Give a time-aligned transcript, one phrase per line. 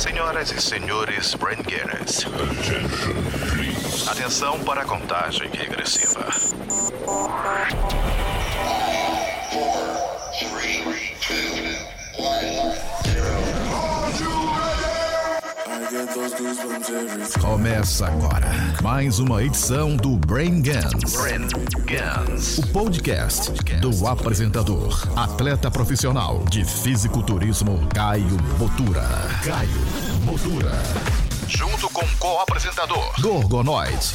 [0.00, 2.24] Senhoras e senhores Braingetters.
[4.08, 6.26] Atenção para a contagem regressiva.
[17.40, 18.50] Começa agora
[18.82, 21.48] mais uma edição do Brain Gans, Brain
[21.86, 22.58] Gans.
[22.58, 23.50] o podcast
[23.80, 29.08] do apresentador, atleta profissional de fisiculturismo Caio Botura.
[29.42, 29.70] Caio
[30.26, 31.19] Botura.
[31.50, 33.12] Junto com o co-apresentador.
[33.20, 34.14] Gorgonoid,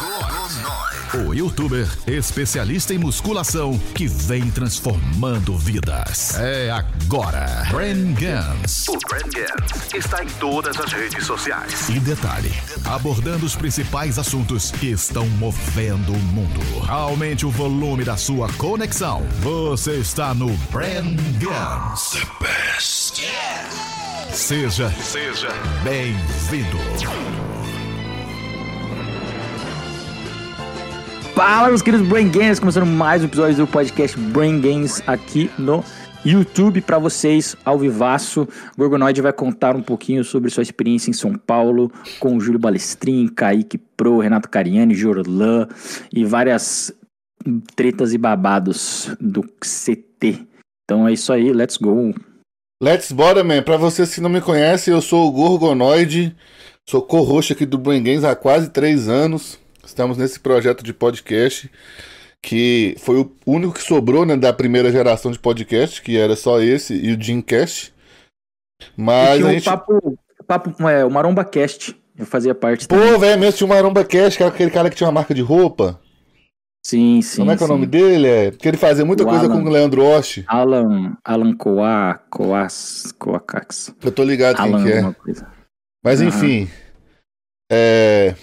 [1.14, 6.36] o youtuber especialista em musculação que vem transformando vidas.
[6.40, 8.88] É agora, Brain Gans.
[8.88, 11.90] O Brain Gans está em todas as redes sociais.
[11.90, 12.54] E detalhe,
[12.86, 16.62] abordando os principais assuntos que estão movendo o mundo.
[16.88, 19.24] Aumente o volume da sua conexão.
[19.42, 22.12] Você está no Brand Guns.
[22.12, 24.05] The best.
[24.36, 25.48] Seja, Seja
[25.82, 26.78] bem-vindo.
[31.34, 35.82] Fala, meus queridos Brain Games, começando mais um episódio do podcast Brain Games aqui no
[36.26, 38.42] YouTube para vocês, ao vivaço.
[38.74, 42.60] O Gorgonoid vai contar um pouquinho sobre sua experiência em São Paulo com o Júlio
[42.60, 45.66] Balestrin, Kaique Pro, Renato Cariani, Jorlan
[46.14, 46.94] e várias
[47.74, 50.46] tretas e babados do CT.
[50.84, 52.14] Então é isso aí, let's go.
[52.82, 53.64] Let's bora, man.
[53.64, 56.36] Pra vocês que não me conhecem, eu sou o Gorgonoide,
[56.90, 59.58] sou co-host aqui do Brain Games há quase três anos.
[59.86, 61.72] Estamos nesse projeto de podcast
[62.42, 66.62] que foi o único que sobrou né, da primeira geração de podcast, que era só
[66.62, 67.92] esse e o.
[68.82, 69.66] E Mas tinha a o gente...
[69.66, 74.04] papo, papo é, o Maromba Cast, eu fazia parte Pô, velho, mesmo tinha o Maromba
[74.04, 76.00] Cash, que era aquele cara que tinha uma marca de roupa.
[76.86, 77.38] Sim, sim.
[77.38, 77.74] Como é que é o sim.
[77.74, 78.28] nome dele?
[78.28, 79.64] É, porque ele fazia muita O coisa Alan.
[79.64, 80.44] com o Leandro Osh.
[80.46, 83.92] Alan, Alan Coa, Coas, Coacax.
[84.04, 85.42] Eu tô ligado quem Alan que é.
[86.04, 86.30] Mas Aham.
[86.30, 86.70] enfim.
[87.72, 88.36] É...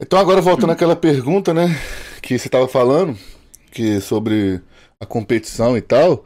[0.00, 1.66] Então agora voltando àquela pergunta, né?
[2.22, 3.18] Que você tava falando,
[3.72, 4.62] que sobre
[5.00, 6.24] a competição e tal.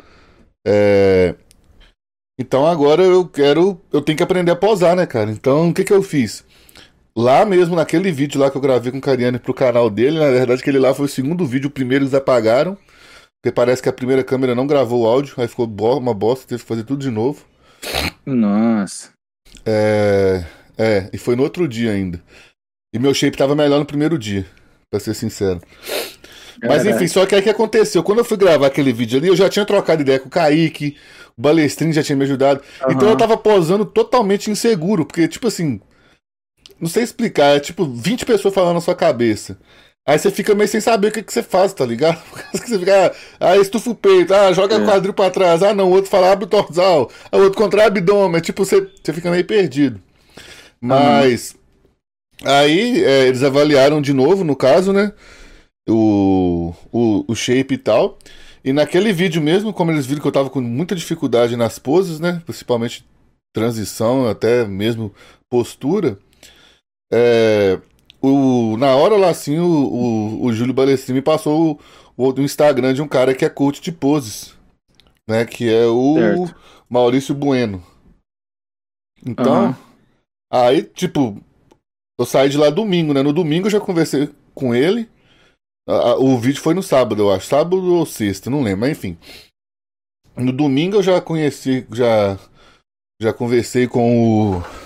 [0.67, 1.37] É...
[2.39, 3.81] Então agora eu quero.
[3.91, 5.31] Eu tenho que aprender a posar, né, cara?
[5.31, 6.45] Então o que que eu fiz?
[7.21, 10.31] Lá mesmo, naquele vídeo lá que eu gravei com o Cariani pro canal dele, na
[10.31, 12.79] verdade, aquele lá foi o segundo vídeo, o primeiro eles apagaram.
[13.43, 15.67] Porque parece que a primeira câmera não gravou o áudio, aí ficou
[15.99, 17.45] uma bosta, teve que fazer tudo de novo.
[18.25, 19.11] Nossa.
[19.67, 20.45] É,
[20.79, 22.23] é, e foi no outro dia ainda.
[22.95, 24.47] E meu shape tava melhor no primeiro dia,
[24.91, 25.61] pra ser sincero.
[26.63, 28.03] Mas enfim, só que aí que aconteceu?
[28.03, 30.97] Quando eu fui gravar aquele vídeo ali, eu já tinha trocado ideia com o Kaique,
[31.37, 32.63] o Balestrin já tinha me ajudado.
[32.83, 32.93] Aham.
[32.93, 35.81] Então eu tava posando totalmente inseguro, porque, tipo assim,
[36.81, 39.59] não sei explicar, é tipo 20 pessoas falando na sua cabeça.
[40.09, 42.21] Aí você fica meio sem saber o que, que você faz, tá ligado?
[42.53, 44.85] Você fica, ah, estufa o peito, ah, joga É.
[44.85, 47.85] quadril pra trás, ah, não, o outro fala abre o dorsal, ah, o outro contrai
[47.85, 50.01] o abdômen, tipo, você, você fica meio perdido.
[50.81, 51.55] Mas,
[52.45, 55.13] aí é, eles avaliaram de novo, no caso, né,
[55.89, 58.19] o, o, o shape e tal,
[58.65, 62.19] e naquele vídeo mesmo, como eles viram que eu tava com muita dificuldade nas poses,
[62.19, 63.05] né, principalmente
[63.55, 65.13] transição, até mesmo
[65.51, 66.19] postura,
[67.13, 67.81] é,
[68.23, 71.81] o, na hora lá assim, o, o, o Júlio Balestrin me passou
[72.17, 74.55] o, o, Instagram de um cara que é coach de poses,
[75.29, 75.45] né?
[75.45, 76.57] Que é o Certo.
[76.89, 77.83] Maurício Bueno.
[79.27, 79.77] Então, Aham.
[80.53, 81.37] aí, tipo,
[82.19, 83.23] eu saí de lá domingo, né?
[83.23, 85.09] No domingo eu já conversei com ele.
[85.89, 87.47] A- a- o vídeo foi no sábado, eu acho.
[87.47, 89.19] Sábado ou sexta, não lembro, mas enfim.
[90.37, 92.39] No domingo eu já conheci, já,
[93.21, 94.80] já conversei com o.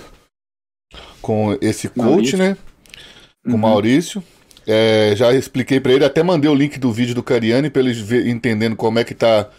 [1.25, 2.37] com esse coach, Maurício.
[2.37, 2.55] né?
[3.43, 3.57] com o Uhum.
[3.57, 4.23] Maurício.
[4.67, 7.99] É, já expliquei pra ele, até mandei o link do vídeo do Cariani pra eles
[7.99, 9.49] ver, entendendo como é que tá.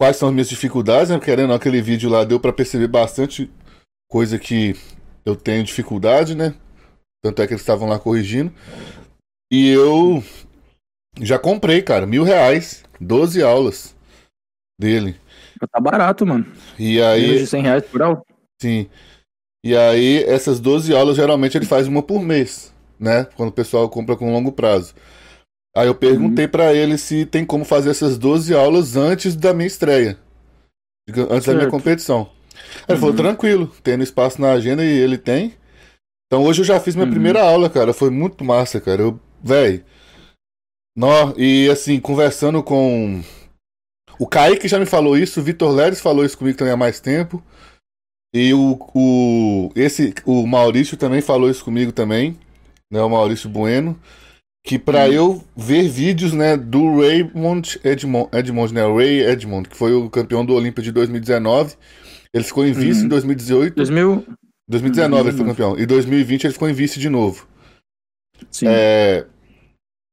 [0.00, 1.18] Quais são as minhas dificuldades, né?
[1.20, 3.48] Querendo, aquele vídeo lá deu pra perceber bastante
[4.10, 4.74] coisa que
[5.24, 6.54] eu tenho dificuldade, né?
[7.22, 8.52] Tanto é que eles estavam lá corrigindo.
[9.52, 10.22] E eu
[11.20, 13.96] já comprei, cara, mil reais, 12 aulas
[14.80, 15.16] dele.
[15.72, 16.46] Tá barato, mano.
[16.78, 18.22] E aí, de 100 reais por aula.
[18.60, 18.88] Sim.
[19.64, 23.24] E aí, essas 12 aulas, geralmente ele faz uma por mês, né?
[23.36, 24.94] Quando o pessoal compra com longo prazo.
[25.76, 29.66] Aí eu perguntei pra ele se tem como fazer essas 12 aulas antes da minha
[29.66, 30.18] estreia.
[31.08, 31.70] Antes da minha Certo.
[31.70, 32.30] competição.
[32.54, 33.16] Aí ele falou, Uhum.
[33.16, 35.54] tranquilo, tendo espaço na agenda e ele tem.
[36.26, 37.10] Então hoje eu já fiz minha Uhum.
[37.12, 37.92] primeira aula, cara.
[37.92, 39.02] Foi muito massa, cara.
[39.02, 39.84] Eu, véi.
[40.96, 43.22] Nó, e assim, conversando com.
[44.18, 46.98] O Kaique já me falou isso, o Vitor Leres falou isso comigo também há mais
[46.98, 47.42] tempo.
[48.34, 52.36] E o, o, esse, o Maurício também falou isso comigo também,
[52.92, 53.00] né?
[53.00, 53.98] O Maurício Bueno.
[54.66, 58.82] Que pra eu ver vídeos, né, do Raymond Edmond, Edmond, né?
[58.82, 61.74] Ray Edmond, que foi o campeão do Olímpia de 2019.
[62.34, 63.06] Ele ficou em vice Uhum.
[63.06, 63.74] em 2018.
[63.76, 64.26] 2000.
[64.68, 65.78] 2019 ele foi campeão.
[65.78, 67.46] E 2020 ele ficou em vice de novo.
[68.50, 68.66] Sim.
[68.68, 69.24] É.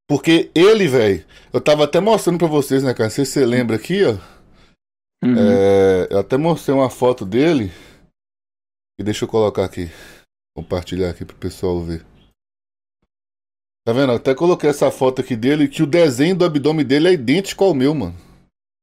[0.08, 3.06] Porque ele, velho, eu tava até mostrando pra vocês, né, cara?
[3.06, 4.16] Não sei se você lembra aqui, ó.
[5.26, 5.36] Uhum.
[5.38, 7.72] É, eu até mostrei uma foto dele.
[8.98, 9.90] E deixa eu colocar aqui.
[10.56, 12.06] Compartilhar aqui pro pessoal ver.
[13.86, 14.14] Tá vendo?
[14.14, 17.74] Até coloquei essa foto aqui dele, que o desenho do abdômen dele é idêntico ao
[17.74, 18.16] meu, mano.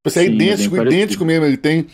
[0.07, 1.47] É Sim, é idêntico, idêntico mesmo.
[1.47, 1.87] Ele tem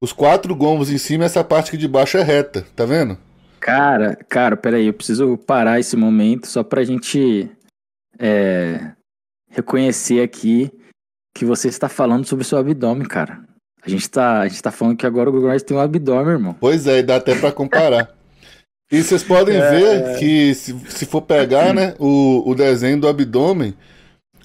[0.00, 3.18] os quatro gombos em cima e essa parte aqui de baixo é reta, tá vendo?
[3.60, 7.50] Cara, cara, peraí, eu preciso parar esse momento só pra gente
[8.18, 8.92] é,
[9.50, 10.70] reconhecer aqui
[11.34, 13.44] que você está falando sobre seu abdômen, cara.
[13.82, 16.32] A gente tá, a gente tá falando que agora o Google Earth tem um abdômen,
[16.34, 16.54] irmão.
[16.60, 18.14] Pois é, e dá até pra comparar.
[18.90, 19.70] E vocês podem É.
[19.70, 23.76] ver que se, se for pegar, né, o, o desenho do abdômen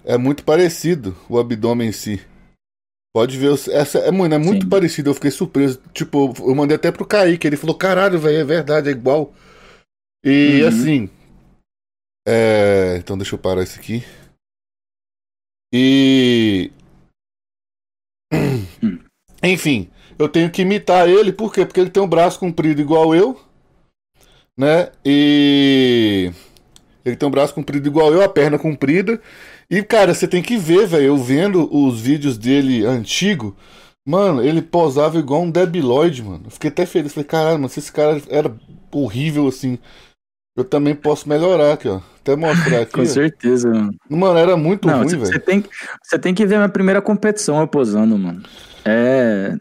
[0.04, 2.22] é muito parecido, o abdômen em si.
[3.16, 4.70] Pode ver, essa é muito, é muito Sim.
[4.70, 5.82] parecido, eu fiquei surpreso.
[5.94, 9.34] Tipo, eu mandei até pro Kaique, ele falou, caralho, velho, é verdade, é igual.
[10.26, 10.68] E Uhum.
[10.68, 11.10] assim,
[12.28, 12.98] é...
[12.98, 14.04] então deixa eu parar isso aqui.
[15.74, 16.70] E...
[19.44, 21.66] Enfim, eu tenho que imitar ele, por quê?
[21.66, 23.40] Porque ele tem um braço comprido igual eu,
[24.58, 24.90] né?
[25.06, 26.32] E
[27.04, 29.20] ele tem um braço comprido igual eu, a perna comprida.
[29.70, 33.56] E, cara, você tem que ver, velho, eu vendo os vídeos dele antigo,
[34.08, 36.44] mano, ele posava igual um debiloide, mano.
[36.46, 38.56] Eu fiquei até feliz, falei, caralho, mano, se esse cara era
[38.92, 39.80] horrível assim,
[40.56, 42.00] eu também posso melhorar aqui, ó.
[42.20, 42.94] Até mostrar aqui.
[42.94, 43.96] Com certeza, mano.
[44.10, 45.40] Mano, era muito Não, ruim, você velho.
[45.42, 45.64] tem,
[46.04, 48.44] você tem que ver a minha primeira competição eu posando, mano.
[48.86, 49.58] É.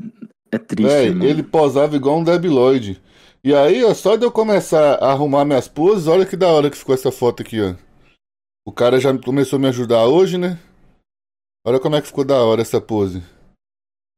[0.51, 1.25] É triste, Véi, mano.
[1.25, 3.01] ele posava igual um debiloide.
[3.43, 6.71] E aí, ó, só de eu começar a arrumar minhas poses, olha que da hora
[6.71, 7.75] que ficou essa foto aqui, ó.
[8.65, 10.59] O cara já começou a me ajudar hoje, né?
[11.67, 13.23] Olha como é que ficou da hora essa pose.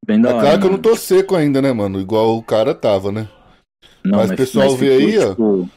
[0.05, 2.01] Bem da É hora, claro que eu não tô seco ainda, né, mano?
[2.01, 3.29] Igual o cara tava, né?
[4.05, 5.31] Não, mas o pessoal vê aí, ó.
[5.31, 5.69] Ficou,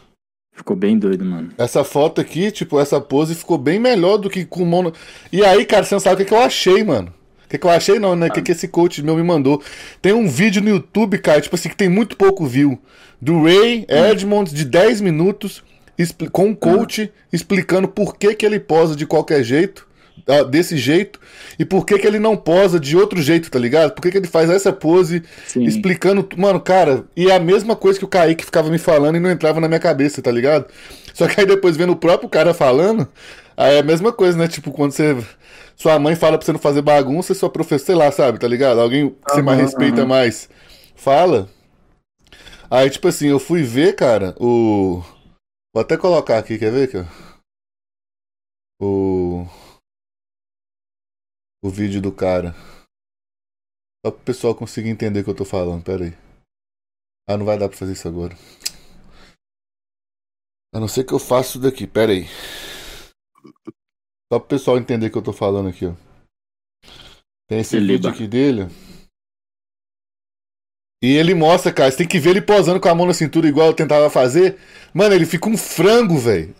[0.53, 1.51] ficou bem doido, mano.
[1.57, 4.91] Essa foto aqui, tipo, essa pose ficou bem melhor do que com o mono.
[5.31, 7.13] E aí, cara, você não sabe o que, que eu achei, mano.
[7.47, 8.27] O que, que eu achei, não, né?
[8.27, 9.63] O que, que esse coach meu me mandou.
[10.01, 12.77] Tem um vídeo no YouTube, cara, tipo assim, que tem muito pouco view.
[13.21, 15.63] Do Ray Edmonds, de 10 minutos,
[16.31, 19.87] com um coach explicando por que, que ele posa de qualquer jeito.
[20.27, 21.19] ah, Desse jeito,
[21.57, 23.93] e por que, que ele não posa de outro jeito, tá ligado?
[23.93, 25.63] Por que, que ele faz essa pose Sim.
[25.63, 26.27] explicando.
[26.35, 29.31] Mano, cara, e é a mesma coisa que o Kaique ficava me falando e não
[29.31, 30.65] entrava na minha cabeça, tá ligado?
[31.13, 33.07] Só que aí depois vendo o próprio cara falando,
[33.57, 34.47] aí é a mesma coisa, né?
[34.47, 35.15] Tipo, quando você.
[35.75, 38.79] Sua mãe fala pra você não fazer bagunça, sua professora, sei lá, sabe, tá ligado?
[38.79, 40.07] Alguém que você mais respeita aham.
[40.07, 40.49] mais
[40.95, 41.49] fala.
[42.69, 45.01] Aí, tipo assim, eu fui ver, cara, o.
[45.73, 47.07] Vou até colocar aqui, quer ver, cara?
[48.81, 49.45] O.
[51.63, 52.55] O vídeo do cara.
[54.05, 56.13] Só pro pessoal conseguir entender o que eu tô falando, pera aí.
[57.27, 58.35] Ah, não vai dar pra fazer isso agora.
[60.73, 62.25] A não ser que eu faça isso daqui, pera aí.
[64.31, 65.93] Só pro pessoal entender o que eu tô falando aqui, ó.
[67.49, 68.67] Tem esse vídeo aqui dele.
[71.03, 73.47] E ele mostra, cara, você tem que ver ele posando com a mão na cintura
[73.47, 74.57] igual eu tentava fazer.
[74.93, 76.53] Mano, ele fica um frango, velho.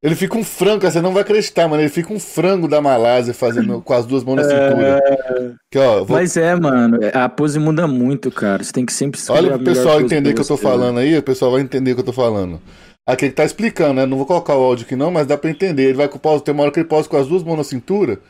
[0.00, 1.82] Ele fica um frango, cara, você não vai acreditar, mano.
[1.82, 4.98] Ele fica um frango da Malásia fazendo com as duas mãos na cintura.
[4.98, 8.62] Aqui, ó, vou- Mas é, mano, a pose muda muito, cara.
[8.62, 11.22] Você tem que sempre Olha pro pessoal entender o que eu tô falando aí, o
[11.22, 12.62] pessoal vai entender o que eu tô falando.
[13.08, 14.04] Aqui ele tá explicando, né?
[14.06, 15.84] Não vou colocar o áudio aqui não, mas dá pra entender.
[15.84, 17.56] Ele vai com o pause, tem uma hora que ele pausa com as duas mãos
[17.56, 18.20] na cintura.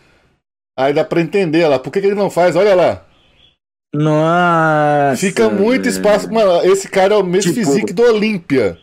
[0.78, 1.78] Aí dá pra entender lá.
[1.80, 2.54] Por que, que ele não faz?
[2.54, 3.04] Olha lá.
[3.92, 5.16] Nossa.
[5.16, 6.32] Fica muito espaço.
[6.32, 8.78] Mano, esse cara é o mesmo Tipo- físico do Olímpia.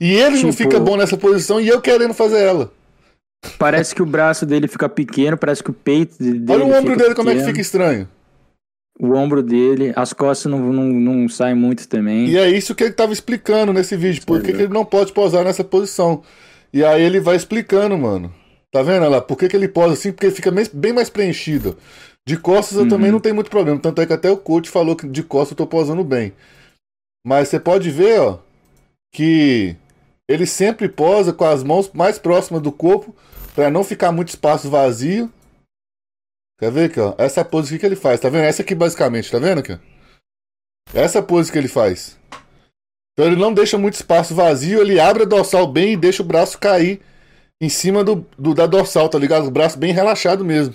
[0.00, 2.70] E ele não Tipo- fica bom nessa posição e eu querendo fazer ela.
[3.58, 6.44] Parece que o braço dele fica pequeno, parece que o peito dele.
[6.48, 7.46] Olha o ombro dele como é que pequeno.
[7.56, 8.08] fica estranho.
[8.98, 12.26] O ombro dele, as costas não, não, não saem muito também.
[12.28, 14.22] E é isso que ele tava explicando nesse vídeo.
[14.26, 16.22] Por que, que ele não pode posar nessa posição?
[16.72, 18.32] E aí ele vai explicando, mano.
[18.70, 19.20] Tá vendo lá?
[19.20, 20.12] Por que, que ele posa assim?
[20.12, 21.76] Porque ele fica bem mais preenchido.
[22.28, 22.88] De costas eu Uhum.
[22.88, 23.78] também não tenho muito problema.
[23.80, 26.32] Tanto é que até o coach falou que de costas eu tô posando bem.
[27.26, 28.38] Mas você pode ver, ó,
[29.12, 29.74] que
[30.28, 33.14] ele sempre posa com as mãos mais próximas do corpo
[33.54, 35.30] pra não ficar muito espaço vazio.
[36.60, 37.14] Quer ver aqui, ó?
[37.18, 38.44] Essa pose aqui que ele faz, tá vendo?
[38.44, 39.78] Essa aqui basicamente, tá vendo aqui?
[40.94, 42.18] Essa pose que ele faz.
[43.12, 46.26] Então ele não deixa muito espaço vazio, ele abre a dorsal bem e deixa o
[46.26, 47.00] braço cair
[47.60, 49.46] em cima do, do- da dorsal, tá ligado?
[49.46, 50.74] O braço bem relaxado mesmo.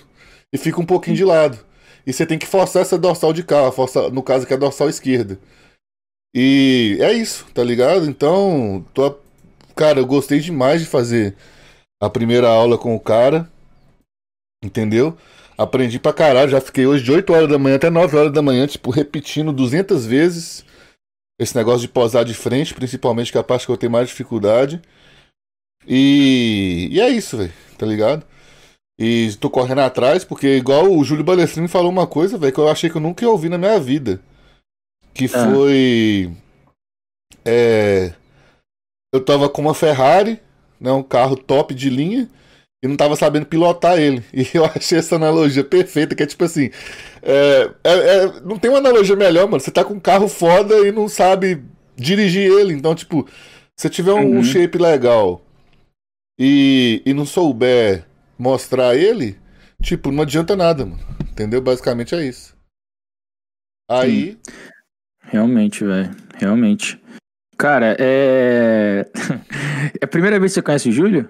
[0.51, 1.57] E fica um pouquinho de lado.
[2.05, 4.59] E você tem que forçar essa dorsal de cá, força, no caso que é a
[4.59, 5.39] dorsal esquerda.
[6.35, 8.05] E é isso, tá ligado?
[8.05, 9.17] Então, tô,
[9.75, 11.35] cara, eu gostei demais de fazer
[12.01, 13.49] a primeira aula com o cara.
[14.63, 15.17] Entendeu?
[15.57, 18.41] Aprendi pra caralho, já fiquei hoje de 8 horas da manhã até 9 horas da
[18.41, 20.65] manhã, tipo, repetindo 200 vezes.
[21.39, 24.07] esse negócio de posar de frente, principalmente, que é a parte que eu tenho mais
[24.07, 24.81] dificuldade.
[25.87, 28.25] E, e é isso, velho, tá ligado?
[28.97, 32.69] E tô correndo atrás, porque igual o Júlio Balestrini falou uma coisa, velho, que eu
[32.69, 34.21] achei que eu nunca ia ouvir na minha vida.
[35.13, 35.51] Que Ah.
[35.53, 36.31] foi.
[37.45, 38.13] É,
[39.13, 40.39] eu tava com uma Ferrari,
[40.79, 42.29] né, um carro top de linha,
[42.85, 44.23] e não tava sabendo pilotar ele.
[44.31, 46.69] E eu achei essa analogia perfeita, que é tipo assim.
[47.21, 49.59] é, é- é- não tem uma analogia melhor, mano.
[49.59, 51.63] Você tá com um carro foda e não sabe
[51.97, 52.73] dirigir ele.
[52.73, 53.27] Então, tipo,
[53.75, 54.43] se tiver um Uhum.
[54.43, 55.41] shape legal
[56.39, 58.05] e, e não souber
[58.37, 59.37] mostrar ele,
[59.81, 60.99] tipo, não adianta nada, mano.
[61.31, 61.61] Entendeu?
[61.61, 62.55] Basicamente é isso.
[63.89, 64.37] Aí.
[65.21, 66.11] Realmente, velho.
[66.37, 67.01] Realmente.
[67.57, 69.05] Cara, é.
[70.01, 71.27] é a primeira vez que você conhece o Júlio?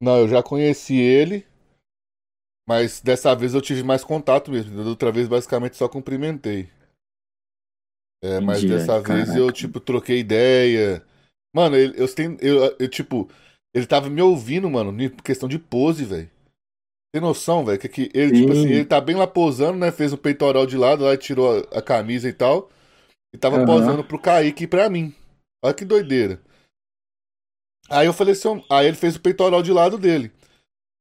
[0.00, 1.46] Não, eu já conheci ele,
[2.68, 4.76] mas dessa vez eu tive mais contato mesmo.
[4.76, 6.68] Da outra vez, basicamente, só cumprimentei.
[8.22, 11.04] É, mas Entendi, dessa vez eu, tipo, troquei ideia.
[11.54, 12.06] Mano, ele, eu,
[12.40, 13.28] eu, eu, tipo,
[13.74, 16.30] ele tava me ouvindo, mano, em questão de pose, velho.
[17.12, 17.78] Tem noção, velho?
[17.78, 18.52] Que, que ele, tipo Sim.
[18.52, 19.92] assim, ele tá bem lá posando, né?
[19.92, 22.70] Fez um peitoral de lado, lá e tirou a, a camisa e tal.
[23.34, 23.66] E tava Aham.
[23.66, 25.14] posando pro Kaique e pra mim.
[25.62, 26.40] Olha que doideira.
[27.88, 30.32] Aí eu falei assim, aí ele fez o peitoral de lado dele.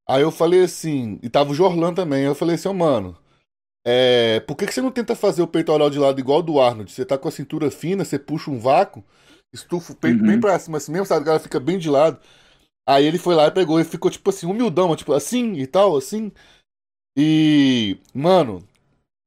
[0.08, 2.20] Aí eu falei assim, e tava o Jorlan também.
[2.22, 3.18] Aí eu falei assim, ó, mano,
[3.86, 6.92] é, por que, que você não tenta fazer o peitoral de lado igual do Arnold?
[6.92, 9.04] Você tá com a cintura fina, você puxa um vácuo,
[9.54, 10.28] estufa o peito Uhum.
[10.28, 11.22] bem pra cima assim mesmo, sabe?
[11.22, 12.20] O cara fica bem de lado.
[12.88, 15.98] Aí ele foi lá e pegou e ficou tipo assim, humildão, tipo assim e tal,
[15.98, 16.32] assim.
[17.18, 18.64] E, mano,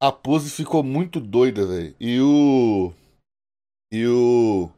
[0.00, 1.94] a pose ficou muito doida, velho.
[1.98, 2.92] E o.
[3.92, 4.70] E o.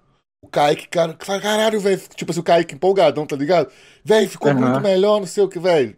[0.51, 2.01] Kaique, cara, que fala, caralho, velho.
[2.15, 3.71] Tipo assim, o Kaique empolgadão, tá ligado?
[4.05, 4.61] Velho, ficou Aham.
[4.61, 5.97] muito melhor, não sei o que, velho.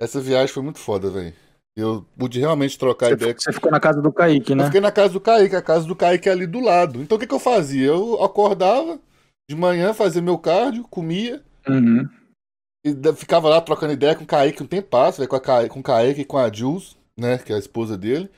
[0.00, 1.34] Essa viagem foi muito foda, velho.
[1.76, 4.64] Eu pude realmente trocar Você, ideia com você ficou na casa do Kaique, eu né?
[4.64, 7.02] fiquei na casa do Kaique, a casa do Kaique é ali do lado.
[7.02, 7.88] Então o que, que eu fazia?
[7.88, 8.98] Eu acordava
[9.48, 12.08] de manhã, fazia meu cardio, comia, Uhum.
[12.84, 15.82] e ficava lá trocando ideia com o Kaique um tempo passo, com, a com o
[15.82, 17.36] Kaique e com a Jules, né?
[17.38, 18.30] Que é a esposa dele.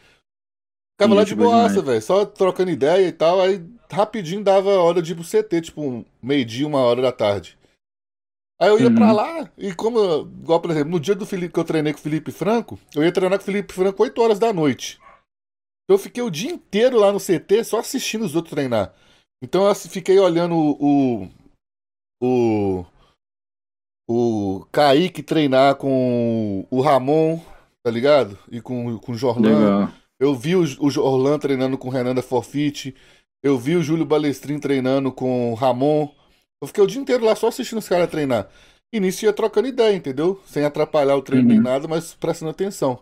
[0.95, 3.41] Ficava lá de boaça, velho, só trocando ideia e tal.
[3.41, 7.57] Aí rapidinho dava hora de ir pro CT, tipo meio-dia, uma hora da tarde.
[8.61, 8.95] Aí eu ia Uhum.
[8.97, 11.99] pra lá, e como, igual por exemplo, no dia do Felipe que eu treinei com
[12.01, 14.99] o Felipe Franco, eu ia treinar com o Felipe Franco 8 horas da noite.
[15.89, 18.93] Eu fiquei o dia inteiro lá no CT só assistindo os outros treinar.
[19.43, 21.29] Então eu fiquei olhando o.
[22.21, 22.85] O.
[24.11, 27.39] O Kaique treinar com o Ramon,
[27.85, 28.39] tá ligado?
[28.51, 29.59] E com, com o Jorlan.
[29.59, 29.93] Legal.
[30.19, 32.95] Eu vi o, o Jorlan treinando com o Renan da Forfeit.
[33.43, 36.13] Eu vi o Júlio Balestrin treinando com o Ramon.
[36.61, 38.49] Eu fiquei o dia inteiro lá só assistindo os caras treinar.
[38.93, 40.41] E nisso ia trocando ideia, entendeu?
[40.47, 41.63] Sem atrapalhar o treino nem Uhum.
[41.65, 43.01] nada, mas prestando atenção.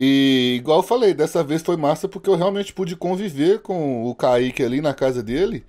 [0.00, 4.14] E igual eu falei, dessa vez foi massa porque eu realmente pude conviver com o
[4.14, 5.64] Kaique ali na casa dele.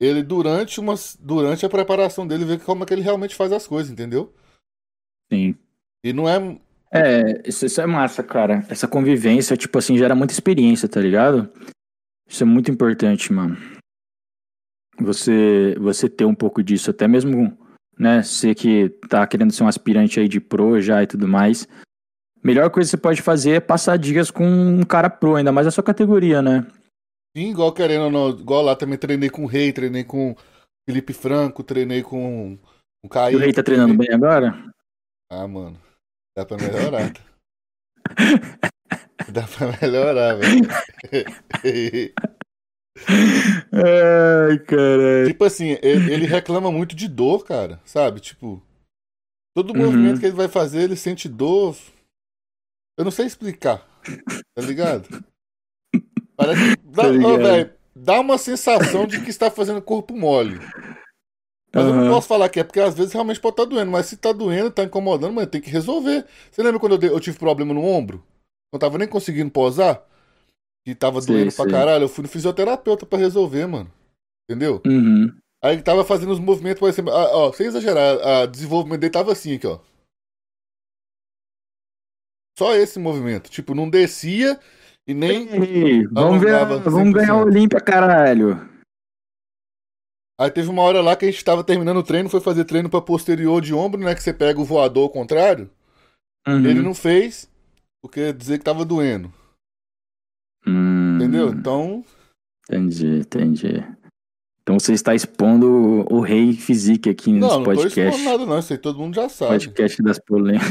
[0.00, 3.66] Ele durante umas, durante a preparação dele, ver como é que ele realmente faz as
[3.66, 4.34] coisas, entendeu?
[5.32, 5.54] Sim.
[6.04, 6.58] E não é.
[6.92, 8.66] É, isso, isso é massa, cara.
[8.68, 11.50] Essa convivência, tipo assim, gera muita experiência, tá ligado?
[12.28, 13.56] Isso é muito importante, mano.
[15.00, 17.56] Você, você ter um pouco disso, até mesmo,
[17.98, 21.66] né, você que tá querendo ser um aspirante aí de pro já e tudo mais.
[22.42, 25.66] Melhor coisa que você pode fazer é passar dias com um cara pro, ainda mais
[25.66, 26.66] na sua categoria, né?
[27.36, 30.36] Sim, igual querendo ou não, igual lá também treinei com o Rei, treinei com
[30.88, 32.58] Felipe Franco, treinei com
[33.04, 33.36] o Kaique.
[33.36, 34.54] o Rei tá treinando bem agora?
[35.30, 35.76] Ah, mano.
[36.36, 37.12] Dá pra melhorar.
[39.34, 39.40] tá?
[39.42, 40.68] Dá pra melhorar, velho.
[43.72, 45.26] Ai, caralho.
[45.28, 47.80] tipo assim, ele, ele reclama muito de dor, cara.
[47.84, 48.20] Sabe?
[48.20, 48.62] Tipo.
[49.56, 49.84] Todo Uhum.
[49.84, 51.76] movimento que ele vai fazer, ele sente dor.
[52.98, 53.86] Eu não sei explicar.
[54.56, 55.24] Tá ligado?
[56.36, 56.76] Parece.
[56.84, 57.38] Dá, ó, ligado.
[57.38, 60.58] velho, dá uma sensação de que está fazendo corpo mole.
[61.72, 63.90] Mas eu não posso falar que é porque às vezes realmente pode estar doendo.
[63.90, 66.24] Mas se tá doendo, tá incomodando, mano, tem que resolver.
[66.50, 68.24] Você lembra quando eu, eu tive problema no ombro?
[68.74, 70.04] Não tava nem conseguindo posar?
[70.84, 71.72] Que tava Sei, doendo pra sei.
[71.72, 72.04] caralho.
[72.04, 73.88] Eu fui no fisioterapeuta pra resolver, mano.
[74.50, 74.82] Entendeu?
[74.84, 75.32] Uhum.
[75.62, 79.12] Aí ele tava fazendo os movimentos, por exemplo, ah, ó, sem exagerar, a desenvolvimento dele
[79.12, 79.78] tava assim aqui, ó.
[82.58, 83.48] Só esse movimento.
[83.48, 84.58] Tipo, não descia
[85.06, 85.48] e nem.
[85.50, 87.46] Ei, vamos ver, vamos ganhar o 100%.
[87.46, 88.68] Olímpia, caralho.
[90.40, 92.90] Aí teve uma hora lá que a gente tava terminando o treino, foi fazer treino
[92.90, 94.16] pra posterior de ombro, né?
[94.16, 95.70] Que você pega o voador ao contrário.
[96.46, 96.66] Uhum.
[96.66, 97.48] Ele não fez,
[98.04, 99.32] porque dizer que tava doendo.
[100.66, 101.48] Hum, Entendeu?
[101.48, 102.04] Então.
[102.68, 103.82] Entendi, entendi.
[104.60, 108.00] Então você está expondo o, rei físico aqui nesse Não, não tô podcast.
[108.00, 108.58] expondo nada, não.
[108.58, 109.52] Isso aí todo mundo já sabe.
[109.52, 110.68] podcast das polêmicas.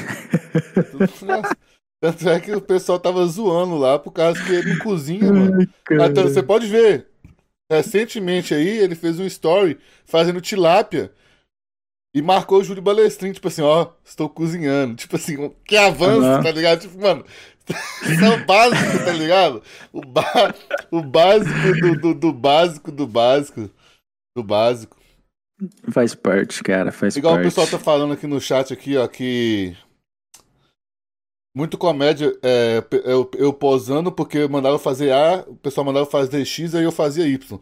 [1.99, 5.57] Tanto é que o pessoal tava zoando lá por causa que ele não cozinha, mano.
[5.89, 6.09] Ai.
[6.09, 7.07] Então, você pode ver.
[7.71, 11.11] recentemente aí, ele fez um story fazendo tilápia
[12.15, 14.96] e marcou o Júlio Balestrin, tipo assim, ó, estou cozinhando.
[14.96, 16.43] Tipo assim, que avanço, Uhum.
[16.43, 16.82] tá ligado?
[16.82, 17.25] Tipo, mano,
[18.03, 19.63] isso é o básico, tá ligado?
[19.91, 20.24] O, ba
[20.91, 23.70] o básico do, do, do básico do básico
[24.38, 24.98] do básico.
[25.91, 27.46] Faz parte, cara, faz Igual parte.
[27.46, 29.75] o pessoal tá falando aqui no chat aqui, ó, que
[31.55, 36.74] muito comédia é, eu, eu posando porque mandava fazer A, o pessoal mandava fazer X,
[36.75, 37.60] aí eu fazia Y.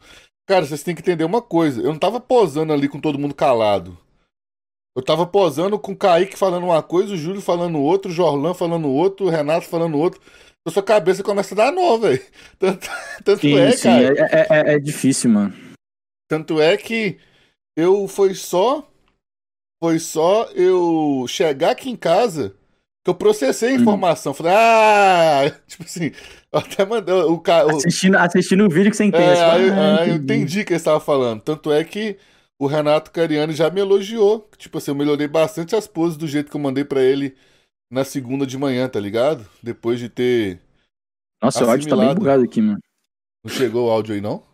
[0.47, 3.35] Cara, vocês têm que entender uma coisa, eu não tava posando ali com todo mundo
[3.35, 3.97] calado.
[4.95, 8.53] Eu tava posando com o Kaique falando uma coisa, o Júlio falando outra, o Jorlan
[8.53, 10.19] falando outra, o Renato falando outra.
[10.67, 12.21] A sua cabeça começa a dar nó, velho.
[12.59, 12.87] Tanto,
[13.23, 14.13] tanto Sim, é, sim, cara.
[14.17, 15.53] é, é- é difícil, mano.
[16.29, 17.17] Tanto é que
[17.75, 18.87] eu foi só
[19.83, 22.53] foi só eu chegar aqui em casa
[23.03, 23.81] que eu processei a Uhum.
[23.81, 24.33] informação.
[24.33, 26.11] Falei, ah, tipo assim,
[26.53, 27.71] eu até mandei o cara.
[27.71, 29.23] Assistindo, assistindo o vídeo que você entende.
[29.39, 31.41] É, aí, "Ah, aí eu entendi o que ele estava falando.
[31.41, 32.17] Tanto é que
[32.61, 34.47] o Renato Cariani já me elogiou.
[34.55, 37.35] Tipo assim, eu melhorei bastante as poses do jeito que eu mandei pra ele
[37.89, 39.49] na segunda de manhã, tá ligado?
[39.63, 40.61] Depois de ter.
[41.41, 42.19] Nossa, o áudio tá bem assimilado.
[42.19, 42.79] bugado aqui, mano.
[43.43, 44.45] Não chegou o áudio aí, não?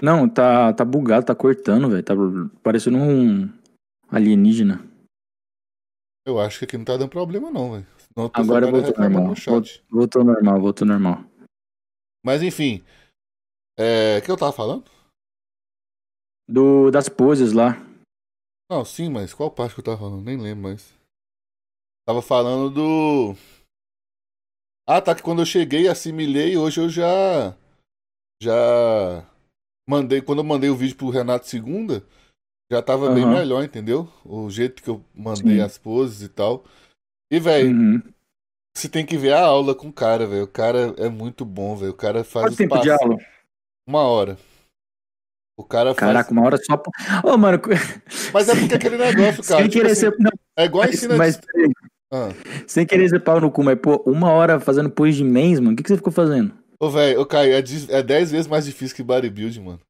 [0.00, 2.02] Não, tá, tá bugado, tá cortando, velho.
[2.02, 2.14] Tá
[2.62, 3.52] parecendo um
[4.08, 4.82] alienígena.
[6.26, 7.86] Eu acho que aqui não tá dando problema, não, velho.
[8.32, 9.34] Agora voltou normal.
[9.34, 9.64] no.
[9.90, 11.24] Voltou normal, voltou normal.
[12.24, 12.82] Mas enfim.
[13.78, 14.16] É.
[14.18, 14.95] O que eu tava falando?
[16.48, 17.72] Do, das poses lá.
[18.70, 20.22] Não, sim, mas qual parte que eu tava falando?
[20.24, 20.94] Nem lembro mais.
[22.06, 23.34] Tava falando do.
[24.88, 27.56] Ah, tá, que quando eu cheguei, assimilei, hoje eu já.
[28.40, 29.28] Já.
[29.88, 30.20] Mandei.
[30.20, 32.04] Quando eu mandei o vídeo pro Renato segunda,
[32.70, 33.38] já tava bem Aham.
[33.38, 34.08] melhor, entendeu?
[34.24, 35.62] O jeito que eu mandei Sim.
[35.62, 36.64] as poses e tal.
[37.30, 38.02] E, velho, Uhum.
[38.76, 40.44] você tem que ver a aula com o cara, velho.
[40.44, 41.90] O cara é muito bom, velho.
[41.92, 43.16] O cara faz Quanto tempo de aula?
[43.86, 44.38] Uma hora.
[45.56, 45.96] O cara faz.
[45.98, 46.82] Caraca, uma hora só.
[47.24, 47.58] Ô, mano,
[48.32, 49.60] Mas é porque aquele negócio, cara.
[49.62, 50.14] sem tipo querer assim, ser.
[50.18, 51.16] Não, É igual mas, ensina.
[51.16, 51.70] mas, peraí,
[52.12, 52.28] Ah.
[52.66, 55.72] sem querer ser pau no cu, mas, pô, uma hora fazendo pose de mens, mano,
[55.72, 56.52] o que, que você ficou fazendo?
[56.78, 59.80] Ô, velho, ô, Caio, é, de- é 10 vezes mais difícil que bodybuilding, mano.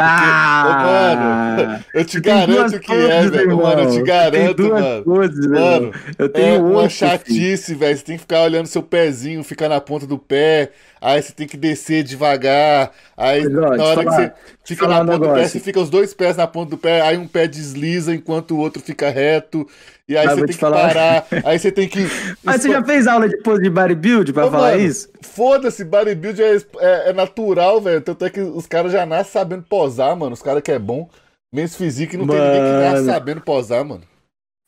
[0.00, 1.80] Ah!
[1.94, 3.50] Eu te garanto que é, poses, velho.
[3.50, 3.62] irmão.
[3.62, 5.04] Mano, eu te garanto, duas mano.
[5.04, 6.90] poses, Mano, eu É tenho uma oito, filho.
[6.90, 7.96] chatice, velho.
[7.96, 10.72] Você tem que ficar olhando seu pezinho, ficar na ponta do pé.
[11.00, 12.90] Aí você tem que descer devagar.
[13.16, 15.60] Aí Mas, ó, na hora falar- que você fica na um ponta do pé, você
[15.60, 17.00] fica os dois pés na ponta do pé.
[17.02, 19.64] Aí um pé desliza enquanto o outro fica reto.
[20.08, 20.88] E aí Ah, você tem te que falar.
[20.88, 21.26] parar.
[21.46, 22.00] Aí você tem que.
[22.42, 25.08] Mas você já fez aula de pose de bodybuild pra Ô, falar mano, isso?
[25.22, 28.02] Foda-se, bodybuild é, é, é natural, velho.
[28.02, 30.34] Tanto é que os caras já nascem sabendo posar, mano.
[30.34, 31.08] Os caras que é bom.
[31.52, 33.12] Men's Physique não tem ninguém que nasce Mano.
[33.12, 34.02] sabendo posar, mano.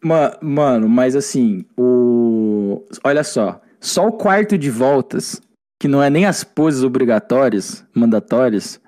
[0.02, 2.82] Ma- Mano, mas assim, o.
[3.04, 3.60] Olha só.
[3.78, 5.40] Só o quarto de voltas,
[5.78, 8.80] que não é nem as poses obrigatórias, mandatórias,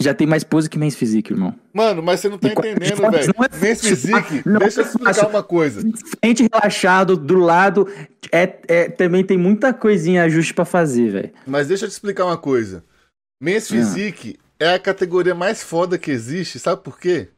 [0.00, 1.54] já tem mais pose que Men's Physique, irmão.
[1.72, 3.34] Mano, mas você não tá E entendendo, velho.
[3.36, 5.28] não é Men's Physique, não deixa eu é explicar fácil.
[5.28, 5.80] uma coisa.
[6.20, 7.86] Frente relaxado, do lado,
[8.32, 11.32] é, é- também tem muita coisinha ajuste pra fazer, velho.
[11.46, 12.84] Mas deixa eu te explicar uma coisa.
[13.40, 13.74] Men's Ah.
[13.76, 17.28] Physique é a categoria mais foda que existe, sabe por quê?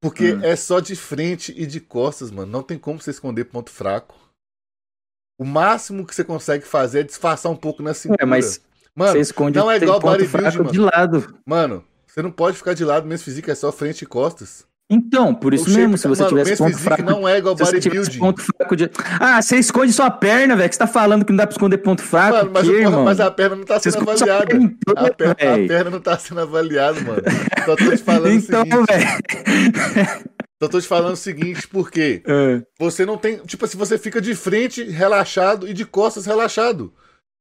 [0.00, 0.46] Porque Ah.
[0.48, 2.50] é só de frente e de costas, mano.
[2.50, 4.14] Não tem como você esconder ponto fraco.
[5.38, 8.22] O máximo que você consegue fazer é disfarçar um pouco na cintura.
[8.22, 8.60] É, mas
[8.96, 10.70] Mano, você esconde não é igual bodybuilding, mano.
[10.72, 11.34] de lado.
[11.46, 14.64] Mano, você não pode ficar de lado, Men's Physique é só frente e costas.
[14.90, 17.02] Então, por isso O shape mesmo, tá- se você mano, tivesse ponto fraco.
[17.02, 18.18] não é igual Se bodybuilding.
[18.18, 18.90] ponto fraco de.
[19.18, 20.68] Ah, você esconde sua perna, velho.
[20.68, 22.36] Que você tá falando que não dá pra esconder ponto fraco.
[22.36, 23.02] Mano, mas, que, irmão?
[23.04, 24.44] mas a perna não tá Você sendo avaliada.
[24.46, 25.34] perna inteira, A, per- a
[25.68, 27.22] perna não tá sendo avaliada, mano.
[27.64, 28.86] Só tô te falando Então, o seguinte.
[28.92, 30.22] velho.
[30.62, 32.62] Só tô te falando o seguinte, porque É.
[32.78, 33.38] você não tem.
[33.38, 36.92] Tipo assim, você fica de frente relaxado e de costas relaxado.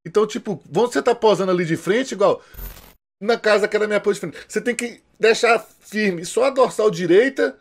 [0.05, 2.41] Então, tipo, quando você tá posando ali de frente, igual.
[3.21, 4.37] Na casa que era a minha pose de frente.
[4.47, 7.55] Você tem que deixar firme só a dorsal direita.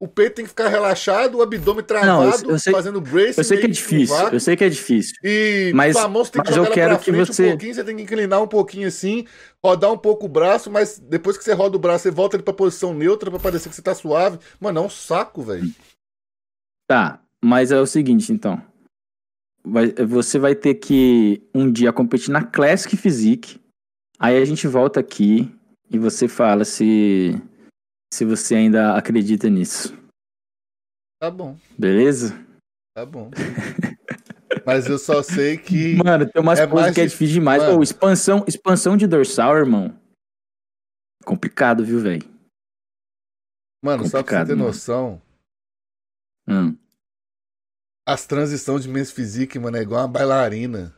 [0.00, 3.38] O peito tem que ficar relaxado, o abdômen travado, eu sei- fazendo brace.
[3.38, 4.14] Eu sei que é difícil.
[4.14, 4.36] curvado.
[4.36, 5.12] Eu sei que é difícil.
[5.24, 7.50] E Mas- tua mão você tem que jogar eu quero pra que frente você- um
[7.50, 9.26] pouquinho, você tem que inclinar um pouquinho assim,
[9.64, 12.44] rodar um pouco o braço, mas depois que você roda o braço, você volta ele
[12.44, 14.38] pra posição neutra pra parecer que você tá suave.
[14.60, 15.68] Mano, é um saco, velho.
[16.88, 18.62] Tá, mas é o seguinte, então.
[19.70, 23.60] Vai- você vai ter que um dia competir na Classic Physique.
[24.18, 25.52] Aí a gente volta aqui
[25.90, 27.32] e você fala se,
[28.12, 29.96] se você ainda acredita nisso.
[31.20, 32.34] Tá bom, Beleza?
[32.96, 33.30] tá bom.
[34.64, 35.96] mas eu só sei que.
[35.96, 37.62] Mano, tem umas É poses mais que é dif- difícil demais.
[37.62, 37.82] Mano.
[37.82, 39.98] Expansão, expansão de dorsal, irmão.
[41.24, 42.22] Complicado, viu, velho?
[43.84, 44.66] Mano, só pra você complicado, ter mano.
[44.68, 45.22] noção,
[46.48, 46.76] Hum.
[48.08, 50.94] As transições de Men's Physique, mano, é igual uma bailarina.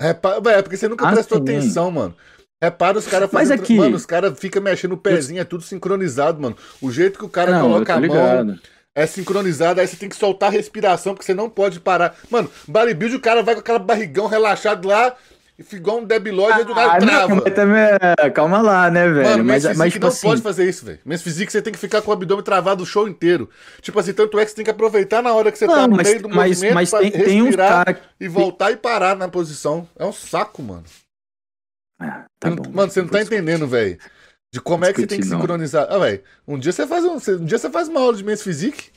[0.00, 1.42] É, pa- é porque você nunca Ah, prestou sim.
[1.44, 2.16] atenção, mano.
[2.62, 3.62] Repara os caras Mas fazendo.
[3.62, 6.56] aqui- Mano, os caras ficam mexendo o pezinho, é tudo sincronizado, mano.
[6.80, 8.58] O jeito que o cara Não, coloca a mão
[8.94, 12.16] é sincronizado, aí você tem que soltar a respiração, porque você não pode parar.
[12.30, 15.14] Mano, bodybuild, o cara vai com aquela barrigão relaxado lá,
[15.56, 17.34] e igual um debilóide, aí do nada Ah, não, trava.
[17.44, 17.82] mas também,
[18.18, 19.28] é, calma lá, né, velho?
[19.28, 20.98] Mano, mas, mas, mas, tipo não assim, pode fazer isso, velho.
[21.04, 23.48] Mas físico você tem que ficar com o abdômen travado o show inteiro.
[23.80, 25.86] Tipo assim, tanto é que você tem que aproveitar na hora que você tá Não,
[25.88, 29.16] no mas- meio do mas- movimento mas tem- tem respirar cara- e voltar e parar
[29.16, 29.88] na posição.
[29.96, 30.84] É um saco, mano.
[32.00, 32.64] Ah, tá bom.
[32.72, 33.96] mano, você não tá Vou- entendendo, velho.
[34.52, 35.86] De como é que você tem que discutir, sincronizar.
[35.90, 38.42] Ah, velho, um dia você faz um, um dia você faz uma aula de Men's
[38.42, 38.90] Physique.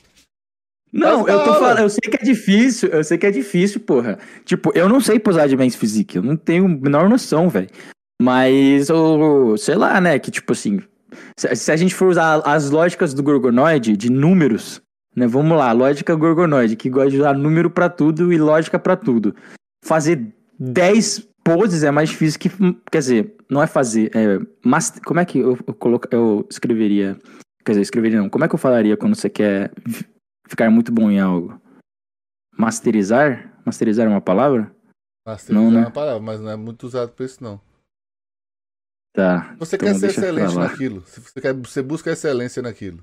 [0.92, 4.18] Não, eu tô falando, eu sei que é difícil, eu sei que é difícil, porra.
[4.44, 7.68] Tipo, eu não sei posar de men's physique, eu não tenho a menor noção, velho.
[8.20, 10.80] Mas, eu, sei lá, né, que tipo assim,
[11.38, 14.82] se, se a gente for usar as lógicas do Gorgonoid, de números,
[15.14, 18.96] né, vamos lá, lógica Gorgonoid, que gosta de usar número pra tudo e lógica pra
[18.96, 19.36] tudo.
[19.84, 22.50] Fazer 10 poses é mais difícil que,
[22.90, 27.16] quer dizer, não é fazer, é, mas, como é que eu, eu, coloca, eu escreveria,
[27.64, 29.70] quer dizer, escreveria não, como é que eu falaria quando você quer
[30.48, 31.60] ficar muito bom em algo.
[32.56, 33.54] Masterizar?
[33.64, 34.74] Masterizar é uma palavra?
[35.26, 35.78] Masterizar Não, né?
[35.78, 37.60] é uma palavra, mas não é muito usado pra isso, não.
[39.12, 39.54] Tá.
[39.58, 41.00] Você então quer ser excelente naquilo.
[41.06, 43.02] Você, quer, você busca excelência naquilo.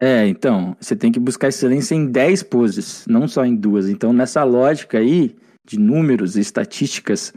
[0.00, 3.88] É, então, você tem que buscar excelência em 10 poses, não só em duas.
[3.88, 7.32] Então, nessa lógica aí, de números e estatísticas,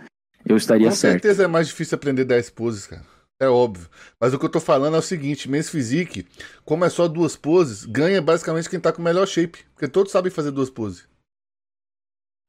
[0.45, 1.21] eu estaria Com certo.
[1.21, 3.05] certeza é mais difícil aprender 10 poses, cara.
[3.39, 3.89] É óbvio.
[4.19, 6.25] Mas o que eu tô falando é o seguinte: Men's Physique,
[6.63, 9.65] como é só duas poses, ganha basicamente quem tá com o melhor shape.
[9.73, 11.07] Porque todos sabem fazer duas poses.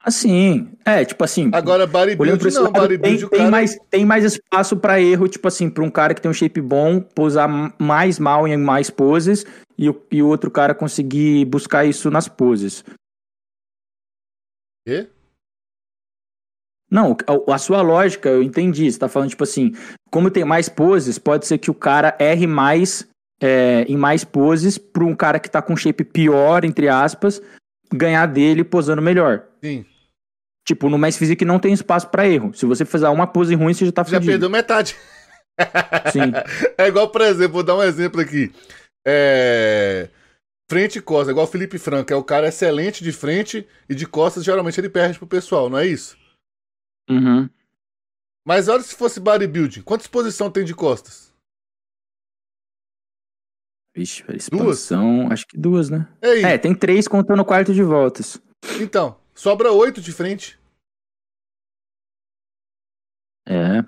[0.07, 2.71] Assim, é, tipo assim, Agora, bodybuild não.
[2.71, 3.51] Bodybuild, tem, o tem cara.
[3.51, 6.61] mais, tem mais espaço pra erro, tipo assim, pra um cara que tem um shape
[6.61, 9.45] bom, posar mais mal em mais poses,
[9.77, 12.85] e o, e o outro cara conseguir buscar isso nas poses.
[14.87, 15.09] Quê?
[16.91, 17.17] Não,
[17.49, 18.91] a, sua lógica, eu entendi.
[18.91, 19.73] Você tá falando, tipo assim,
[20.11, 23.09] como tem mais poses, pode ser que o cara erre mais
[23.41, 27.43] é, em mais poses pra um cara que tá com shape pior, entre aspas,
[27.93, 29.45] ganhar dele posando melhor.
[29.63, 29.85] Sim.
[30.67, 32.53] Tipo, no mais Physique não tem espaço pra erro.
[32.55, 34.33] Se você fizer uma pose ruim, você já tá Já fudido.
[34.33, 34.97] perdeu metade.
[36.13, 36.33] Sim.
[36.79, 38.53] É igual, por exemplo, vou dar um exemplo aqui.
[39.07, 40.09] É...
[40.69, 44.05] Frente e costas, igual o Felipe Franco, é o cara excelente de frente e de
[44.05, 46.17] costas, geralmente ele perde pro pessoal, não é isso?
[47.09, 47.49] Uhum.
[48.45, 51.33] Mas olha se fosse bodybuilding, quantas posição tem de costas?
[53.95, 56.07] Vixe, expansão, acho que duas, né?
[56.21, 58.41] É, tem três contando o quarto de voltas.
[58.81, 60.59] Então, sobra oito de frente.
[63.49, 63.79] É.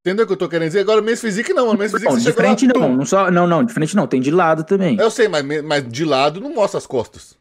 [0.00, 0.80] Entendeu o que eu tô querendo dizer?
[0.80, 1.74] Agora, Men's Physique não.
[1.74, 4.20] Men's Physique Não, de frente lá, não, não, só, não, não, de frente não, tem
[4.20, 4.96] de lado também.
[4.96, 7.36] Eu sei, mas, mas de lado não mostra as costas.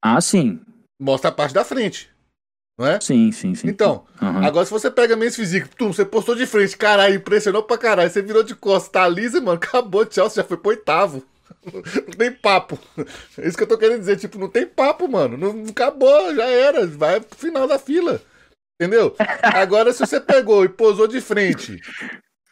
[0.00, 0.60] Ah, sim.
[1.00, 2.08] Mostra a parte da frente.
[2.78, 3.00] Não é?
[3.00, 3.68] Sim, sim, sim.
[3.68, 4.46] Então, Aham.
[4.46, 8.08] agora se você pega Men's Physique, tum, você postou de frente, caralho, impressionou pra caralho,
[8.08, 11.24] você virou de costas, tá lisa, mano, acabou, tchau, você já foi pro oitavo.
[11.66, 12.78] Não tem papo.
[13.36, 15.36] É isso que eu tô querendo dizer, tipo, não tem papo, mano.
[15.36, 18.22] Não, não acabou, já era, vai pro final da fila.
[18.80, 19.14] Entendeu?
[19.42, 21.82] Agora, se você pegou e posou de frente,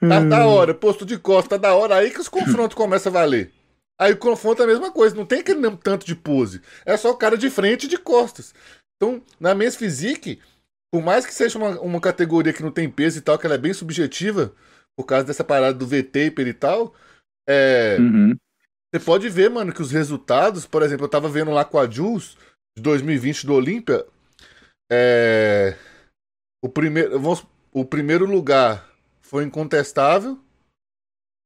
[0.01, 3.15] tá da hora, postou de costas, tá da hora, aí que os confrontos começam a
[3.15, 3.53] valer.
[3.99, 6.61] Aí o confronto é a mesma coisa, não tem aquele mesmo tanto de pose.
[6.85, 8.55] É só o cara de frente e de costas.
[8.97, 10.41] Então, na Men's Physique,
[10.91, 13.57] por mais que seja uma, uma categoria que não tem peso e tal, que ela
[13.57, 14.55] é bem subjetiva,
[14.97, 16.95] por causa dessa parada do V-taper e tal,
[17.49, 18.35] é, Uhum.
[18.93, 21.89] você pode ver, mano, que os resultados, por exemplo, eu tava vendo lá com a
[21.89, 22.37] Jules,
[22.77, 24.07] de 2020 do Olímpia,
[24.91, 25.77] é,
[26.63, 30.39] o, primeiro, vamos, o primeiro lugar foi incontestável,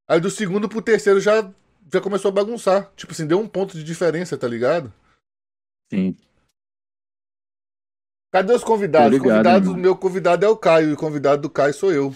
[0.08, 1.50] aí do segundo pro terceiro já,
[1.92, 2.92] já começou a bagunçar.
[2.94, 4.92] Tipo assim, deu um ponto de diferença, tá ligado?
[5.92, 6.16] Sim.
[8.32, 9.08] Cadê os convidados?
[9.08, 9.82] Tô ligado, convidados irmão.
[9.82, 12.14] meu convidado é o Caio, e o convidado do Caio sou eu.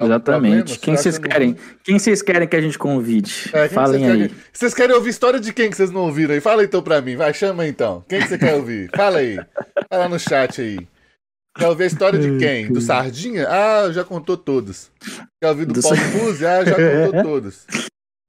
[0.00, 0.52] Algum Exatamente.
[0.54, 0.80] problema?
[0.80, 1.56] Quem vocês que eu não- querem?
[1.84, 3.50] Quem vocês querem que a gente convide?
[3.52, 4.18] É, Falem vocês aí.
[4.28, 6.40] querem- Vocês querem ouvir história de quem que vocês não ouviram aí?
[6.40, 8.04] Fala então pra mim, vai, chama então.
[8.08, 8.90] Quem que você quer ouvir?
[8.96, 9.38] Fala aí.
[9.92, 10.88] Fala no chat aí.
[11.56, 12.72] Quer ouvir a história de quem?
[12.72, 13.46] Do Sardinha?
[13.48, 14.90] Ah, já contou todos.
[15.40, 16.46] Quer ouvir do, Do Paulo Fuzzi?
[16.46, 17.66] Ah, já contou todos.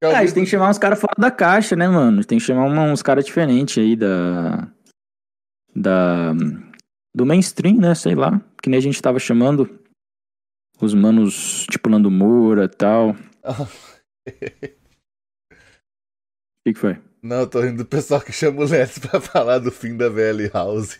[0.02, 2.22] Quer Ah, a gente tem do- que chamar uns caras fora da caixa, né, mano?
[2.24, 4.68] Tem que chamar uma- uns caras diferentes aí da.
[5.74, 6.32] Da.
[7.16, 7.94] Do mainstream, né?
[7.94, 8.40] Sei lá.
[8.62, 9.78] Que nem a gente tava chamando.
[10.80, 13.10] Os manos, tipo, Lando Moura e tal.
[13.10, 13.14] O
[16.66, 16.98] que, que foi?
[17.22, 20.08] Não, eu tô rindo do pessoal que chama o Let's pra falar do fim da
[20.08, 20.98] VL House.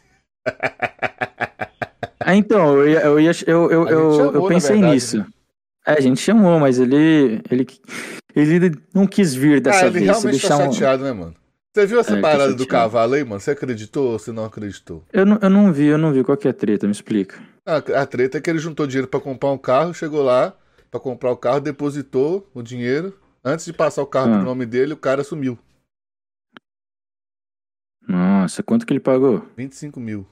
[2.20, 5.18] Ah, então, eu, ia- eu, ia- eu, eu, eu, chamou, eu pensei verdade, nisso.
[5.18, 5.26] né?
[5.86, 7.42] É, a gente chamou, mas ele.
[7.50, 7.66] Ele,
[8.34, 10.04] ele não quis vir dessa ah, ele vez.
[10.04, 11.34] Se realmente deixar tá um- chateado, né, mano?
[11.74, 13.40] Você viu essa É, parada do cavalo aí, mano?
[13.40, 15.04] Você acreditou ou você não acreditou?
[15.12, 16.22] Eu não, eu não vi, eu não vi.
[16.22, 16.86] Qual que é a treta?
[16.86, 17.42] Me explica.
[17.66, 20.56] A, a treta é que ele juntou dinheiro pra comprar um carro, chegou lá
[20.88, 23.18] pra comprar o carro, depositou o dinheiro.
[23.44, 24.36] Antes de passar o carro Ah.
[24.36, 25.58] pro nome dele, o cara sumiu.
[28.06, 29.40] Nossa, quanto que ele pagou?
[29.56, 30.24] 25 mil.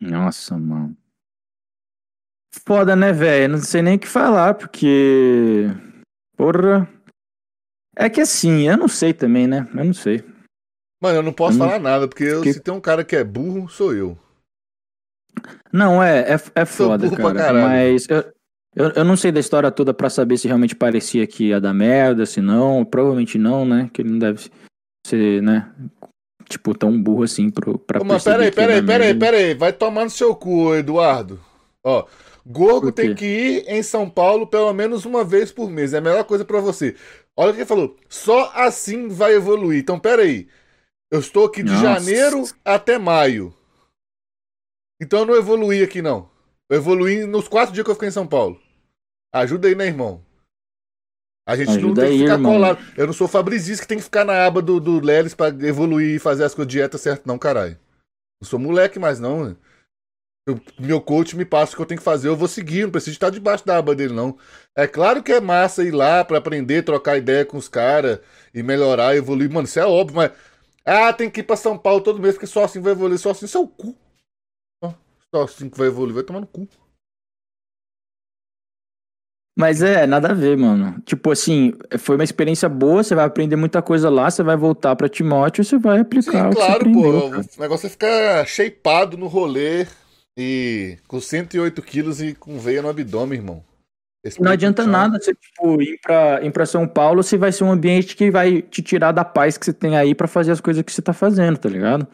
[0.00, 0.96] Nossa, mano.
[2.64, 3.54] Foda, né, velho?
[3.54, 5.64] Não sei nem o que falar, porque.
[6.36, 6.88] Porra.
[7.96, 9.66] É que assim, eu não sei também, né?
[9.74, 10.24] Eu não sei.
[11.02, 13.04] Mano, eu não posso Eu não- falar nada, porque eu- que- se tem um cara
[13.04, 14.18] que é burro, sou eu.
[15.72, 17.52] Não, é, é, é foda, cara.
[17.52, 18.24] Mas eu,
[18.76, 21.74] eu, eu não sei da história toda pra saber se realmente parecia que ia dar
[21.74, 22.84] merda, se não.
[22.84, 23.90] Provavelmente não, né?
[23.92, 24.48] Que ele não deve
[25.06, 25.70] ser, né?
[26.48, 29.54] Tipo, tão burro assim pro, pra Ô, mas peraí, peraí, peraí, peraí.
[29.54, 31.40] Vai tomar no seu cu, Eduardo.
[31.84, 32.06] Ó,
[32.46, 35.92] Gorgo tem que ir em São Paulo pelo menos uma vez por mês.
[35.94, 36.94] É a melhor coisa pra você.
[37.36, 37.96] Olha o que ele falou.
[38.08, 39.80] Só assim vai evoluir.
[39.80, 40.48] Então, peraí.
[41.10, 41.82] Eu estou aqui de Nossa.
[41.82, 43.54] janeiro até maio.
[45.00, 46.30] Então eu não evoluí aqui, não.
[46.68, 48.60] Eu evoluí nos quatro dias que eu fiquei em São Paulo.
[49.32, 50.24] Ajuda aí, né, irmão?
[51.46, 52.52] A gente não Ajuda tem que aí, ficar irmão.
[52.52, 52.78] colado.
[52.96, 56.16] Eu não sou Fabrizis que tem que ficar na aba do, do Lelis pra evoluir
[56.16, 57.78] e fazer as coisas dieta certo, não, caralho.
[58.40, 59.50] Não sou moleque mais, não.
[59.50, 59.56] né?
[60.46, 62.90] Eu- meu coach me passa o que eu tenho que fazer, eu vou seguir, não
[62.90, 64.36] preciso estar debaixo da aba dele, não.
[64.76, 68.20] É claro que é massa ir lá pra aprender, trocar ideia com os caras
[68.52, 69.50] e melhorar, evoluir.
[69.50, 70.32] Mano, isso é óbvio, mas.
[70.84, 73.30] Ah, tem que ir pra São Paulo todo mês, porque só assim vai evoluir, só
[73.30, 73.96] assim, isso é o cu.
[75.34, 76.68] Só assim que vai evoluir, vai tomar no cu.
[79.56, 81.00] Mas é, nada a ver, mano.
[81.02, 84.94] Tipo assim, foi uma experiência boa, você vai aprender muita coisa lá, você vai voltar
[84.96, 87.30] pra Timóteo e você vai aplicar Sim, o que você claro, aprendeu, pô.
[87.30, 87.46] cara.
[87.56, 89.86] O negócio é ficar shapeado no rolê
[90.36, 93.64] e com 108 quilos e com veia no abdômen, irmão.
[94.24, 97.52] Esse Não adianta peito nada você, tipo, ir pra, ir pra São Paulo se vai
[97.52, 100.50] ser um ambiente que vai te tirar da paz que você tem aí pra fazer
[100.50, 102.08] as coisas que você tá fazendo, tá ligado?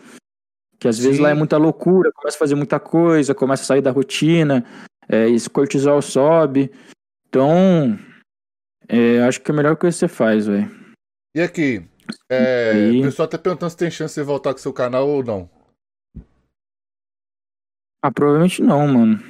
[0.79, 1.23] Que às vezes Sim.
[1.23, 4.65] lá é muita loucura, começa a fazer muita coisa, começa a sair da rotina,
[5.09, 6.73] é, esse cortisol sobe.
[7.29, 7.97] Então,
[8.89, 10.69] é, acho que é a melhor coisa que você faz, velho.
[11.37, 11.85] E aqui,
[12.29, 13.01] é, Aí.
[13.01, 15.49] o pessoal tá perguntando se tem chance de voltar com seu canal ou não.
[18.03, 19.23] Ah, provavelmente não, mano.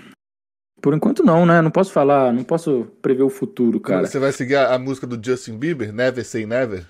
[0.81, 1.61] Por enquanto não, né?
[1.61, 4.07] Não posso falar, não posso prever o futuro, cara.
[4.07, 6.85] Você vai seguir a, a música do Justin Bieber, Never Say Never?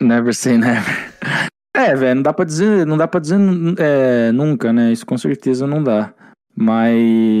[0.00, 1.10] Never say never.
[1.76, 3.38] É, velho, não dá pra dizer, não dá para dizer
[3.78, 4.90] é, nunca, né?
[4.92, 6.12] Isso com certeza não dá.
[6.54, 7.38] Mas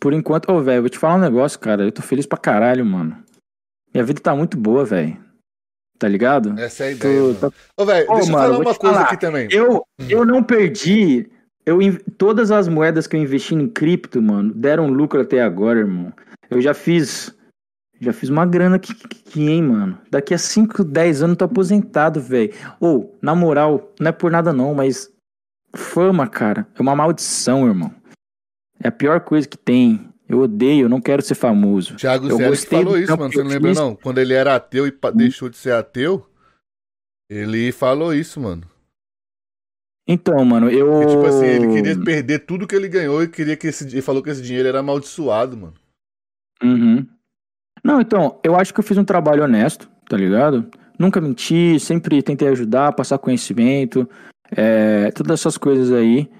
[0.00, 1.82] por enquanto, ô, velho, vou te falar um negócio, cara.
[1.84, 3.22] Eu tô feliz pra caralho, mano.
[3.92, 5.16] Minha vida tá muito boa, velho.
[5.98, 6.58] Tá ligado?
[6.58, 7.34] Essa é a ideia.
[7.34, 9.02] Tô- tô- Ô, velho, deixa eu falar uma coisa falar.
[9.02, 9.48] aqui também.
[9.52, 11.30] Eu, eu não perdi.
[11.66, 11.78] Eu,
[12.16, 16.12] todas as moedas que eu investi em cripto, mano, deram lucro até agora, irmão.
[16.48, 17.34] Eu já fiz.
[18.00, 19.98] Já fiz uma grana aqui, aqui, hein, mano.
[20.10, 22.52] Daqui a 5, 10 anos eu tô aposentado, velho.
[22.78, 25.10] Ou, na moral, não é por nada não, mas.
[25.74, 27.92] Fama, cara, é uma maldição, irmão.
[28.82, 30.08] É a pior coisa que tem.
[30.28, 31.96] Eu odeio, eu não quero ser famoso.
[31.96, 33.30] Thiago eu Zé que gostei falou isso, mano.
[33.30, 33.94] que Você não lembra, não?
[33.96, 36.26] Quando ele era ateu e pa- deixou de ser ateu,
[37.30, 38.62] ele falou isso, mano.
[40.06, 41.06] Então, mano, eu.
[41.06, 44.22] Tipo assim, ele queria perder tudo que ele ganhou e queria que esse, ele falou
[44.22, 45.74] que esse dinheiro era amaldiçoado, mano.
[46.62, 47.06] Uhum.
[47.82, 50.68] Não, então, eu acho que eu fiz um trabalho honesto, tá ligado?
[50.98, 54.08] Nunca menti, sempre tentei ajudar, passar conhecimento,
[54.50, 56.30] é, todas essas coisas aí.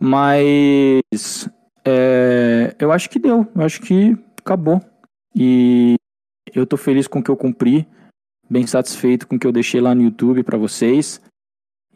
[0.00, 1.48] Mas
[1.84, 4.80] é, eu acho que deu, eu acho que acabou.
[5.34, 5.96] E
[6.54, 7.86] eu tô feliz com o que eu cumpri,
[8.48, 11.20] bem satisfeito com o que eu deixei lá no YouTube pra vocês.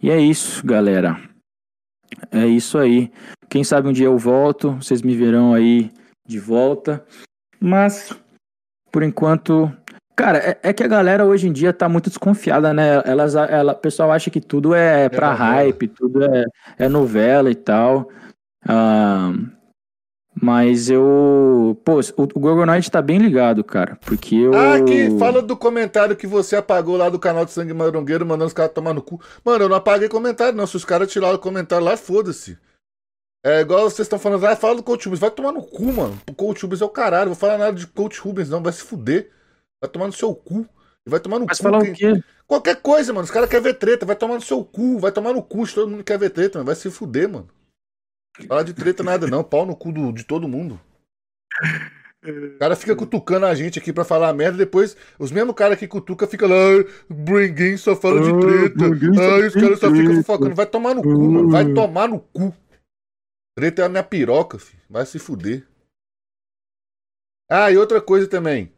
[0.02, 1.16] E é isso, galera.
[2.30, 3.10] É isso aí.
[3.48, 5.90] Quem sabe um dia eu volto, vocês me verão aí
[6.26, 7.04] de volta.
[7.60, 8.12] Mas,
[8.90, 9.72] por enquanto.
[10.16, 13.02] Cara, é, é que a galera hoje em dia tá muito desconfiada, né?
[13.04, 15.50] Elas, ela, o pessoal acha que tudo é pra novela.
[15.50, 16.44] hype, tudo é,
[16.78, 18.08] é novela e tal.
[18.68, 19.32] Ah,
[20.42, 21.81] mas eu.
[21.85, 23.96] Pô, o, o Gorgonoid tá bem ligado, cara.
[24.05, 24.52] Porque eu.
[24.52, 28.48] Ah, aqui, fala do comentário que você apagou lá do canal de Sangue Marongueiro, mandando
[28.48, 29.20] os caras tomar no cu.
[29.44, 30.66] Mano, eu não apaguei comentário, não.
[30.66, 32.59] Se os caras tiraram o comentário lá, foda-se.
[33.44, 35.20] É igual vocês estão falando, ah, fala do Coach Rubens.
[35.20, 36.18] Vai tomar no cu, mano.
[36.28, 37.26] O Coach Rubens é o caralho.
[37.28, 38.61] Vou falar nada de Coach Rubens, não.
[38.62, 39.31] Vai se fuder.
[39.81, 40.66] Vai tomar no seu cu.
[41.07, 41.62] E vai tomar no Mas cu.
[41.64, 42.22] falar quem- o quê?
[42.48, 43.24] Qualquer coisa, mano.
[43.24, 44.05] Os caras querem ver treta.
[44.05, 44.98] Vai tomar no seu cu.
[44.98, 45.66] Vai tomar no cu.
[45.72, 46.66] Todo mundo quer ver treta, mano.
[46.66, 47.48] Vai se fuder, mano.
[48.48, 49.44] Fala de treta nada, não.
[49.44, 50.80] Pau no cu do- de todo mundo.
[52.24, 55.88] O cara fica cutucando a gente aqui pra falar merda, depois os mesmos caras que
[55.88, 58.84] cutuca fica lá, "Ai, Bringuin só fala de treta.
[59.20, 60.54] Ai, os caras só ficam fofocando.
[60.54, 61.50] Vai tomar no cu, mano.
[61.50, 62.54] Vai tomar no cu.
[63.58, 64.80] Treta é a minha piroca, filho.
[64.88, 65.66] Vai se fuder.
[67.50, 68.72] Ah, e outra coisa também.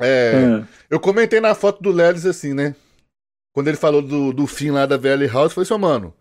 [0.00, 0.66] É, é.
[0.90, 2.74] Eu comentei na foto do Lelis assim, né?
[3.54, 6.12] Quando ele falou do, do fim lá da VL House, foi assim, mano.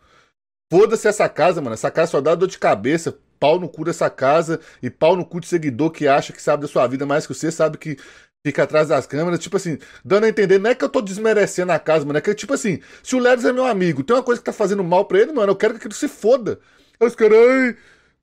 [0.72, 1.74] Foda-se essa casa, mano.
[1.74, 3.18] Essa casa só dá dor de cabeça.
[3.40, 6.64] Pau no cu dessa casa e pau no cu de seguidor que acha que sabe
[6.64, 7.98] da sua vida mais que você, sabe que
[8.46, 9.40] fica atrás das câmeras.
[9.40, 12.20] Tipo assim, dando a entender, não é que eu tô desmerecendo a casa, mano.
[12.20, 14.54] É que, tipo assim, se o Lelis é meu amigo, tem uma coisa que tá
[14.54, 16.60] fazendo mal pra ele, mano, eu quero que aquilo se foda.
[17.00, 17.78] Aí os caras, ai,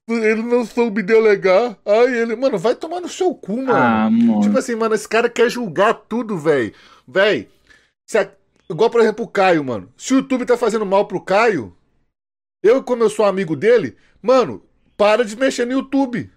[0.09, 1.79] ele não soube delegar.
[1.85, 3.73] Ai, ele, mano, vai tomar no seu cu, mano.
[3.73, 4.41] Ah, mano.
[4.41, 6.73] Tipo assim, mano, esse cara quer julgar tudo, velho.
[7.09, 7.47] Velho,
[8.15, 8.29] a...
[8.71, 9.93] igual, por exemplo, o Caio, mano.
[9.97, 11.75] Se o YouTube tá fazendo mal pro Caio,
[12.67, 14.63] eu, como eu sou amigo dele, mano,
[14.97, 16.31] para de mexer no YouTube.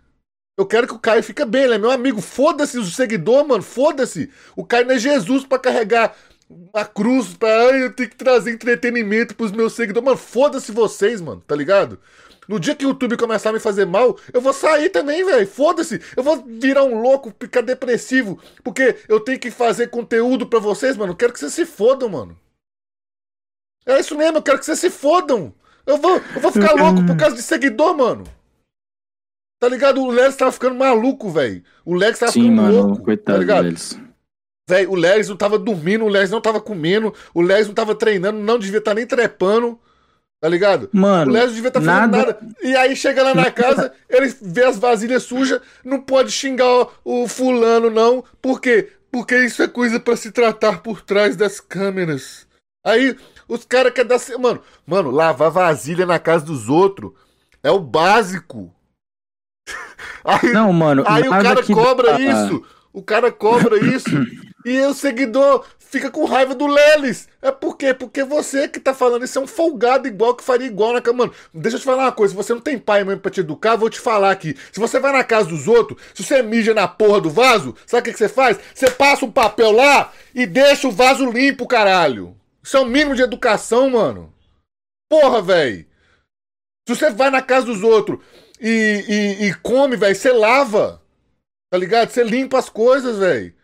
[0.57, 2.21] Eu quero que o Caio fique bem, ele é meu amigo.
[2.21, 4.29] Foda-se o seguidor, mano, foda-se.
[4.55, 6.15] O Caio não é Jesus para carregar
[6.73, 7.49] a cruz pra.
[7.49, 10.05] Ai, eu tenho que trazer entretenimento pros meus seguidores.
[10.05, 11.99] Mano, foda-se vocês, mano, tá ligado?
[12.47, 15.47] No dia que o YouTube começar a me fazer mal, eu vou sair também, velho.
[15.47, 16.01] Foda-se.
[16.17, 18.41] Eu vou virar um louco, ficar depressivo.
[18.63, 21.13] Porque eu tenho que fazer conteúdo para vocês, mano.
[21.13, 22.35] Eu quero que vocês se fodam, mano.
[23.85, 25.53] É isso mesmo, eu quero que vocês se fodam.
[25.89, 28.23] Eu vou, eu vou ficar louco por causa de seguidor, mano.
[29.59, 30.03] Tá ligado?
[30.03, 31.63] O Lex tava ficando maluco, velho.
[31.83, 33.03] O Lex tava Sim, ficando mano, louco.
[33.03, 33.63] Coitado tá ligado?
[33.63, 33.99] deles.
[34.69, 37.95] Véi, o Lex não tava dormindo, o Lex não tava comendo, o Lex não tava
[37.95, 39.79] treinando, não devia estar tá nem trepando.
[40.39, 40.89] Tá ligado?
[40.93, 41.31] Mano.
[41.31, 42.39] O Léo devia estar tá fazendo nada...
[42.39, 42.55] nada.
[42.61, 47.27] E aí chega lá na casa, ele vê as vasilhas sujas, não pode xingar o
[47.27, 48.23] fulano, não.
[48.39, 48.89] Por quê?
[49.11, 52.47] Porque isso é coisa para se tratar por trás das câmeras.
[52.85, 53.17] Aí
[53.49, 54.19] os caras querem dar.
[54.39, 57.11] Mano, mano, lavar vasilha na casa dos outros
[57.63, 58.71] é o básico.
[60.23, 61.03] Aí, não, mano.
[61.07, 62.19] Aí o cara cobra dá...
[62.19, 62.63] isso.
[62.93, 64.09] O cara cobra isso.
[64.63, 67.27] e o seguidor fica com raiva do Lelis.
[67.41, 67.93] É por quê?
[67.93, 71.25] Porque você que tá falando isso é um folgado igual que faria igual na cama.
[71.25, 72.31] Mano, deixa eu te falar uma coisa.
[72.31, 74.55] Se você não tem pai mesmo pra te educar, vou te falar aqui.
[74.71, 78.01] Se você vai na casa dos outros, se você mija na porra do vaso, sabe
[78.01, 78.59] o que, que você faz?
[78.75, 82.38] Você passa um papel lá e deixa o vaso limpo, caralho.
[82.69, 84.31] Isso é o mínimo de educação, mano.
[85.09, 85.87] Porra, velho.
[86.87, 88.19] Se você vai na casa dos outros
[88.61, 91.01] e, e, e come, velho, você lava.
[91.71, 92.11] Tá ligado?
[92.11, 93.55] Você limpa as coisas, velho.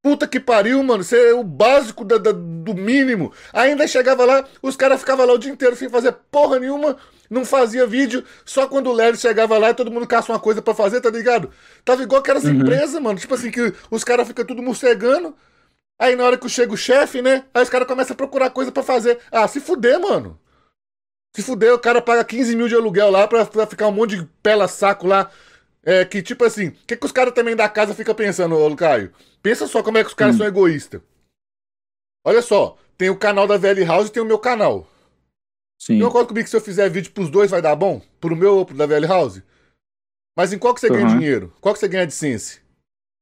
[0.00, 1.02] Puta que pariu, mano.
[1.02, 3.32] Isso é o básico da, da, do mínimo.
[3.52, 6.96] Ainda chegava lá, os caras ficavam lá o dia inteiro sem fazer porra nenhuma.
[7.28, 8.24] Não fazia vídeo.
[8.44, 11.10] Só quando o Larry chegava lá e todo mundo caça uma coisa para fazer, tá
[11.10, 11.50] ligado?
[11.84, 12.52] Tava igual aquelas uhum.
[12.52, 13.18] empresas, mano.
[13.18, 15.34] Tipo assim, que os caras ficam tudo morcegando.
[16.00, 17.44] Aí na hora que chega o chefe, né?
[17.52, 19.18] Aí os caras começam a procurar coisa para fazer.
[19.30, 20.40] Ah, se fuder, mano.
[21.36, 24.16] Se fuder, o cara paga 15 mil de aluguel lá pra, pra ficar um monte
[24.16, 25.30] de pela saco lá.
[25.82, 28.74] É que, tipo assim, o que, que os caras também da casa ficam pensando, ô
[28.74, 29.12] Caio?
[29.42, 30.38] Pensa só como é que os caras hum.
[30.38, 31.02] são egoístas.
[32.24, 34.86] Olha só, tem o canal da VL House e tem o meu canal.
[35.78, 35.98] Sim.
[35.98, 38.00] Não concorda comigo que se eu fizer vídeo pros dois vai dar bom?
[38.18, 39.42] Pro meu ou pro da VL House?
[40.34, 40.96] Mas em qual que você uhum.
[40.96, 41.52] ganha dinheiro?
[41.60, 42.62] Qual que você ganha de ciência?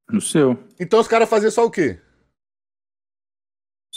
[0.08, 0.56] No seu.
[0.78, 1.98] Então os caras faziam só o quê?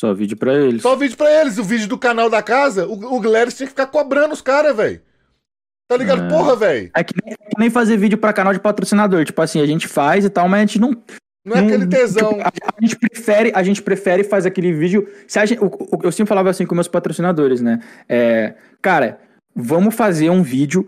[0.02, 0.82] Só vídeo pra eles.
[0.82, 1.60] Só vídeo pra eles.
[1.60, 4.76] O vídeo do canal da casa, o, o Gladys tinha que ficar cobrando os caras,
[4.76, 5.00] velho.
[5.88, 6.24] Tá ligado?
[6.24, 6.28] É...
[6.28, 6.90] Porra, velho.
[6.96, 9.24] É que nem, que nem fazer vídeo pra canal de patrocinador.
[9.24, 10.98] Tipo assim, a gente faz e tal, mas a gente não,
[11.46, 12.30] não é aquele tesão.
[12.34, 15.08] Tipo, a, a, gente prefere, a gente prefere fazer aquele vídeo.
[15.28, 17.80] Se a gente, o, o, eu sempre falava assim com meus patrocinadores, né?
[18.10, 19.20] É, cara,
[19.56, 20.84] vamos fazer um vídeo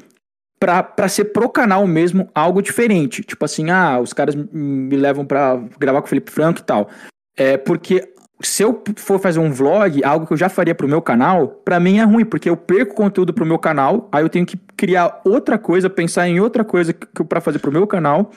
[0.60, 3.22] pra, pra ser pro canal mesmo algo diferente.
[3.22, 6.90] Tipo assim, ah, os caras me levam pra gravar com o Felipe Franco e tal.
[7.36, 8.13] É porque
[8.48, 11.80] se eu for fazer um vlog, algo que eu já faria pro meu canal, pra
[11.80, 15.22] mim é ruim, porque eu perco conteúdo pro meu canal, aí eu tenho que criar
[15.26, 16.94] outra coisa, pensar em outra coisa
[17.28, 18.32] para fazer pro meu canal.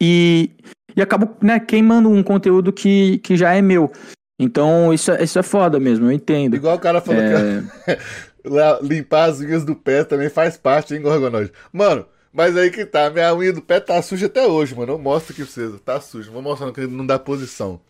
[0.00, 0.50] E
[0.96, 3.92] e acabo né, queimando um conteúdo que, que já é meu.
[4.38, 6.56] Então, isso, é, isso é foda mesmo, eu entendo.
[6.56, 7.62] Igual o cara falou é...
[8.42, 11.52] que limpar as unhas do pé também faz parte, hein, Gorgonoide?
[11.70, 14.94] Mano, mas aí que tá, minha unha do pé tá suja até hoje, mano.
[14.94, 16.30] Eu mostro aqui pra vocês, tá suja.
[16.30, 17.80] Vou mostrando que não dá posição.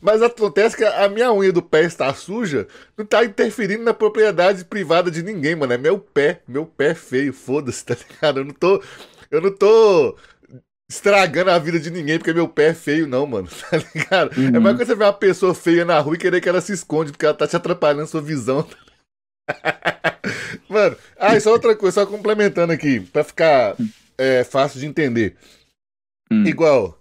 [0.00, 4.64] Mas acontece que a minha unha do pé está suja, não tá interferindo na propriedade
[4.64, 5.72] privada de ninguém, mano.
[5.72, 8.40] É meu pé, meu pé feio, foda-se, tá ligado?
[8.40, 8.82] Eu não tô.
[9.30, 10.16] Eu não tô
[10.88, 13.48] estragando a vida de ninguém porque meu pé é feio, não, mano.
[13.70, 14.38] Tá ligado?
[14.38, 14.56] Uhum.
[14.56, 16.72] É mais que você ver uma pessoa feia na rua e querer que ela se
[16.72, 18.66] esconde porque ela tá te atrapalhando sua visão.
[20.68, 23.76] mano, ah, e só outra coisa, só complementando aqui, pra ficar
[24.16, 25.36] é, fácil de entender.
[26.30, 26.46] Uhum.
[26.46, 26.98] Igual,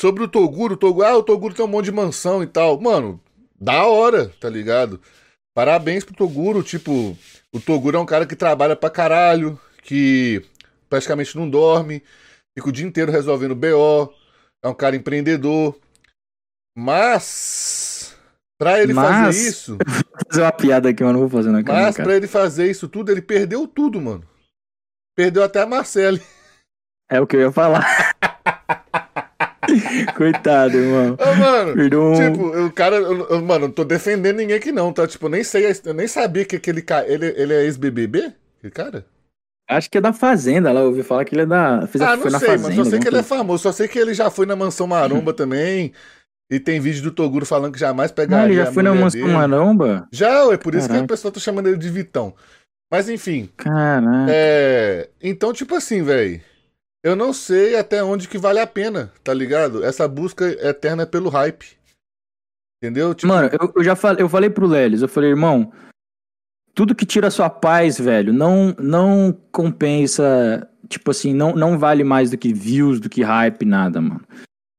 [0.00, 2.80] sobre o Toguro, o Toguro, ah, o Toguro tem um monte de mansão e tal.
[2.80, 3.20] Mano,
[3.60, 4.98] da hora, tá ligado?
[5.54, 7.14] Parabéns pro Toguro, tipo,
[7.52, 10.42] o Toguro é um cara que trabalha pra caralho, que
[10.88, 12.02] praticamente não dorme,
[12.56, 14.10] fica o dia inteiro resolvendo BO,
[14.64, 15.78] é um cara empreendedor.
[16.74, 18.16] Mas,
[18.58, 19.26] pra ele mas...
[19.26, 19.76] fazer isso.
[19.84, 21.82] Vou fazer uma piada aqui, mas não vou fazer na cara.
[21.82, 24.22] Mas pra ele fazer isso tudo, ele perdeu tudo, mano.
[25.16, 26.22] Perdeu até a Marcele.
[27.10, 27.84] É o que eu ia falar.
[30.16, 31.16] Coitado, irmão.
[31.18, 32.12] Ô, mano, Perdão.
[32.14, 35.06] tipo, o cara, eu- eu- mano, não tô defendendo ninguém aqui não, tá?
[35.06, 38.32] Tipo, nem sei, eu nem sabia que aquele cara, ele, ele é ex-BBB?
[38.58, 39.04] Aquele cara?
[39.68, 41.86] Acho que é da Fazenda lá, eu ouvi falar que ele é da.
[41.86, 42.58] Fez Ah, não sei, Fazenda.
[42.68, 44.86] mas só sei que ele é famoso, só sei que ele já foi na Mansão
[44.88, 45.92] Maromba também,
[46.50, 48.92] e tem vídeo do Toguro falando que jamais Ah, pegaria ele já a foi na
[48.94, 49.32] Mansão dele.
[49.32, 50.08] Maromba?
[50.10, 51.04] Já, é por isso que Caraca.
[51.04, 52.34] o pessoal tá chamando ele de Vitão.
[52.90, 54.26] Mas enfim, Caraca.
[54.28, 55.08] é...
[55.22, 56.40] Então, tipo assim, velho,
[57.02, 59.84] eu não sei até onde que vale a pena, tá ligado?
[59.84, 61.78] Essa busca eterna pelo hype.
[62.82, 63.14] Entendeu?
[63.14, 65.72] Tipo, Mano, eu, eu já falei, eu falei pro Lelis, eu falei, irmão,
[66.74, 72.30] tudo que tira sua paz, velho, não não compensa, tipo assim, não, não vale mais
[72.30, 74.24] do que views, do que hype, nada, mano.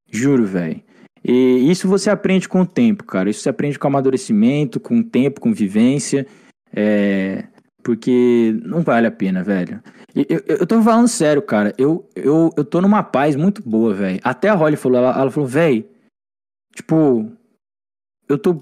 [0.10, 0.82] Juro, velho.
[1.24, 3.30] E isso você aprende com o tempo, cara.
[3.30, 6.26] Isso você aprende com amadurecimento, com o tempo, com vivência.
[6.74, 7.46] É...
[7.84, 9.82] Porque não vale a pena, velho.
[10.16, 11.74] Eu, eu, eu tô falando sério, cara.
[11.78, 14.20] Eu, eu, eu tô numa paz muito boa, velho.
[14.24, 15.86] Até a Holly falou, ela, ela falou, velho,
[16.76, 17.32] tipo,
[18.30, 18.62] eu tô,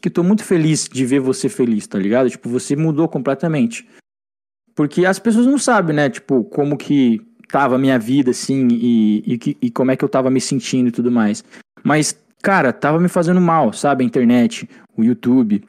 [0.00, 2.30] que tô muito feliz de ver você feliz, tá ligado?
[2.30, 3.88] Tipo, você mudou completamente.
[4.74, 6.10] Porque as pessoas não sabem, né?
[6.10, 10.08] Tipo, como que tava a minha vida, assim, e, e, e como é que eu
[10.08, 11.44] tava me sentindo e tudo mais.
[11.84, 14.02] Mas, cara, tava me fazendo mal, sabe?
[14.02, 15.62] A internet, o YouTube.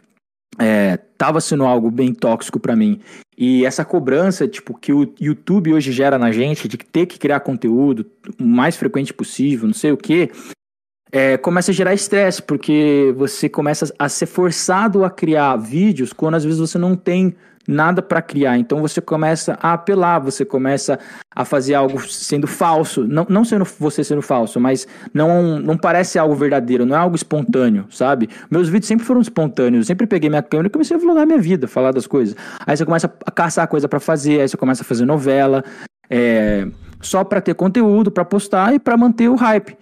[0.60, 3.00] É, tava sendo algo bem tóxico pra mim.
[3.38, 7.40] E essa cobrança, tipo, que o YouTube hoje gera na gente, de ter que criar
[7.40, 8.06] conteúdo
[8.40, 10.30] o mais frequente possível, não sei o quê,
[11.12, 16.36] é, começa a gerar estresse, porque você começa a ser forçado a criar vídeos quando
[16.36, 17.36] às vezes você não tem
[17.68, 18.58] nada pra criar.
[18.58, 21.00] Então você começa a apelar, você começa
[21.36, 23.06] a fazer algo sendo falso.
[23.08, 27.16] Não, não sendo você sendo falso, mas não, não parece algo verdadeiro, não é algo
[27.16, 28.30] espontâneo, sabe?
[28.50, 29.84] Meus vídeos sempre foram espontâneos.
[29.84, 32.36] Eu sempre peguei minha câmera e comecei a vlogar minha vida, falar das coisas.
[32.66, 35.64] Aí você começa a caçar coisa pra fazer, aí você começa a fazer novela,
[36.10, 36.68] é,
[37.02, 39.78] só pra ter conteúdo, pra postar e pra manter o hype.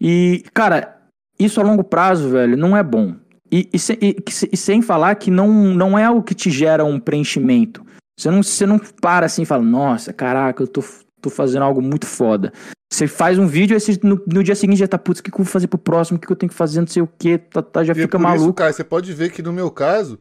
[0.00, 0.96] E, cara,
[1.38, 3.14] isso a longo prazo, velho, não é bom.
[3.50, 4.16] E, e, sem, e-
[4.52, 7.84] e sem falar que não, não é algo que te gera um preenchimento.
[8.18, 10.82] Você não, você não para assim e fala, nossa, caraca, eu tô,
[11.20, 12.52] tô fazendo algo muito foda.
[12.92, 15.34] Você faz um vídeo, você, no, no dia seguinte já tá, putz, o que, que
[15.40, 16.16] eu vou fazer pro próximo?
[16.16, 16.80] O que, que eu tenho que fazer?
[16.80, 18.52] Não sei o que, tá, tá, já E é fica isso, maluco.
[18.54, 20.18] cara, você pode ver que no meu caso,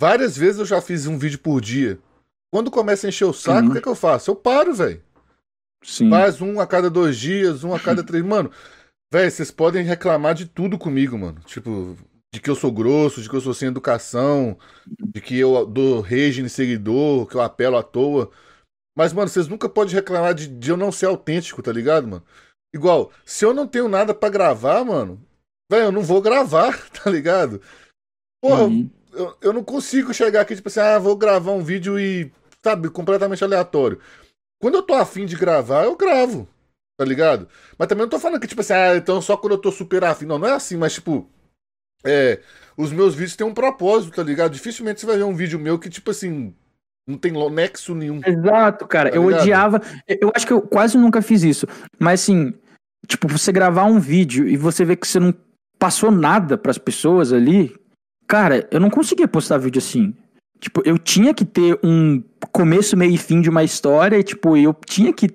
[0.00, 1.98] várias vezes eu já fiz um vídeo por dia.
[2.52, 3.68] Quando começa a encher o saco, Uhum.
[3.68, 4.30] o que, é que eu faço?
[4.30, 5.00] Eu paro, velho.
[5.84, 6.08] Sim.
[6.10, 8.24] Faz um a cada dois dias, um a cada três.
[8.24, 8.50] Mano,
[9.12, 11.38] velho, vocês podem reclamar de tudo comigo, mano.
[11.44, 11.96] Tipo,
[12.34, 16.00] de que eu sou grosso, de que eu sou sem educação, de que eu dou
[16.00, 18.30] rage em seguidor, que eu apelo à toa.
[18.96, 22.24] Mas, mano, vocês nunca podem reclamar de, de eu não ser autêntico, tá ligado, mano?
[22.74, 25.20] Igual, se eu não tenho nada pra gravar, mano,
[25.70, 27.60] velho, eu não vou gravar, tá ligado?
[28.42, 28.90] Porra, Uhum.
[29.12, 32.32] eu, eu não consigo chegar aqui, tipo assim, ah, vou gravar um vídeo e,
[32.64, 34.00] sabe, completamente aleatório.
[34.60, 36.48] Quando eu tô afim de gravar, eu gravo,
[36.98, 37.48] tá ligado?
[37.78, 40.04] Mas também não tô falando que, tipo assim, ah, então só quando eu tô super
[40.04, 40.26] afim.
[40.26, 41.30] Não, não é assim, mas, tipo,
[42.04, 42.40] é,
[42.76, 44.52] os meus vídeos têm um propósito, tá ligado?
[44.52, 46.54] Dificilmente você vai ver um vídeo meu que, tipo assim,
[47.06, 48.20] não tem nexo nenhum.
[48.24, 49.10] Exato, cara.
[49.10, 49.42] Tá eu ligado?
[49.42, 49.82] odiava.
[50.08, 51.66] Eu acho que eu quase nunca fiz isso.
[51.98, 52.52] Mas assim,
[53.06, 55.32] tipo, você gravar um vídeo e você ver que você não
[55.78, 57.74] passou nada pras pessoas ali.
[58.26, 60.14] Cara, eu não conseguia postar vídeo assim.
[60.58, 64.56] Tipo, eu tinha que ter um começo, meio e fim de uma história e, tipo,
[64.56, 65.28] eu tinha que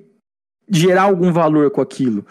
[0.69, 2.25] gerar algum valor com aquilo.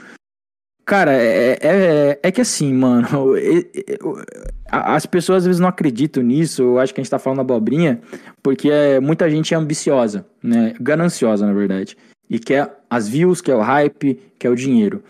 [0.90, 3.06] Cara, é, é, é que assim, mano,
[4.66, 8.00] as pessoas às vezes não acreditam nisso, eu acho que a gente tá falando abobrinha,
[8.42, 10.74] porque é, muita gente é ambiciosa, né?
[10.80, 11.96] Gananciosa, na verdade.
[12.28, 15.00] E quer as views, quer o hype, quer o dinheiro.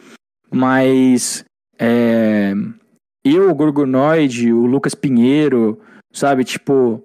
[0.50, 1.46] Mas
[1.78, 2.52] é,
[3.24, 5.80] eu, o Gorgonoide, o Lucas Pinheiro,
[6.12, 7.02] sabe, tipo,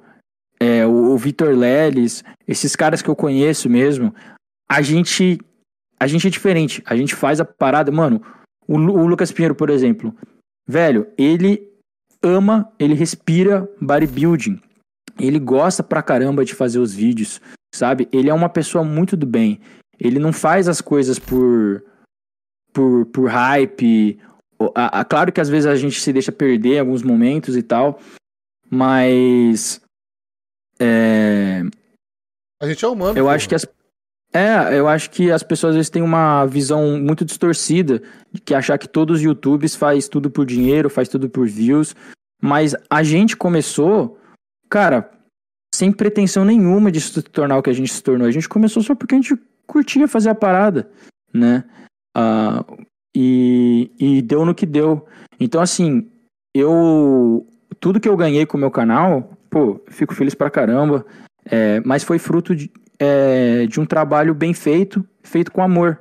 [0.59, 4.13] é, o, o Vitor Leles, esses caras que eu conheço mesmo,
[4.69, 5.39] a gente.
[5.97, 6.83] A gente é diferente.
[6.85, 7.89] A gente faz a parada.
[7.89, 8.21] Mano,
[8.67, 10.15] o, o Lucas Pinheiro, por exemplo,
[10.67, 11.71] velho, ele
[12.23, 14.59] ama, ele respira bodybuilding.
[15.19, 17.39] Ele gosta pra caramba de fazer os vídeos,
[17.73, 18.07] sabe?
[18.11, 19.61] Ele é uma pessoa muito do bem.
[19.99, 21.83] Ele não faz as coisas por
[22.73, 24.19] por, por hype.
[24.75, 27.63] A- a- claro que às vezes a gente se deixa perder em alguns momentos e
[27.63, 27.99] tal,
[28.69, 29.81] mas
[30.79, 31.61] é,
[32.61, 33.17] A gente é humano.
[33.17, 33.35] eu porra.
[33.35, 33.65] acho que as
[34.35, 38.01] é, eu acho que as pessoas às vezes têm uma visão muito distorcida
[38.33, 41.95] de que achar que todos os YouTubes faz tudo por dinheiro, faz tudo por views,
[42.41, 44.19] mas a gente começou,
[44.69, 45.09] cara,
[45.73, 48.27] sem pretensão nenhuma de se tornar o que a gente se tornou.
[48.27, 50.91] A gente começou só porque a gente curtia fazer a parada,
[51.33, 51.63] né?
[52.13, 52.65] Ah,
[53.15, 55.07] e, e deu no que deu.
[55.39, 56.11] Então, assim,
[56.53, 57.47] eu.
[57.79, 61.05] Tudo que eu ganhei com o meu canal, pô, fico feliz pra caramba.
[61.45, 62.69] é, mas foi fruto de,
[62.99, 65.99] é, de um trabalho bem feito, feito com amor.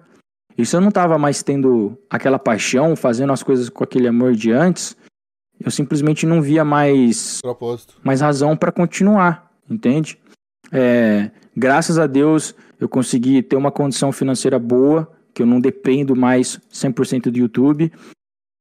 [0.57, 4.35] E se eu não tava mais tendo aquela paixão, fazendo as coisas com aquele amor
[4.35, 4.97] de antes,
[5.61, 7.95] eu simplesmente não via mais, Propósito.
[8.03, 10.19] mais razão para continuar, entende?
[10.71, 16.15] É, graças a Deus eu consegui ter uma condição financeira boa, que eu não dependo
[16.15, 17.93] mais 100% do YouTube.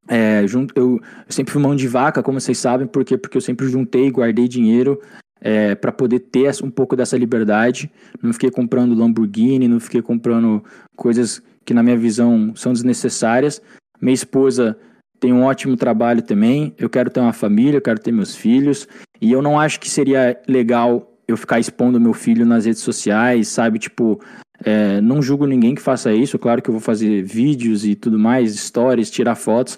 [0.07, 3.17] É, junto, eu, eu sempre fui mão de vaca, como vocês sabem, por quê?
[3.17, 4.99] Porque eu sempre juntei, guardei dinheiro
[5.43, 7.91] é, para poder ter um pouco dessa liberdade.
[8.21, 10.63] Não fiquei comprando Lamborghini, não fiquei comprando
[10.95, 13.61] coisas que, na minha visão, são desnecessárias.
[14.01, 14.77] Minha esposa
[15.19, 16.73] tem um ótimo trabalho também.
[16.77, 18.87] Eu quero ter uma família, eu quero ter meus filhos.
[19.19, 23.49] E eu não acho que seria legal eu ficar expondo meu filho nas redes sociais,
[23.49, 23.79] sabe?
[23.79, 24.21] Tipo,
[24.63, 26.39] é, não julgo ninguém que faça isso.
[26.39, 29.77] Claro que eu vou fazer vídeos e tudo mais, stories, tirar fotos.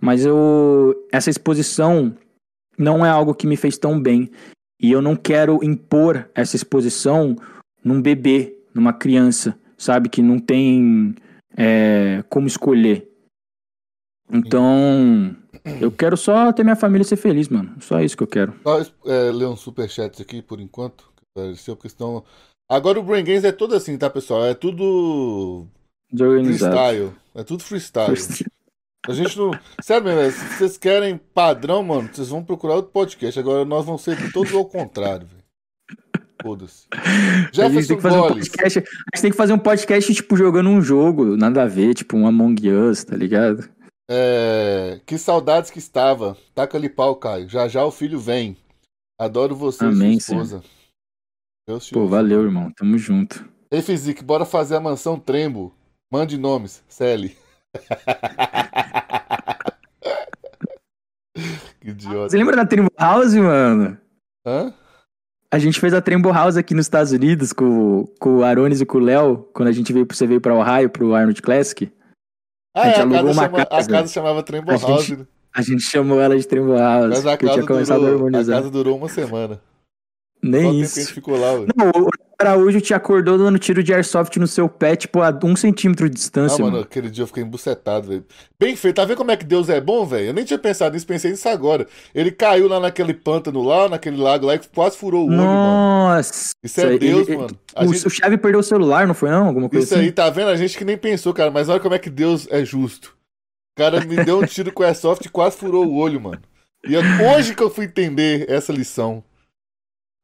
[0.00, 0.94] Mas eu.
[1.10, 2.14] Essa exposição
[2.78, 4.30] não é algo que me fez tão bem.
[4.80, 7.36] E eu não quero impor essa exposição
[7.82, 10.08] num bebê, numa criança, sabe?
[10.08, 11.14] Que não tem
[11.56, 13.08] é, como escolher.
[14.30, 15.34] Então,
[15.80, 17.74] eu quero só ter minha família ser feliz, mano.
[17.80, 18.54] Só isso que eu quero.
[18.62, 21.10] Só é, ler uns superchats aqui por enquanto.
[21.34, 22.24] Apareceu questão.
[22.68, 24.44] Agora o Brain Games é tudo assim, tá, pessoal?
[24.44, 25.66] É tudo
[26.14, 27.12] freestyle.
[27.34, 28.14] É tudo freestyle.
[29.06, 29.50] A gente não.
[29.80, 33.38] Sério mesmo, velho, se vocês querem padrão, mano, vocês vão procurar outro podcast.
[33.38, 35.38] Agora nós vamos ser todos ao contrário, velho.
[36.42, 36.86] Foda-se.
[36.92, 40.70] A Jefferson que fazer um podcast, a gente tem que fazer um podcast, tipo, jogando
[40.70, 43.68] um jogo, nada a ver, tipo um Among Us, tá ligado?
[44.10, 46.36] É, que saudades que estava.
[46.54, 47.48] Taca-lhe pau, Caio.
[47.48, 48.56] Já já o filho vem.
[49.20, 50.62] Adoro você Amém, e sua esposa.
[51.66, 52.72] Deus Pô, valeu, irmão.
[52.76, 53.44] Tamo junto.
[53.70, 55.74] Ei, Fizik, bora fazer a mansão Trembo.
[56.10, 56.82] Mande nomes.
[56.88, 57.36] Celi.
[61.80, 62.30] que idiota.
[62.30, 63.96] Você lembra da Trembo House, mano?
[64.46, 64.72] Hã?
[65.52, 68.86] A gente fez a Trembo House aqui nos Estados Unidos com, com o Arones e
[68.86, 71.90] com o Léo, quando a gente veio, você veio pra Ohio, pro Arnold Classic.
[72.76, 73.90] Ah, A é, gente a alugou casa, uma chama- a casa.
[73.90, 75.26] casa chamava Trembo A House, gente- né?
[75.54, 77.56] A gente chamou ela de Trembo House, mas a casa, a
[77.96, 79.60] durou, a casa durou uma semana.
[80.42, 81.00] Nem tempo que a isso.
[81.00, 81.52] gente ficou lá.
[81.76, 82.08] Não, o
[82.40, 86.14] Araújo te acordou dando tiro de airsoft no seu pé, tipo, a um centímetro de
[86.14, 86.84] Ah, distância, mano, mano.
[86.84, 88.24] aquele dia eu fiquei embucetado, velho.
[88.60, 90.26] Bem feito, tá vendo como é que Deus é bom, velho?
[90.28, 91.86] Eu nem tinha pensado nisso, pensei nisso agora.
[92.14, 95.48] Ele caiu lá naquele pântano lá, naquele lago lá, e quase furou o olho, mano.
[95.50, 96.52] Nossa.
[96.62, 97.58] Isso é Deus, ele- mano.
[97.74, 99.46] A O, gente- o Chave perdeu o celular, não foi não?
[99.48, 100.04] Alguma coisa Isso assim?
[100.04, 100.48] aí, tá vendo?
[100.50, 103.16] A gente que nem pensou, cara, mas olha como é que Deus é justo.
[103.76, 106.40] O cara me deu um tiro com airsoft e quase furou o olho, mano.
[106.88, 107.00] E é
[107.34, 109.22] hoje que eu fui entender essa lição.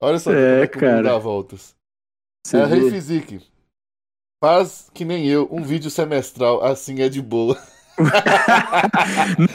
[0.05, 1.03] Olha só É, como é que o mundo cara.
[1.03, 1.75] dá voltas.
[2.47, 2.65] Você é?
[2.67, 3.41] Rei Fizik.
[4.43, 7.57] Faz que nem eu, um vídeo semestral, assim é de boa.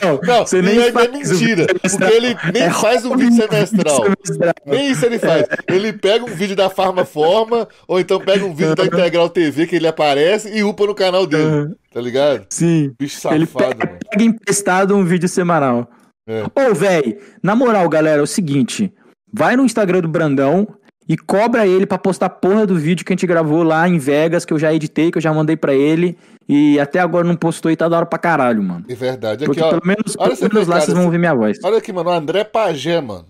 [0.01, 3.35] Não, Não, você nem é faz o mentira, porque ele nem É faz um vídeo
[3.35, 4.03] semestral.
[4.03, 4.53] semestral.
[4.65, 5.45] Nem isso ele faz.
[5.67, 9.67] Ele pega um vídeo da Farma Forma, ou então pega um vídeo da Integral TV
[9.67, 11.75] que ele aparece e upa no canal dele, Aham.
[11.93, 12.45] tá ligado?
[12.49, 12.93] Sim.
[12.97, 13.99] Bicho Ele safado, pega, mano.
[14.09, 15.87] pega emprestado um vídeo semanal.
[16.27, 16.43] É.
[16.69, 18.93] Ô, véi, na moral, galera, é o seguinte.
[19.31, 20.67] Vai no Instagram do Brandão
[21.07, 23.97] e cobra ele pra postar a porra do vídeo que a gente gravou lá em
[23.97, 26.17] Vegas, que eu já editei, que eu já mandei pra ele.
[26.47, 28.85] E até agora não postou e tá da hora pra caralho, mano.
[28.89, 29.43] É verdade.
[29.43, 29.69] Aqui, Porque ó.
[29.69, 31.57] pelo menos, olha pelo menos lá cara, vocês vão ouvir minha voz.
[31.63, 32.09] Olha aqui, mano.
[32.09, 33.27] O André Pagé, mano.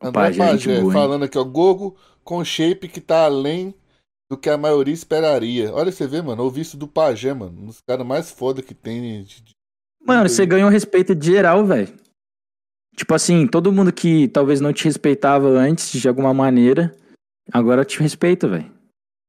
[0.00, 1.44] André Pagé, Pagé, boa, falando aqui, ó.
[1.44, 3.74] Gogo com shape que tá além
[4.30, 5.72] do que a maioria esperaria.
[5.72, 6.42] Olha, você vê, mano.
[6.42, 7.60] Ouvi isso do Pagé, mano.
[7.62, 9.22] Um dos caras mais foda que tem.
[9.24, 9.42] de-
[10.04, 11.92] Mano, você ganhou respeito de geral, velho.
[12.96, 16.94] Tipo assim, todo mundo que talvez não te respeitava antes, de alguma maneira,
[17.52, 18.74] agora te respeita, velho.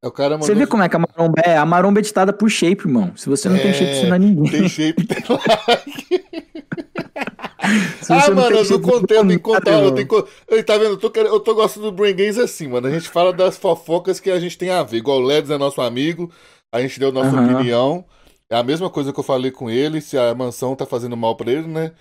[0.02, 1.58] É o cara Você mandou- vê como é que a maromba é?
[1.58, 3.12] A maromba é ditada por shape, irmão.
[3.18, 4.50] Se você não tem É, shape, você não é ninguém.
[4.50, 5.18] Tem shape, tem
[8.02, 9.72] Se Ah, mano, tem eu tenho que não contar.
[9.72, 10.92] Eu tenho Ei, tá vendo?
[10.92, 12.88] Eu tô, eu tô gostando do Brain Games assim, mano.
[12.88, 14.98] A gente fala das fofocas que a gente tem a ver.
[14.98, 16.32] Igual o Ledes é nosso amigo,
[16.74, 17.56] a gente deu nossa Aham.
[17.56, 18.06] opinião.
[18.50, 20.00] É a mesma coisa que eu falei com ele.
[20.00, 21.92] Se a mansão tá fazendo mal pra ele, né?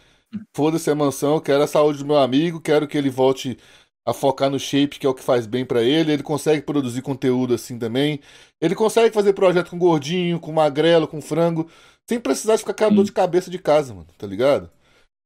[0.54, 3.58] Foda-se a mansão, eu quero a saúde do meu amigo, quero que ele volte
[4.06, 6.12] a focar no shape, que é o que faz bem pra ele.
[6.12, 8.20] Ele consegue produzir conteúdo assim também.
[8.60, 11.68] Ele consegue fazer projeto com gordinho, com magrelo, com frango,
[12.08, 14.70] sem precisar de ficar com a dor de cabeça de casa, mano, tá ligado?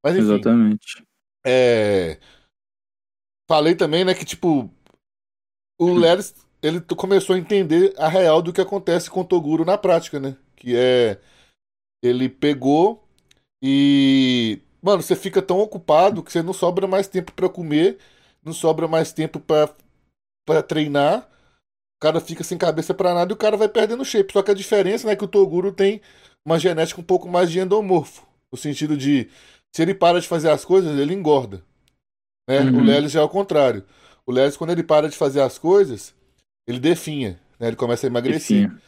[0.03, 0.32] Mas enfim.
[0.32, 1.05] Exatamente.
[1.46, 2.18] É...
[3.51, 4.70] Falei também, né, que tipo,
[5.78, 9.76] o Leris, ele começou a entender a real do que acontece com o Toguro na
[9.76, 10.36] prática, né?
[10.57, 11.20] Que é,
[12.03, 13.03] ele pegou
[13.62, 17.99] e, mano, você fica tão ocupado que você não sobra mais tempo pra comer,
[18.43, 19.68] não sobra mais tempo pra
[20.47, 21.28] para treinar.
[21.97, 24.33] O cara fica sem cabeça pra nada e o cara vai perdendo shape.
[24.33, 26.01] Só que a diferença, né, é que o Toguro tem
[26.45, 29.28] uma genética um pouco mais de endomorfo, no sentido de
[29.74, 31.62] se ele para de fazer as coisas, ele engorda.
[32.49, 32.61] Né?
[32.61, 32.78] Uhum.
[32.78, 33.85] O Lelis já é o contrário.
[34.26, 36.14] O Lelis, quando ele para de fazer as coisas,
[36.66, 37.39] ele definha.
[37.61, 37.68] Né?
[37.68, 38.70] Ele começa a emagrecer.
[38.70, 38.78] Sim.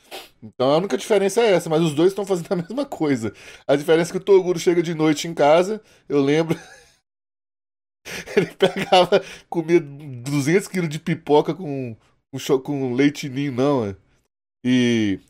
[0.43, 3.33] Então a única diferença é essa, mas os dois estão fazendo a mesma coisa.
[3.69, 6.59] A diferença é que o Toguro chega de noite em casa, eu lembro.
[8.35, 11.95] Ele pegava, comia 200 quilos de pipoca com,
[12.33, 13.95] com, com leite ninho, não, é.
[14.65, 15.21] E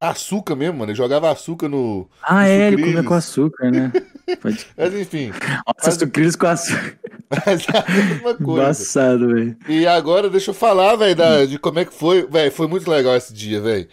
[0.00, 0.90] açúcar mesmo, mano.
[0.90, 2.08] Ele jogava açúcar no.
[2.22, 2.94] Ah, no é, ele sucrilhos.
[2.94, 3.92] comia com açúcar, né?
[4.40, 4.66] Pode...
[4.76, 5.30] Mas enfim,
[5.66, 6.98] Nossa, sucrilhos com açúcar.
[7.30, 8.62] Mas é a mesma coisa.
[8.62, 9.56] Embaçado, velho.
[9.68, 12.26] E agora deixa eu falar, velho, de como é que foi.
[12.26, 13.88] Velho, foi muito legal esse dia, velho.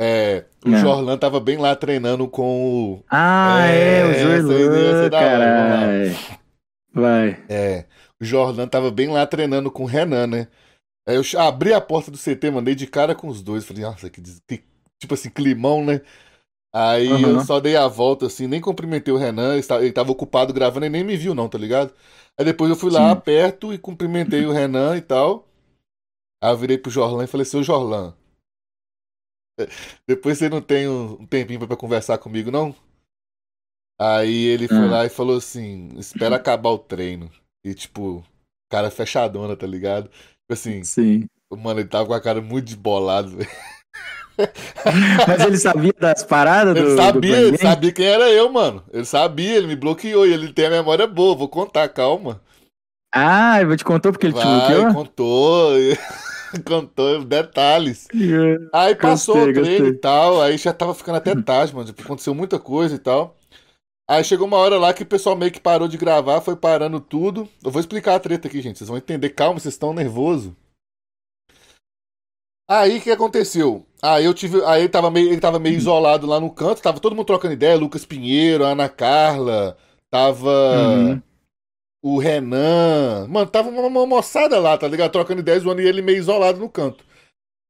[0.00, 0.78] É, o É.
[0.78, 3.04] Jorlan tava bem lá treinando com o.
[3.10, 6.16] Ah, é, É, o Jorlan, caralho.
[6.92, 7.44] Vai.
[7.48, 7.84] É,
[8.20, 10.48] o Jorlan tava bem lá treinando com o Renan, né?
[11.08, 13.64] Aí eu abri a porta do CT, mandei de cara com os dois.
[13.64, 14.64] Falei, nossa, que, des- que-
[15.00, 16.00] tipo assim, climão, né?
[16.78, 17.44] Aí eu Aham.
[17.44, 21.02] só dei a volta, assim, nem cumprimentei o Renan, ele tava ocupado gravando e nem
[21.02, 21.94] me viu, não, tá ligado?
[22.38, 23.20] Aí depois eu fui lá Sim.
[23.20, 25.48] perto e cumprimentei o Renan e tal.
[26.42, 28.12] Aí eu virei pro Jorlan e falei, seu Jorlan,
[30.06, 32.74] depois você não tem um tempinho pra, pra conversar comigo, não?
[33.98, 34.90] Aí ele foi Ah.
[34.90, 37.30] lá e falou assim, espera acabar o treino.
[37.64, 38.22] E tipo,
[38.70, 40.08] cara fechadona, tá ligado?
[40.10, 41.26] Tipo assim, Sim.
[41.50, 43.50] mano, ele tava com a cara muito desbolado, velho.
[45.26, 46.80] Mas ele sabia das paradas do.
[46.80, 48.84] Ele do sabia, Brain ele sabia quem era eu, mano.
[48.92, 52.40] Ele sabia, ele me bloqueou e ele tem a memória boa, vou contar, calma.
[53.14, 54.92] Ah, ele te contou porque ele te Vai, bloqueou?
[54.92, 55.70] contou,
[56.66, 58.06] contou detalhes.
[58.72, 59.88] Aí passou Gostei, o treino gostei.
[59.88, 61.88] e tal, aí já tava ficando até tarde, mano.
[61.98, 63.36] Aconteceu muita coisa e tal.
[64.08, 67.00] Aí chegou uma hora lá que o pessoal meio que parou de gravar, foi parando
[67.00, 67.48] tudo.
[67.64, 68.78] Eu vou explicar a treta aqui, gente.
[68.78, 69.30] Vocês vão entender.
[69.30, 70.52] Calma, vocês estão nervosos.
[72.68, 73.86] Aí o que aconteceu?
[74.02, 74.62] Aí eu tive.
[74.64, 77.54] Aí ele tava, meio, ele tava meio isolado lá no canto, tava todo mundo trocando
[77.54, 79.76] ideia, Lucas Pinheiro, Ana Carla,
[80.10, 81.22] tava Uhum.
[82.02, 83.26] o Renan.
[83.28, 85.12] Mano, tava uma, uma moçada lá, tá ligado?
[85.12, 87.04] Trocando ideias, zoando e ele meio isolado no canto.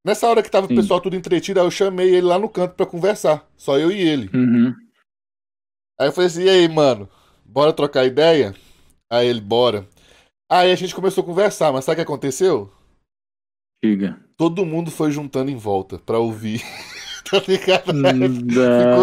[0.05, 0.75] Nessa hora que tava o Sim.
[0.75, 3.45] pessoal tudo entretido, aí eu chamei ele lá no canto pra conversar.
[3.57, 4.29] Só eu e ele.
[4.35, 4.73] Uhum.
[5.99, 7.09] Aí eu falei assim, e aí, mano,
[7.43, 8.53] bora trocar ideia?
[9.11, 9.87] Aí ele, bora.
[10.49, 12.71] Aí a gente começou a conversar, mas sabe o que aconteceu?
[13.83, 14.17] Diga.
[14.37, 16.61] Todo mundo foi juntando em volta pra ouvir.
[17.29, 17.91] tá ligado?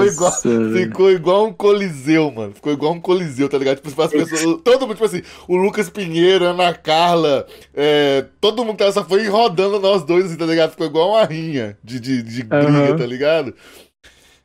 [0.08, 0.86] igual- Nossa, velho.
[0.86, 2.54] Ficou igual um coliseu, mano.
[2.54, 3.80] Ficou igual um coliseu, tá ligado?
[3.80, 8.64] Tipo, as pessoas, todo mundo, tipo assim, o Lucas Pinheiro, a Ana Carla, é, todo
[8.64, 10.70] mundo só foi rodando nós dois, assim, tá ligado?
[10.70, 12.96] Ficou igual uma rinha de, de, de briga, Aham.
[12.96, 13.54] tá ligado?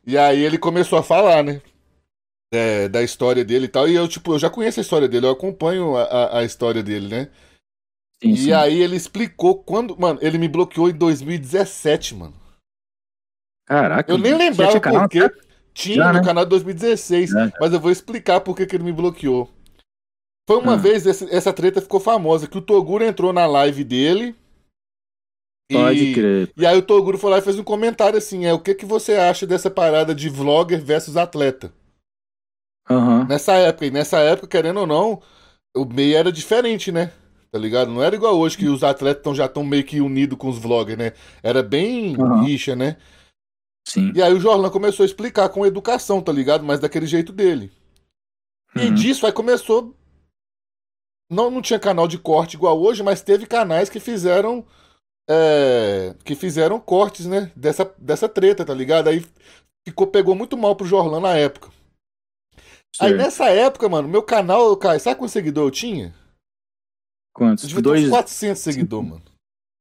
[0.06, 1.62] E aí ele começou a falar, né?
[2.52, 3.88] É, da história dele e tal.
[3.88, 6.82] E eu, tipo, eu já conheço a história dele, eu acompanho a, a, a história
[6.82, 7.28] dele, né?
[8.22, 8.52] Sim, E sim.
[8.52, 9.98] aí ele explicou quando.
[9.98, 12.34] Mano, ele me bloqueou em 2017, mano.
[13.66, 14.10] Caraca.
[14.10, 15.28] Eu nem lembrava tinha canal, por quê.
[15.28, 15.36] tá?
[15.72, 16.24] Tinha Já, no né?
[16.24, 19.48] canal de 2016, Já, mas eu vou explicar por que, ele me bloqueou.
[20.48, 20.76] Foi uma Ah.
[20.76, 24.34] vez, esse- essa treta ficou famosa, que o Toguro entrou na live dele.
[25.72, 26.52] Pode e, crer.
[26.56, 28.84] e aí o Toguro foi lá e fez um comentário assim, é, o que, que
[28.84, 31.72] você acha dessa parada de vlogger versus atleta?
[32.90, 33.24] Aham.
[33.28, 35.22] Nessa época, e nessa época, querendo ou não,
[35.76, 37.12] o meio era diferente, né?
[37.52, 37.90] Tá ligado?
[37.90, 40.58] Não era igual hoje que os atletas tão, já estão meio que unidos com os
[40.58, 41.12] vloggers, né?
[41.42, 42.44] Era bem Aham.
[42.44, 42.96] rixa, né?
[43.88, 44.12] Sim.
[44.14, 46.64] E aí o Jorlan começou a explicar com educação, tá ligado?
[46.64, 47.72] Mas daquele jeito dele.
[48.76, 48.94] E Uhum.
[48.94, 49.96] disso aí começou.
[51.28, 54.64] Não, não tinha canal de corte igual hoje, mas teve canais que fizeram.
[55.28, 57.52] é, que fizeram cortes, né?
[57.54, 59.08] Dessa, dessa treta, tá ligado?
[59.08, 59.24] Aí
[59.86, 61.68] ficou, pegou muito mal pro Jorlan na época.
[63.00, 63.16] Aí Certo.
[63.16, 66.14] nessa época, mano, meu canal, cara, sabe quantos seguidores eu tinha?
[67.34, 67.64] Quantos?
[67.64, 68.04] Eu devia ter Dois.
[68.04, 69.22] uns 400 seguidores, mano.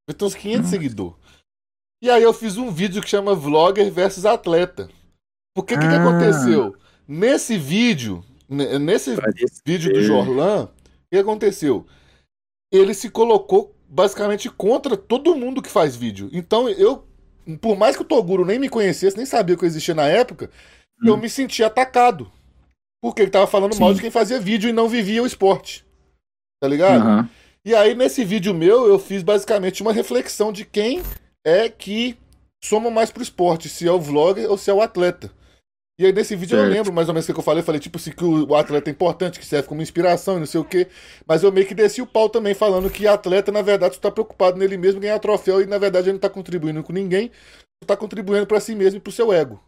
[0.07, 0.71] Devia ter uns 500 Nossa.
[0.71, 1.15] seguidores.
[2.01, 4.89] E aí eu fiz um vídeo que chama Vlogger versus Atleta.
[5.55, 6.01] Porque o que, que Ah.
[6.07, 6.75] aconteceu?
[7.07, 10.01] Nesse vídeo, ne- nesse Parece vídeo do.
[10.01, 10.69] Jorlan, o
[11.11, 11.85] que aconteceu?
[12.71, 16.29] Ele se colocou basicamente contra todo mundo que faz vídeo.
[16.31, 17.05] Então eu,
[17.59, 20.49] por mais que o Toguro nem me conhecesse, nem sabia que eu existia na época,
[21.03, 21.17] eu Hum.
[21.17, 22.31] me sentia atacado.
[23.01, 23.95] Porque ele tava falando mal Sim.
[23.95, 25.83] de quem fazia vídeo e não vivia o esporte.
[26.61, 27.01] Tá ligado?
[27.01, 27.29] Aham.
[27.69, 31.03] E aí, nesse vídeo meu, eu fiz basicamente uma reflexão de quem
[31.45, 32.17] é que
[32.63, 35.31] soma mais pro esporte, se é o vlogger ou se é o atleta.
[35.99, 36.73] E aí, nesse vídeo, eu Certo.
[36.73, 37.61] lembro mais ou menos o que eu falei.
[37.61, 40.47] Eu falei, tipo assim, que o atleta é importante, que serve como inspiração e não
[40.47, 40.87] sei o quê.
[41.27, 44.09] Mas eu meio que desci o pau também, falando que atleta, na verdade, só tá
[44.09, 47.29] preocupado nele mesmo ganhar troféu e, na verdade, ele não tá contribuindo com ninguém,
[47.83, 49.63] só tá contribuindo pra si mesmo e pro seu ego.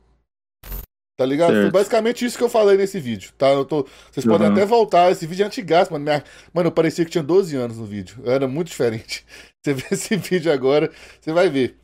[1.22, 1.51] Tá ligado?
[1.51, 1.74] Foi Certo.
[1.74, 3.49] basicamente isso que eu falei nesse vídeo, tá?
[3.49, 3.86] Eu tô...
[4.11, 4.53] Vocês podem Uhum.
[4.53, 6.03] até voltar, esse vídeo é antigaço, mano.
[6.03, 8.17] Minha- Mano, eu parecia que tinha 12 anos no vídeo.
[8.24, 9.24] Eu era muito diferente.
[9.61, 11.78] Você vê esse vídeo agora, você vai ver.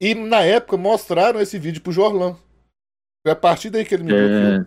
[0.00, 2.36] E na época mostraram esse vídeo pro Jorlan.
[3.26, 4.30] Foi a partir daí que ele me bloqueou.
[4.62, 4.64] É,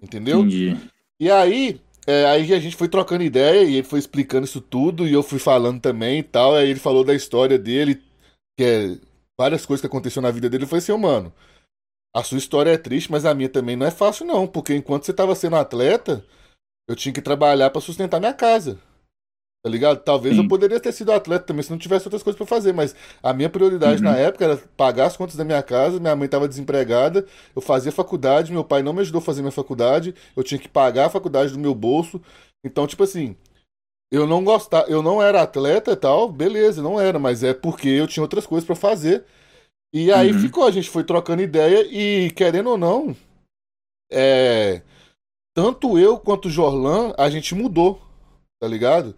[0.00, 0.38] Entendeu?
[0.40, 0.76] entendi.
[1.20, 5.08] E aí, é, aí a gente foi trocando ideia e ele foi explicando isso tudo
[5.08, 6.54] e eu fui falando também e tal.
[6.54, 8.00] Aí ele falou da história dele,
[8.56, 8.96] que é
[9.36, 10.64] várias coisas que aconteceram na vida dele.
[10.66, 11.32] Falei assim, mano,
[12.18, 14.46] a sua história é triste, mas a minha também não é fácil, não.
[14.46, 16.24] Porque enquanto você tava sendo atleta,
[16.88, 18.78] eu tinha que trabalhar para sustentar minha casa.
[19.62, 20.00] Tá ligado?
[20.00, 20.42] Talvez Sim.
[20.42, 23.32] eu poderia ter sido atleta também se não tivesse outras coisas para fazer, mas a
[23.32, 24.10] minha prioridade uhum.
[24.10, 26.00] na época era pagar as contas da minha casa.
[26.00, 29.52] Minha mãe estava desempregada, eu fazia faculdade, meu pai não me ajudou a fazer minha
[29.52, 32.20] faculdade, eu tinha que pagar a faculdade do meu bolso.
[32.64, 33.36] Então, tipo assim,
[34.10, 37.88] eu não gostava, eu não era atleta e tal, beleza, não era, mas é porque
[37.88, 39.24] eu tinha outras coisas para fazer.
[39.92, 40.38] E aí uhum.
[40.38, 43.16] ficou, a gente foi trocando ideia e querendo ou não,
[44.10, 44.82] é,
[45.54, 48.00] tanto eu quanto o Jorlan, a gente mudou,
[48.60, 49.16] tá ligado?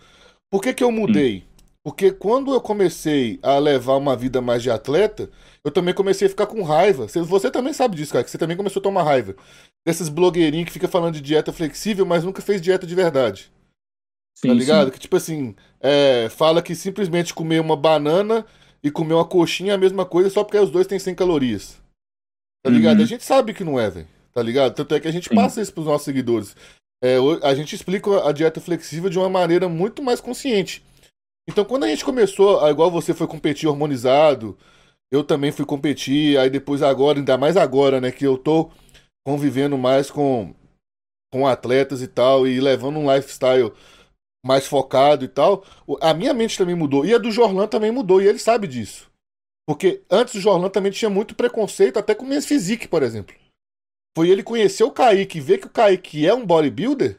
[0.51, 1.45] Por que, que eu mudei?
[1.83, 5.31] Porque quando eu comecei a levar uma vida mais de atleta,
[5.65, 7.07] eu também comecei a ficar com raiva.
[7.09, 9.35] Você também sabe disso, cara, que você também começou a tomar raiva.
[9.87, 13.51] Desses blogueirinhos que fica falando de dieta flexível, mas nunca fez dieta de verdade.
[14.37, 14.87] Sim, tá ligado?
[14.87, 14.93] Sim.
[14.93, 18.45] Que tipo assim, é, fala que simplesmente comer uma banana
[18.83, 21.81] e comer uma coxinha é a mesma coisa só porque os dois têm 100 calorias.
[22.63, 22.99] Tá ligado?
[22.99, 23.05] Uhum.
[23.05, 24.09] A gente sabe que não é, velho.
[24.33, 24.75] Tá ligado?
[24.75, 25.35] Tanto é que a gente Sim.
[25.35, 26.55] passa isso pros nossos seguidores.
[27.03, 30.85] É, a gente explica a dieta flexível de uma maneira muito mais consciente.
[31.49, 34.57] Então, quando a gente começou, igual você foi competir hormonizado,
[35.11, 38.71] eu também fui competir, aí depois agora, ainda mais agora, né, que eu tô
[39.27, 40.55] convivendo mais com,
[41.33, 43.73] com atletas e tal, e levando um lifestyle
[44.45, 45.65] mais focado e tal,
[46.01, 47.05] a minha mente também mudou.
[47.05, 49.11] E a do Jorlan também mudou, e ele sabe disso.
[49.67, 53.35] Porque antes o Jorlan também tinha muito preconceito, até com minhas physique, por exemplo.
[54.17, 57.19] Foi ele conhecer o Kaique, ver que o Kaique é um bodybuilder,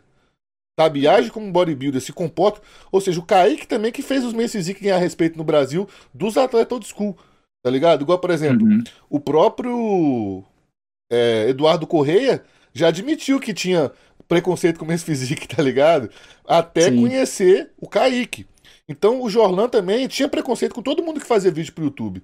[0.78, 1.07] sabe?
[1.07, 2.61] Age como um bodybuilder, se comporta.
[2.91, 6.74] Ou seja, o Kaique também que fez os Men's ganhar respeito no Brasil dos atletas
[6.74, 7.17] old school,
[7.63, 8.01] tá ligado?
[8.01, 8.84] Igual, por exemplo, uhum.
[9.09, 10.43] o próprio
[11.09, 12.43] é, Eduardo Correia
[12.74, 13.91] já admitiu que tinha
[14.32, 16.09] preconceito com o Men's Physique, tá ligado?
[16.47, 17.01] Até Sim.
[17.01, 18.47] conhecer o Kaique.
[18.88, 22.23] Então o Jorlan também tinha preconceito com todo mundo que fazia vídeo pro YouTube.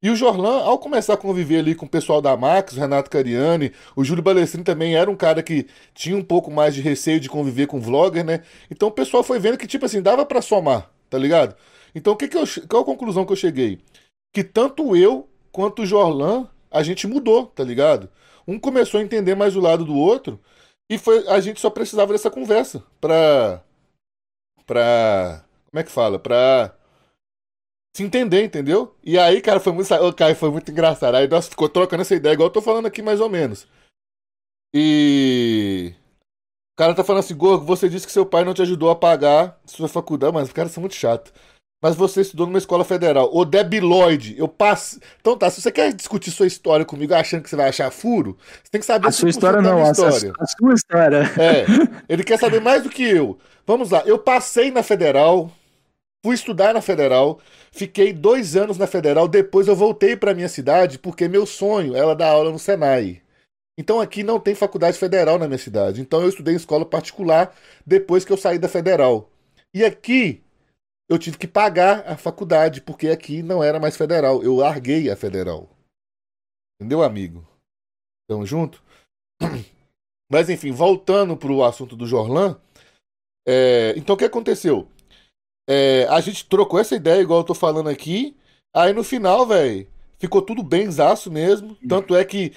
[0.00, 3.10] E o Jorlan, ao começar a conviver ali com o pessoal da Max, o Renato
[3.10, 7.18] Cariani, o Júlio Balestrini também era um cara que tinha um pouco mais de receio
[7.18, 8.42] de conviver com vlogger, né?
[8.70, 11.56] Então o pessoal foi vendo que, tipo assim, dava para somar, tá ligado?
[11.92, 13.80] Então o que que eu, qual a conclusão que eu cheguei?
[14.32, 18.08] Que tanto eu quanto o Jorlan, a gente mudou, tá ligado?
[18.46, 20.38] Um começou a entender mais o lado do outro
[20.90, 23.62] e foi, a gente só precisava dessa conversa pra.
[24.66, 25.44] pra.
[25.70, 26.18] como é que fala?
[26.18, 26.74] Pra
[27.96, 28.94] se entender, entendeu?
[29.02, 31.16] E aí, cara, foi muito, o cara, foi muito engraçado.
[31.16, 33.66] Aí nós ficou trocando essa ideia, igual eu tô falando aqui mais ou menos.
[34.72, 35.94] E.
[36.74, 38.94] O cara tá falando assim, Gorgo, você disse que seu pai não te ajudou a
[38.94, 41.32] pagar sua faculdade, mas os caras são muito chatos.
[41.80, 43.30] Mas você estudou numa escola federal.
[43.32, 44.98] O debiloide, eu passo.
[45.20, 48.36] Então tá, se você quer discutir sua história comigo achando que você vai achar furo,
[48.62, 50.32] você tem que saber a sua história não, a, história.
[50.38, 51.18] A, a sua história.
[51.38, 51.64] É.
[52.12, 53.38] Ele quer saber mais do que eu.
[53.66, 55.52] Vamos lá, eu passei na federal,
[56.24, 57.38] fui estudar na federal,
[57.70, 62.14] Fiquei dois anos na federal, depois eu voltei para minha cidade porque meu sonho era
[62.14, 63.22] dar aula no Senai.
[63.78, 66.00] Então aqui não tem faculdade federal na minha cidade.
[66.00, 67.54] Então eu estudei em escola particular
[67.86, 69.30] depois que eu saí da federal.
[69.72, 70.42] E aqui
[71.08, 74.42] eu tive que pagar a faculdade porque aqui não era mais federal.
[74.42, 75.68] Eu larguei a federal.
[76.80, 77.46] Entendeu, amigo?
[78.28, 78.82] Tamo junto?
[80.30, 82.60] Mas enfim, voltando pro assunto do Jorlan.
[83.46, 83.94] É...
[83.96, 84.88] Então o que aconteceu?
[85.68, 88.34] É, a gente trocou essa ideia, igual eu tô falando aqui.
[88.74, 89.86] Aí no final, velho,
[90.18, 91.76] ficou tudo bem zaço mesmo.
[91.86, 92.52] Tanto é que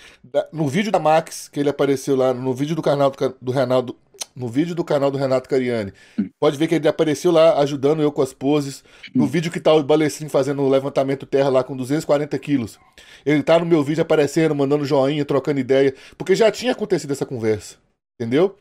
[0.51, 3.95] no vídeo da Max, que ele apareceu lá, no vídeo do canal do, do Renato.
[4.36, 5.91] No vídeo do canal do Renato Cariani.
[6.39, 8.84] Pode ver que ele apareceu lá ajudando eu com as poses.
[9.13, 12.80] No vídeo que tá o Balestrin fazendo o levantamento terra lá com 240 quilos.
[13.26, 15.93] Ele tá no meu vídeo aparecendo, mandando joinha, trocando ideia.
[16.17, 17.76] Porque já tinha acontecido essa conversa.
[18.19, 18.55] Entendeu?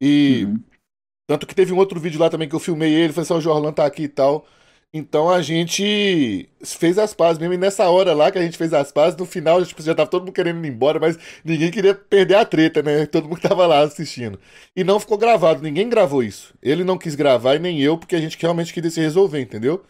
[0.00, 0.44] E.
[0.46, 0.62] Uhum.
[1.28, 3.40] Tanto que teve um outro vídeo lá também que eu filmei ele, falei assim, o
[3.40, 4.46] Jorlan tá aqui e tal.
[4.92, 7.54] Então a gente fez as pazes mesmo.
[7.54, 10.08] E nessa hora lá que a gente fez as pazes, no final tipo, já tava
[10.08, 13.04] todo mundo querendo ir embora, mas ninguém queria perder a treta, né?
[13.06, 14.38] Todo mundo tava lá assistindo.
[14.74, 16.54] E não ficou gravado, ninguém gravou isso.
[16.62, 19.84] Ele não quis gravar e nem eu, porque a gente realmente queria se resolver, entendeu?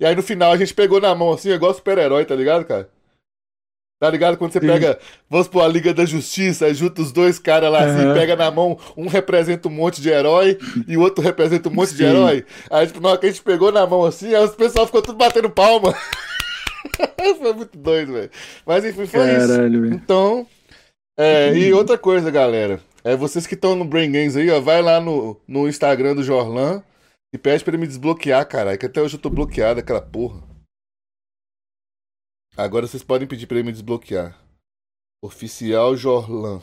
[0.00, 2.90] E aí no final a gente pegou na mão assim, igual super-herói, tá ligado, cara?
[4.04, 4.36] Tá ligado?
[4.36, 4.66] Quando você Sim.
[4.66, 4.98] pega,
[5.30, 7.86] vamos pôr a Liga da Justiça, aí junta os dois caras lá uhum.
[7.86, 11.72] assim, pega na mão, um representa um monte de herói e o outro representa um
[11.72, 11.96] monte Sim.
[11.96, 12.44] de herói.
[12.70, 15.00] Aí, tipo, na hora que a gente pegou na mão assim, aí o pessoal ficou
[15.00, 15.94] tudo batendo palma.
[17.40, 18.30] foi muito doido, velho.
[18.66, 19.94] Mas enfim, foi Caralho, isso.
[19.94, 20.46] Então,
[21.18, 22.80] é, e outra coisa, galera.
[23.02, 26.22] É, vocês que estão no Brain Games aí, ó, vai lá no, no Instagram do
[26.22, 26.82] Jorlan
[27.32, 30.42] e pede pra ele me desbloquear, caralho, que até hoje eu tô bloqueado aquela porra.
[32.56, 34.38] Agora vocês podem pedir para ele me desbloquear.
[35.22, 36.60] Oficial Jorlan.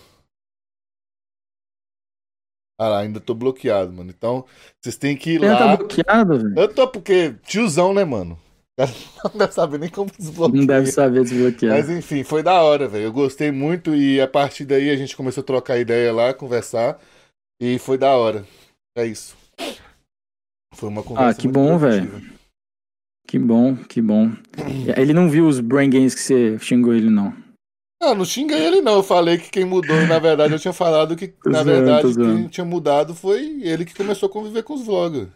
[2.80, 4.10] Ah lá, ainda tô bloqueado, mano.
[4.10, 4.46] Então,
[4.82, 5.58] vocês têm que ir lá.
[5.58, 6.60] Tá bloqueado, velho?
[6.60, 8.40] Eu tô porque tiozão, né, mano?
[9.24, 10.60] Não deve saber nem como desbloquear.
[10.60, 11.76] Não deve saber desbloquear.
[11.76, 13.06] Mas enfim, foi da hora, velho.
[13.06, 17.00] Eu gostei muito e a partir daí a gente começou a trocar ideia lá, conversar.
[17.62, 18.46] E foi da hora.
[18.98, 19.38] É isso.
[20.74, 21.30] Foi uma conversa.
[21.30, 22.41] Ah, que bom, velho.
[23.32, 24.30] Que bom, que bom.
[24.98, 27.34] Ele não viu os brain games que você xingou ele, não.
[28.04, 28.96] Ah, não xinguei ele não.
[28.96, 32.14] Eu falei que quem mudou, na verdade, eu tinha falado que, Tô na zoando, verdade,
[32.14, 35.30] quem tinha mudado foi ele que começou a conviver com os vloggers.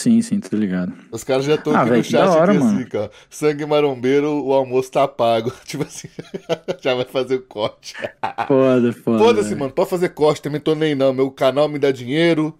[0.00, 0.92] Sim, sim, tô ligado.
[1.12, 2.80] Os caras já estão Ah, aqui velho, no chat hora, aqui mano.
[2.80, 3.08] assim, ó.
[3.30, 5.52] Sangue marombeiro, o almoço tá pago.
[5.64, 6.08] Tipo assim,
[6.82, 7.94] já vai fazer o corte.
[8.48, 9.18] Foda, foda.
[9.20, 9.72] Foda-se, mano.
[9.72, 11.12] Pode fazer corte, também tô nem não.
[11.14, 12.58] Meu canal me dá dinheiro.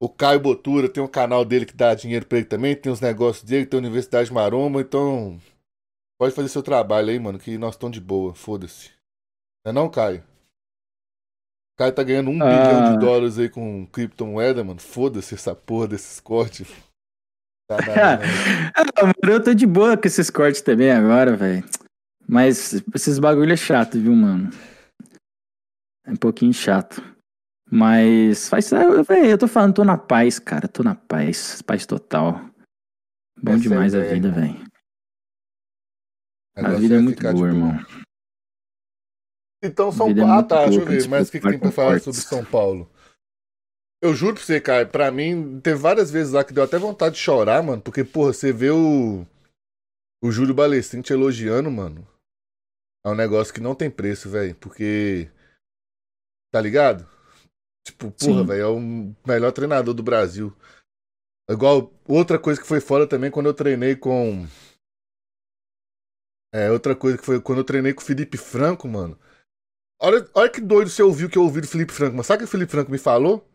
[0.00, 2.76] O Caio Botura tem um canal dele que dá dinheiro pra ele também.
[2.76, 4.80] Tem os negócios dele, tem a Universidade Maroma.
[4.80, 5.40] Então,
[6.18, 8.34] pode fazer seu trabalho aí, mano, que nós estamos de boa.
[8.34, 8.90] Foda-se.
[9.64, 10.20] Não é não, Caio?
[10.20, 12.46] O Caio tá ganhando um Ah.
[12.46, 14.80] bilhão de dólares aí com criptomoeda, mano.
[14.80, 16.68] Foda-se essa porra desses cortes.
[17.68, 18.18] Tá nada,
[19.04, 19.10] não.
[19.10, 21.64] Ah, eu tô de boa com esses cortes também agora, velho.
[22.26, 24.50] Mas esses bagulho é chato, viu, mano?
[26.06, 27.02] É um pouquinho chato.
[27.70, 28.70] Mas faz.
[28.72, 30.66] eu tô falando, tô na paz, cara.
[30.68, 31.60] Tô na paz.
[31.62, 32.34] Paz total.
[33.40, 34.54] Bom Essa é a demais a ideia, vida, velho.
[36.56, 37.46] O A negócio vida é é muito boa, boa.
[37.48, 37.86] irmão.
[39.62, 40.38] Então, São Vida é Paulo.
[40.38, 41.08] Ah, tá, deixa eu ver.
[41.08, 42.90] Mas o que, que tem pra falar sobre São Paulo?
[44.00, 47.16] Eu juro pra você, cara, pra mim, teve várias vezes lá que deu até vontade
[47.16, 49.26] de chorar, mano, porque, porra, você vê o.
[50.22, 52.06] O Júlio Balestrin te elogiando, mano.
[53.04, 55.30] É um negócio que não tem preço, velho, porque.
[56.52, 57.06] Tá ligado?
[57.88, 60.54] Tipo, porra, velho, é o melhor treinador do Brasil.
[61.50, 64.46] Igual, outra coisa que foi fora também quando eu treinei com.
[66.52, 69.18] É, outra coisa que foi quando eu treinei com o Felipe Franco, mano.
[70.00, 72.36] Olha, olha que doido você ouviu o que eu ouvi do Felipe Franco, mas sabe
[72.36, 73.48] o que o Felipe Franco me falou?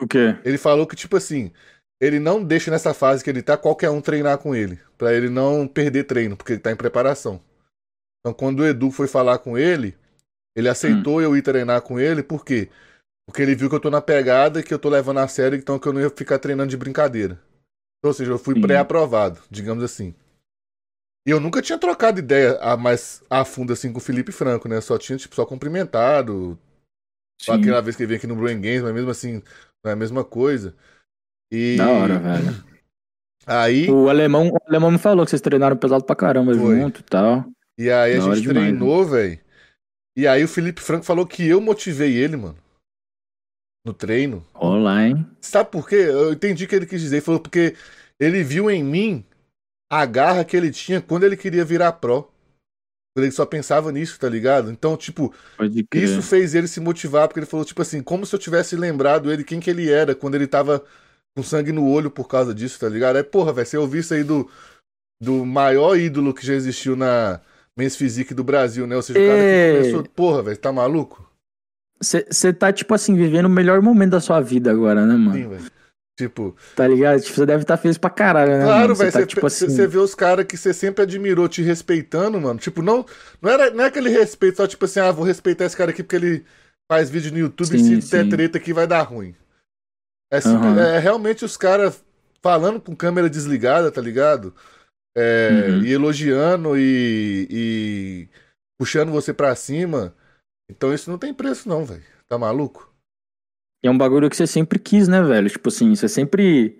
[0.00, 0.40] O quê?
[0.42, 1.52] Ele falou que, tipo assim,
[2.00, 4.80] ele não deixa nessa fase que ele tá qualquer um treinar com ele.
[4.96, 7.42] Pra ele não perder treino, porque ele tá em preparação.
[8.20, 9.96] Então, quando o Edu foi falar com ele,
[10.56, 12.68] ele aceitou eu ir treinar com ele, por quê?
[13.26, 15.78] Porque ele viu que eu tô na pegada, que eu tô levando a sério, então
[15.78, 17.34] que eu não ia ficar treinando de brincadeira.
[17.98, 20.14] Então, ou seja, eu fui pré-aprovado, digamos assim.
[21.26, 24.68] E eu nunca tinha trocado ideia a mais a fundo assim com o Felipe Franco,
[24.68, 24.80] né?
[24.80, 26.58] Só tinha, tipo, só cumprimentado,
[27.40, 27.52] Sim.
[27.52, 29.42] aquela vez que ele veio aqui no Brain Games, mas mesmo assim,
[29.84, 30.74] não é a mesma coisa.
[31.52, 32.64] E Da hora, velho.
[33.46, 36.76] aí, O alemão, o alemão me falou que vocês treinaram pesado pra caramba Foi.
[36.76, 37.44] junto e tal.
[37.78, 39.38] e aí a Da hora gente treinou, velho.
[40.20, 42.58] E aí o Felipe Franco falou que eu motivei ele, mano.
[43.86, 44.46] No treino.
[45.08, 45.26] Hein?
[45.40, 45.94] Sabe por quê?
[45.94, 47.16] Eu entendi o que ele quis dizer.
[47.16, 47.74] Ele falou porque
[48.20, 49.24] ele viu em mim
[49.90, 52.30] a garra que ele tinha quando ele queria virar pró.
[53.16, 54.70] Ele só pensava nisso, tá ligado?
[54.70, 55.34] Então, tipo.
[56.04, 59.32] Isso fez ele se motivar, porque ele falou, tipo assim, como se eu tivesse lembrado
[59.32, 60.84] ele quem que ele era quando ele tava
[61.34, 63.16] com sangue no olho por causa disso, tá ligado?
[63.16, 64.50] Aí, porra, velho, você ouviu isso aí do,
[65.18, 67.40] do maior ídolo que já existiu na
[67.76, 68.96] Men's Physique do Brasil, né?
[68.96, 69.78] Ou seja, o cara que É.
[69.78, 70.02] começou.
[70.14, 71.28] Porra, velho, tá maluco?
[72.02, 75.34] Você tá, tipo assim, vivendo o melhor momento da sua vida agora, né, mano?
[75.34, 75.70] Sim, velho.
[76.18, 77.20] Tipo, Tá ligado?
[77.20, 78.64] Tipo, você deve estar feliz pra caralho, né?
[78.64, 79.66] claro, velho, tá, você tipo assim.
[79.68, 82.58] você vê os caras que você sempre admirou te respeitando, mano.
[82.58, 83.06] Tipo, não,
[83.40, 86.02] não, era, não é aquele respeito só, tipo assim, ah, vou respeitar esse cara aqui
[86.02, 86.44] porque ele
[86.90, 89.34] faz vídeo no YouTube Sim, e se der treta aqui vai dar ruim.
[90.30, 90.80] É, simples- Aham.
[90.80, 92.02] é realmente os caras
[92.42, 94.54] falando com câmera desligada, tá ligado?
[95.16, 95.84] É, Uhum.
[95.84, 98.28] E elogiando e, e
[98.78, 100.14] puxando você pra cima.
[100.70, 102.02] Então isso não tem preço, não, velho.
[102.28, 102.88] Tá maluco?
[103.82, 105.48] É um bagulho que você sempre quis, né, velho?
[105.50, 106.78] Tipo assim, você sempre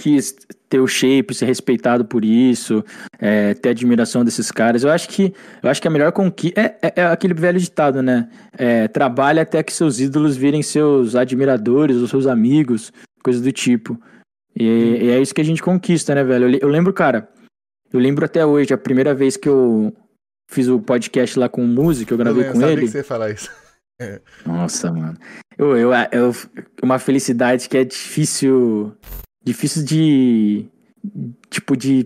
[0.00, 0.34] quis
[0.68, 2.82] ter o shape, ser respeitado por isso,
[3.20, 4.82] é, ter admiração desses caras.
[4.82, 5.32] Eu acho que
[5.62, 8.28] eu acho que a melhor conquista é, é- é aquele velho ditado, né?
[8.58, 12.90] É, trabalhe até que seus ídolos virem seus admiradores ou seus amigos,
[13.22, 14.00] coisa do tipo.
[14.58, 16.48] E, e é isso que a gente conquista, né, velho?
[16.48, 17.28] Eu, eu lembro, cara,
[17.92, 19.94] eu lembro até hoje, a primeira vez que eu
[20.50, 22.82] fiz o podcast lá com o músico, eu gravei eu com sabia ele.
[22.82, 23.50] que você ia falar isso.
[24.46, 25.16] Nossa, mano.
[25.56, 26.32] Eu, eu, eu,
[26.82, 28.92] uma felicidade que é difícil.
[29.44, 30.66] Difícil de.
[31.50, 32.04] Tipo, de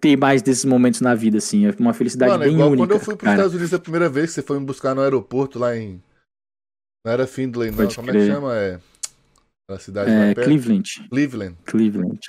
[0.00, 1.66] ter mais desses momentos na vida, assim.
[1.66, 2.82] É uma felicidade Mano, é bem igual única.
[2.86, 3.36] quando eu fui pros cara.
[3.36, 6.00] Estados Unidos a primeira vez, que você foi me buscar no aeroporto lá em.
[7.04, 7.78] Não era Findlay, não.
[7.78, 8.32] Pode Como é que crer.
[8.32, 8.56] chama?
[8.56, 8.80] É.
[9.68, 10.34] Aquela cidade É?
[10.34, 11.08] Cleveland.
[11.08, 11.56] Cleveland.
[11.64, 12.20] Cleveland.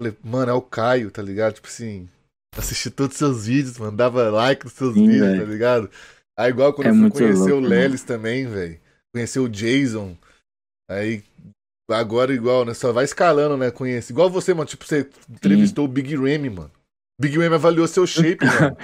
[0.00, 1.54] Falei, mano, é o Caio, tá ligado?
[1.54, 2.08] Tipo assim,
[2.56, 5.40] assisti todos os seus vídeos, mano, dava like nos seus Sim, vídeos, velho.
[5.44, 5.90] tá ligado?
[6.38, 7.68] Aí igual quando É eu conhecer louco, o.
[7.68, 8.78] Lelis também, velho.
[9.14, 10.16] Conhecer o Jason.
[10.90, 11.22] Aí
[11.90, 12.74] agora igual, né?
[12.74, 13.70] Só vai escalando, né?
[13.70, 14.12] Conhece.
[14.12, 16.70] Igual você, mano, tipo, você entrevistou o Big Ramy, mano.
[17.18, 18.60] Big Ramy avaliou seu shape, mano.
[18.60, 18.76] Mano,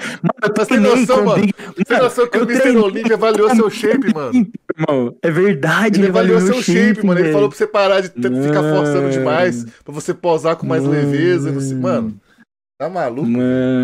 [0.42, 1.40] eu Mas tem treinei noção, mano?
[1.42, 2.76] Big- Você tem noção que o Mr.
[2.78, 4.46] Olímpia avaliou seu shape, mano?
[4.78, 7.20] Irmão, é verdade, Ele avaliou seu shape, mano.
[7.20, 9.10] Ele falou pra você parar de ter- ficar forçando Mano.
[9.10, 10.94] demais, pra você posar com mais Mano.
[10.94, 11.52] leveza.
[11.52, 11.74] Você...
[11.74, 12.14] Mano,
[12.80, 13.30] tá maluco?
[13.30, 13.36] Tá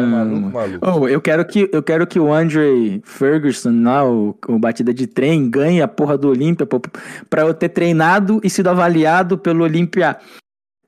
[0.06, 0.50] maluco, Mano.
[0.50, 0.86] maluco.
[1.00, 5.06] Oh, eu quero que eu quero que o Andre Ferguson lá, o, o batida de
[5.06, 6.80] trem, ganhe a porra do Olímpia pô,
[7.28, 10.16] pra eu ter treinado e sido avaliado pelo Olímpia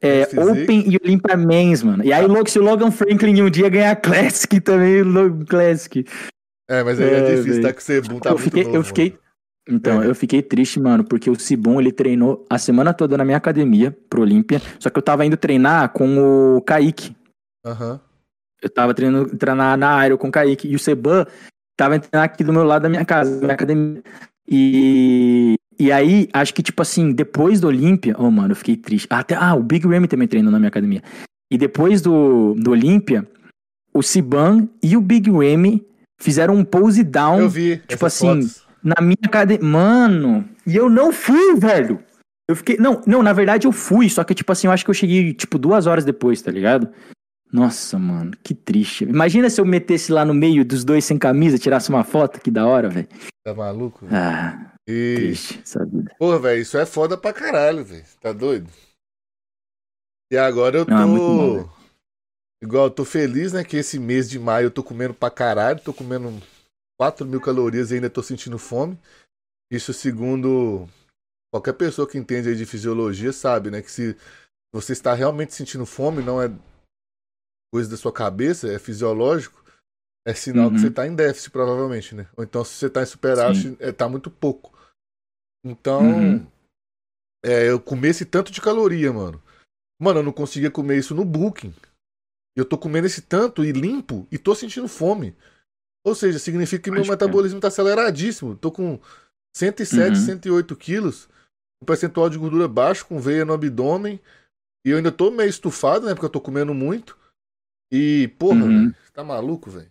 [0.03, 0.23] é.
[0.41, 2.05] Open e Olímpia Men's, mano.
[2.05, 6.05] E aí, se o Logan Franklin um dia ganhar Classic também, Logan Classic.
[6.69, 8.77] É, mas aí é, É, difícil, tá com o Cebum, tá eu muito fiquei, novo,
[8.77, 9.19] eu fiquei.
[9.69, 10.07] Então, É.
[10.07, 13.97] eu fiquei triste, mano, porque o Sibon, ele treinou a semana toda na minha academia,
[14.09, 17.15] pro Olímpia, só que eu tava indo treinar com o Kaique.
[17.65, 18.01] Aham.
[18.63, 20.69] Eu tava treinando treinar na Aero com o Kaique.
[20.69, 21.27] E o Seban
[21.77, 24.03] tava treinando aqui do meu lado da minha casa, da minha academia.
[24.47, 28.15] E, e aí, acho que, tipo assim, depois do Olímpia.
[28.19, 29.07] Oh, mano, eu fiquei triste.
[29.09, 31.03] Até, ah, o Big Ramy também treinou na minha academia.
[31.51, 33.27] E depois do, do Olímpia,
[33.95, 35.83] o Siban e o Big Ramy
[36.21, 37.79] fizeram um pose down Eu vi.
[37.89, 38.63] tipo assim, fotos.
[38.85, 39.67] na minha academia.
[39.67, 41.99] Mano, e eu não fui, velho.
[42.47, 42.77] Eu fiquei.
[42.77, 45.33] Não, não, na verdade eu fui, só que, tipo assim, eu acho que eu cheguei,
[45.33, 46.89] tipo, duas horas depois, tá ligado?
[47.51, 49.05] Nossa, mano, que triste.
[49.05, 52.51] Imagina se eu metesse lá no meio dos dois sem camisa, tirasse uma foto, que
[52.51, 53.09] da hora, velho.
[53.45, 54.07] Tá maluco?
[54.11, 55.17] Ah, E...
[55.17, 56.15] triste essa vida.
[56.19, 58.05] Porra, velho, isso é foda pra caralho, velho.
[58.21, 58.71] Tá doido?
[60.33, 60.93] E agora eu tô.
[60.93, 61.81] Ah, muito bom.
[62.63, 63.65] Igual, eu tô feliz, né?
[63.65, 65.81] Que esse mês de maio eu tô comendo pra caralho.
[65.83, 66.29] Tô comendo
[67.01, 68.99] 4 mil calorias e ainda tô sentindo fome.
[69.73, 70.89] Isso segundo
[71.53, 73.81] qualquer pessoa que entende aí de fisiologia sabe, né?
[73.83, 74.17] Que se
[74.73, 76.49] você está realmente sentindo fome, não é
[77.73, 79.59] coisa da sua cabeça, é fisiológico.
[80.27, 80.75] É sinal Uhum.
[80.75, 82.29] que você tá em déficit, provavelmente, né?
[82.37, 84.79] Ou então, se você tá em superávit, é, tá muito pouco.
[85.65, 86.47] Então, Uhum.
[87.45, 89.43] é, eu comer esse tanto de caloria, mano.
[90.01, 91.75] Mano, eu não conseguia comer isso no Booking.
[92.57, 95.37] Eu tô comendo esse tanto e limpo e tô sentindo fome.
[96.05, 98.57] Ou seja, significa que meu metabolismo tá aceleradíssimo.
[98.57, 98.99] Tô com
[99.55, 100.25] 107, Uhum.
[100.27, 101.29] 108 quilos,
[101.83, 104.19] um percentual de gordura baixo, com veia no abdômen.
[104.85, 106.15] E eu ainda tô meio estufado, né?
[106.15, 107.19] Porque eu tô comendo muito.
[107.93, 108.85] E, porra, Uhum.
[108.91, 109.91] velho, tá maluco, velho?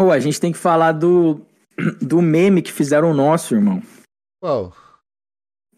[0.00, 1.44] Ô, a gente tem que falar do,
[2.00, 3.82] do meme que fizeram o nosso, irmão.
[4.40, 4.74] Qual?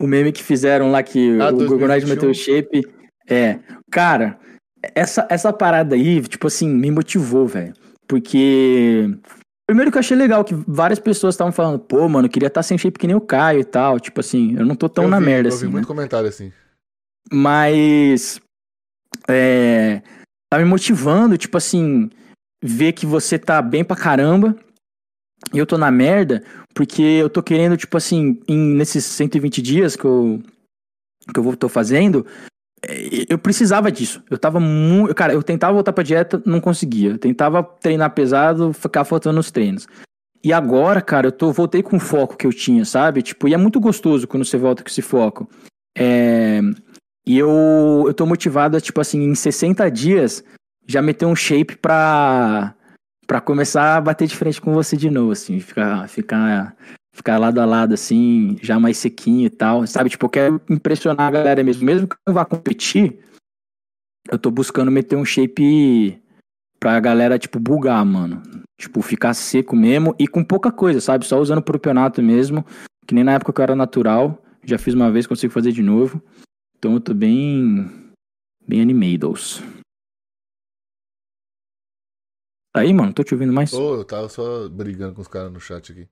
[0.03, 1.69] O meme que fizeram lá que Ah, o 2021.
[1.69, 2.83] Gorgonoid meteu o shape.
[3.29, 3.61] É.
[3.89, 4.37] Cara,
[4.97, 7.73] essa, essa parada aí, tipo assim, me motivou, velho.
[8.09, 9.09] Porque.
[9.65, 12.65] Primeiro que eu achei legal que várias pessoas estavam falando, pô, mano, eu queria estar
[12.65, 14.01] sem shape que nem o Caio e tal.
[14.01, 15.61] Tipo assim, eu não tô tão eu na vi, merda eu assim.
[15.61, 15.73] vi né?
[15.73, 16.53] muito comentário assim.
[17.31, 18.41] Mas.
[19.29, 20.03] É.
[20.51, 22.11] Tá me motivando, tipo assim,
[22.63, 24.57] ver que você tá bem pra caramba.
[25.53, 26.43] E eu tô na merda,
[26.75, 30.41] porque eu tô querendo, tipo assim, em, nesses 120 dias que eu,
[31.33, 32.27] que eu vou, tô fazendo,
[32.87, 34.23] é, eu precisava disso.
[34.31, 35.15] Eu tava muito.
[35.15, 37.11] Cara, eu tentava voltar pra dieta, não conseguia.
[37.11, 39.87] Eu tentava treinar pesado, ficar faltando nos treinos.
[40.45, 43.23] E agora, cara, eu tô, voltei com o foco que eu tinha, sabe?
[43.23, 45.49] Tipo, e é muito gostoso quando você volta com esse foco.
[45.97, 46.61] É,
[47.25, 50.43] e eu, eu tô motivado tipo assim, em 60 dias,
[50.87, 52.75] já meter um shape pra,
[53.27, 55.61] pra começar a bater de frente com você de novo, assim.
[55.61, 56.77] Ficar, ficar,
[57.15, 59.87] ficar lado a lado, assim, já mais sequinho e tal.
[59.87, 60.11] Sabe?
[60.11, 61.85] Tipo, eu quero impressionar a galera mesmo.
[61.85, 63.19] Mesmo que eu não vá competir,
[64.31, 66.21] eu tô buscando meter um shape
[66.79, 68.43] pra galera, tipo, bugar, mano.
[68.79, 71.25] Tipo, ficar seco mesmo e com pouca coisa, sabe?
[71.27, 72.65] Só usando propionato mesmo.
[73.07, 74.43] Que nem na época que eu era natural.
[74.65, 76.23] Já fiz uma vez, consigo fazer de novo.
[76.77, 77.91] Então eu tô bem.
[78.67, 79.63] Bem animados.
[82.75, 83.73] Aí, mano, tô te ouvindo mais.
[83.73, 86.09] Ô, eu tava só brigando com os caras no chat aqui.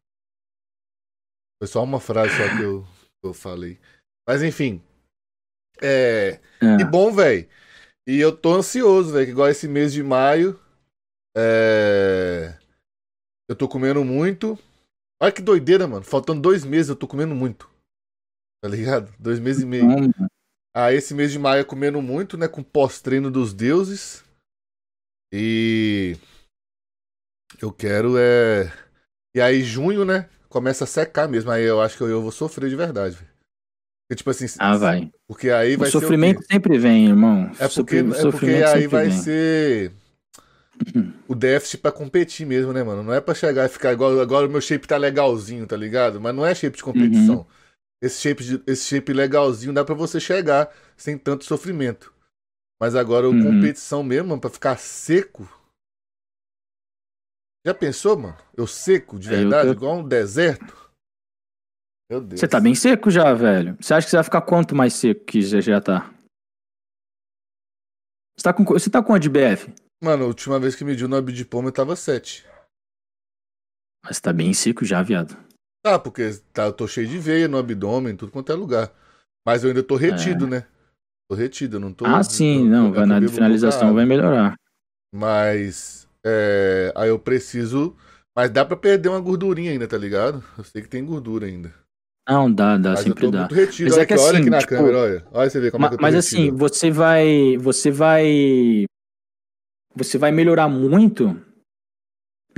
[1.61, 2.87] Foi só uma frase só que eu,
[3.23, 3.79] eu falei.
[4.29, 4.83] Mas enfim.
[5.81, 6.41] É.
[6.61, 6.77] É.
[6.79, 7.49] Que bom, velho.
[8.07, 9.27] E eu tô ansioso, velho.
[9.27, 10.59] Que igual esse mês de maio.
[11.37, 12.59] É.
[13.49, 14.59] Eu tô comendo muito.
[15.21, 16.05] Olha que doideira, mano.
[16.05, 17.69] Faltando dois meses eu tô comendo muito.
[18.63, 19.13] Tá ligado?
[19.19, 19.87] Dois meses e meio.
[20.75, 22.47] Ah, esse mês de maio comendo muito, né?
[22.47, 24.25] Com pós-treino dos deuses.
[25.33, 26.17] E.
[27.61, 28.73] Eu quero é.
[29.35, 30.29] E aí, junho, né?
[30.49, 31.51] Começa a secar mesmo.
[31.51, 33.17] Aí eu acho que eu, eu vou sofrer de verdade.
[33.17, 34.47] Porque, tipo assim.
[34.59, 35.11] Ah, vai.
[35.29, 36.45] Porque aí O vai sofrimento ser.
[36.45, 37.51] o sempre vem, irmão.
[37.59, 39.19] É porque, é porque aí vai vem.
[39.19, 39.93] ser.
[41.29, 43.03] O déficit pra competir mesmo, né, mano?
[43.03, 44.19] Não é pra chegar e ficar igual.
[44.19, 46.21] Agora o meu shape tá legalzinho, tá ligado?
[46.21, 47.37] Mas não é shape de competição.
[47.41, 47.47] Uhum.
[48.03, 52.13] Esse, shape de- esse shape legalzinho dá pra você chegar sem tanto sofrimento.
[52.81, 53.43] Mas agora o Uhum.
[53.43, 55.47] competição mesmo, mano, pra ficar seco.
[57.67, 58.37] Já pensou, mano?
[58.57, 60.91] Eu seco de É, eu verdade, tô- igual um deserto?
[62.11, 62.41] Meu Deus.
[62.41, 63.77] Você tá bem seco já, velho.
[63.81, 66.13] Você acha que você vai ficar quanto mais seco que você já tá?
[68.37, 69.73] Você tá com, você tá com onde, BF?
[70.03, 72.47] Mano, a última vez que mediu no eu tava 7.
[74.03, 75.37] Mas tá bem seco já, viado.
[75.85, 78.93] Tá, porque tá, eu tô cheio de veia no abdômen, tudo quanto é lugar.
[79.47, 80.67] Mas eu ainda tô retido, né?
[81.29, 82.07] Tô retido, eu não tô.
[82.07, 84.55] Ah, sim, tô- não, eu vai na finalização vai melhorar.
[85.15, 86.09] Mas.
[86.25, 87.97] É, aí eu preciso.
[88.37, 90.43] Mas dá pra perder uma gordurinha ainda, tá ligado?
[90.57, 91.75] Eu sei que tem gordura ainda.
[92.29, 93.49] Não, dá, dá, Mas sempre dá.
[93.51, 95.27] Mas olha, é que aqui, olha assim, aqui na tipo, câmera, olha.
[95.33, 96.43] Olha você vê como é que eu tô Mas retido.
[96.43, 97.57] assim, você vai.
[97.59, 98.85] Você vai.
[99.97, 101.37] Você vai melhorar muito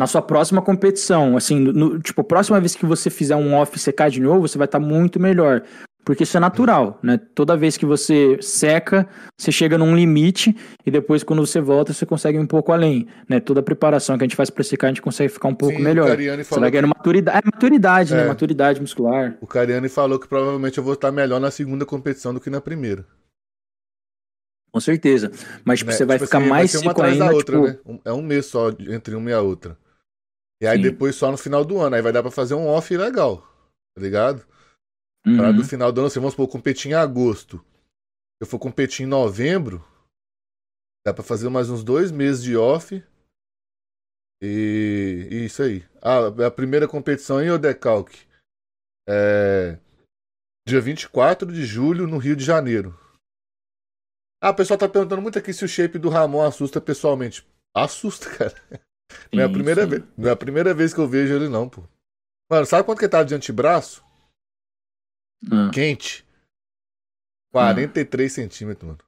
[0.02, 1.36] na sua próxima competição.
[1.36, 4.58] Assim, no, tipo, próxima vez que você fizer um off e secar de novo, você
[4.58, 5.62] vai estar muito melhor.
[6.04, 7.20] Porque isso é natural, né?
[7.32, 12.04] Toda vez que você seca, você chega num limite e depois, quando você volta, você
[12.04, 13.38] consegue um pouco além, né?
[13.38, 15.76] Toda a preparação que a gente faz pra secar, a gente consegue ficar um pouco
[15.76, 16.16] Sim, melhor.
[16.16, 17.38] Você falou, vai que, ganhando maturidade.
[17.38, 18.24] É maturidade, né?
[18.24, 18.26] É.
[18.26, 19.36] Maturidade muscular.
[19.40, 22.60] o Cariani falou que provavelmente eu vou estar melhor na segunda competição do que na
[22.60, 23.06] primeira.
[24.72, 25.30] Com certeza.
[25.64, 25.96] Mas, tipo, né?
[25.96, 28.00] você vai Tipo ficar assim, mais uma seco ainda, da outra, tipo, né?
[28.06, 29.76] É um mês só entre uma e a outra.
[30.62, 30.82] E aí Sim.
[30.84, 31.96] depois só no final do ano.
[31.96, 33.38] Aí vai dar pra fazer um off legal.
[33.96, 34.46] Tá ligado?
[35.26, 35.36] uhum.
[35.36, 37.58] Para do final do ano, assim, vamos supor, competir em agosto.
[37.58, 39.84] Se eu for competir em novembro,
[41.04, 43.04] dá pra fazer mais uns dois meses de off.
[44.40, 45.84] E, e isso aí.
[46.00, 48.24] Ah, a primeira competição em Odecalque.
[49.08, 49.78] É.
[50.66, 52.96] Dia 24 de julho, no Rio de Janeiro.
[54.40, 57.44] Ah, o pessoal tá perguntando muito aqui se o shape do Ramon assusta pessoalmente.
[57.74, 58.54] Assusta, cara.
[59.32, 59.88] Não é a primeira sim.
[59.88, 60.02] vez.
[60.16, 61.82] Não é a primeira vez que eu vejo ele, não, pô.
[62.50, 64.04] Mano, sabe quanto que ele tava de antebraço?
[65.50, 65.70] Ah.
[65.72, 66.26] Quente.
[67.52, 68.98] 43 centímetros, mano.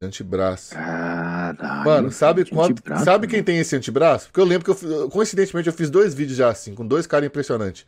[0.00, 0.74] De antebraço.
[0.74, 1.84] Caralho.
[1.84, 2.82] Mano, sabe quanto.
[3.04, 4.26] sabe quem tem esse antebraço?
[4.26, 7.26] Porque eu lembro que eu, coincidentemente eu fiz dois vídeos já assim, com dois caras
[7.26, 7.86] impressionantes.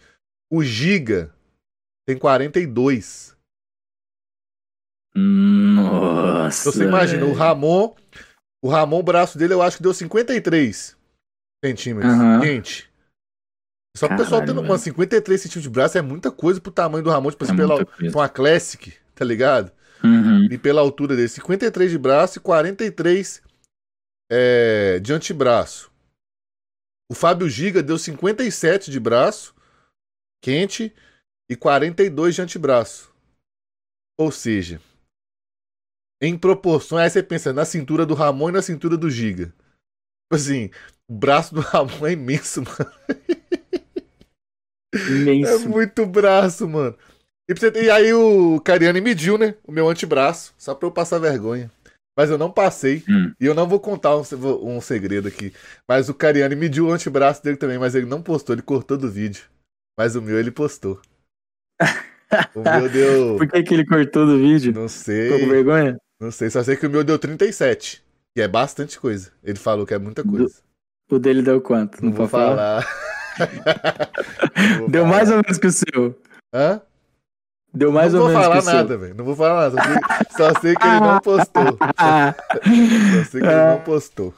[0.51, 1.35] O Giga
[2.07, 3.37] tem 42.
[5.15, 6.61] Nossa.
[6.61, 7.39] Então você imagina, o velho.
[7.39, 7.95] Ramon.
[8.67, 10.97] O Ramon, o braço dele, eu acho que deu 53
[11.65, 12.13] centímetros.
[12.13, 12.41] Aham.
[12.41, 12.91] Quente.
[13.97, 17.05] Só que o pessoal tendo, mano, 53 centímetros de braço é muita coisa pro tamanho
[17.05, 18.19] do Ramon, tipo assim, É pela, coisa.
[18.19, 19.71] uma Classic, tá ligado?
[20.03, 20.49] Uhum.
[20.51, 23.41] E pela altura dele, 53 de braço e 43
[24.33, 25.89] é, de antebraço.
[27.09, 29.55] O Fábio Giga deu 57 de braço,
[30.43, 30.93] quente,
[31.49, 33.15] e 42 de antebraço.
[34.19, 34.81] Ou seja,
[36.27, 39.47] em proporções, aí você pensa na cintura do Ramon e na cintura do Giga.
[39.47, 40.71] Tipo assim,
[41.09, 42.93] o braço do Ramon é imenso, mano.
[44.95, 45.69] É Imenso.
[45.69, 46.97] muito braço, mano.
[47.49, 49.55] E, e aí o Cariani mediu, né?
[49.65, 51.71] O meu antebraço, só pra eu passar vergonha.
[52.17, 53.05] Mas eu não passei.
[53.09, 53.33] Hum.
[53.39, 54.23] E eu não vou contar um,
[54.63, 55.53] um segredo aqui.
[55.87, 59.11] Mas o Cariani mediu o antebraço dele também, mas ele não postou, ele cortou do
[59.11, 59.45] vídeo.
[59.99, 61.01] Mas o meu ele postou.
[62.55, 63.37] o meu deu.
[63.37, 64.73] Por que, que ele cortou do vídeo?
[64.73, 65.47] Não Ficou com sei.
[65.47, 65.99] vergonha?
[66.21, 66.51] Não sei.
[66.51, 68.03] Só sei que o meu deu 37.
[68.35, 69.33] Que é bastante coisa.
[69.43, 70.61] Ele falou que é muita coisa.
[71.11, 72.05] O dele deu quanto?
[72.05, 72.83] Não, vou pode falar?
[72.83, 73.17] falar.
[74.57, 75.17] Não vou Deu falar.
[75.17, 76.19] mais ou menos que o seu.
[76.53, 76.81] Hã?
[77.73, 79.15] Deu mais não ou vou menos falar que o nada, velho.
[79.15, 80.01] Não vou falar nada.
[80.31, 81.65] Só sei, que ele não postou.
[81.67, 84.35] Só sei que ele não postou.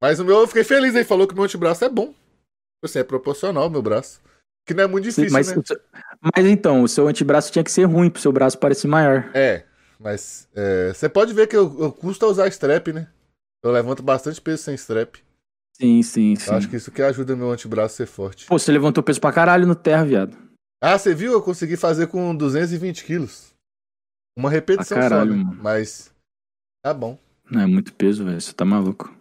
[0.00, 0.94] Mas o meu, eu fiquei feliz.
[0.94, 2.14] Ele falou que o meu antebraço é bom.
[2.84, 4.20] Assim, é proporcional o meu braço.
[4.64, 5.76] Que não é muito Sim, difícil, mas, né?
[6.36, 9.28] mas então, o seu antebraço tinha que ser ruim pro seu braço parecer maior.
[9.34, 9.64] É,
[9.98, 13.08] mas é, você pode ver que eu, eu custo a usar strap, né?
[13.62, 15.16] Eu levanto bastante peso sem strap.
[15.76, 16.50] Sim, sim, sim.
[16.50, 18.46] Eu acho que isso que ajuda meu antebraço a ser forte.
[18.46, 20.36] Pô, você levantou peso pra caralho no terra, viado.
[20.80, 21.32] Ah, você viu?
[21.32, 23.52] Eu consegui fazer com 220 quilos.
[24.36, 25.44] Uma repetição Ah, caralho, só, né?
[25.44, 25.62] mano.
[25.62, 26.12] Mas
[26.84, 27.18] tá bom.
[27.50, 28.40] Não, é muito peso, velho.
[28.40, 29.12] Você tá maluco.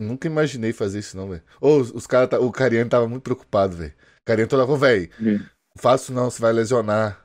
[0.00, 1.42] Nunca imaginei fazer isso, não, velho.
[1.60, 3.92] Ô, os, os caras, tá- o Cariano tava muito preocupado, velho.
[3.92, 7.21] O Cariano hora, velho, não faço não, você vai lesionar.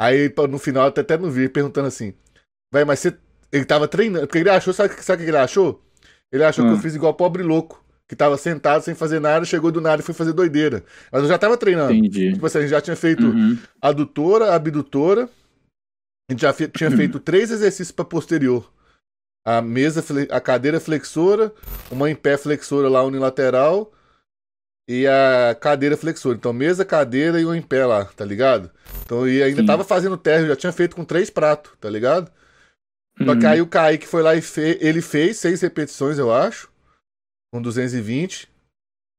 [0.00, 2.14] Aí no final, até, até no vídeo, perguntando assim,
[2.72, 3.14] velho, mas você.
[3.52, 5.82] Ele tava treinando, porque ele achou, sabe, sabe o que ele achou?
[6.32, 6.74] Ele achou que Ah.
[6.74, 10.04] eu fiz igual pobre louco, que tava sentado sem fazer nada, chegou do nada e
[10.04, 10.84] foi fazer doideira.
[11.10, 11.92] Mas eu já tava treinando.
[11.92, 12.32] Entendi.
[12.32, 13.58] Tipo assim, a gente já tinha feito Uhum.
[13.82, 15.28] adutora, abdutora.
[16.28, 18.70] A gente já fe- tinha feito três exercícios para posterior.
[19.44, 21.52] A mesa, a cadeira flexora,
[21.90, 23.90] uma em pé flexora lá unilateral
[24.92, 26.36] e a cadeira flexora.
[26.36, 28.68] Então, mesa, cadeira e um em pé lá, tá ligado?
[29.04, 29.66] Então, e ainda Sim.
[29.66, 32.28] tava fazendo teste, já tinha feito com três pratos, tá ligado?
[33.24, 33.50] Só que Uhum.
[33.52, 34.78] aí o Kaique foi lá e fe...
[34.80, 36.68] ele fez seis repetições, eu acho,
[37.52, 38.48] com 220.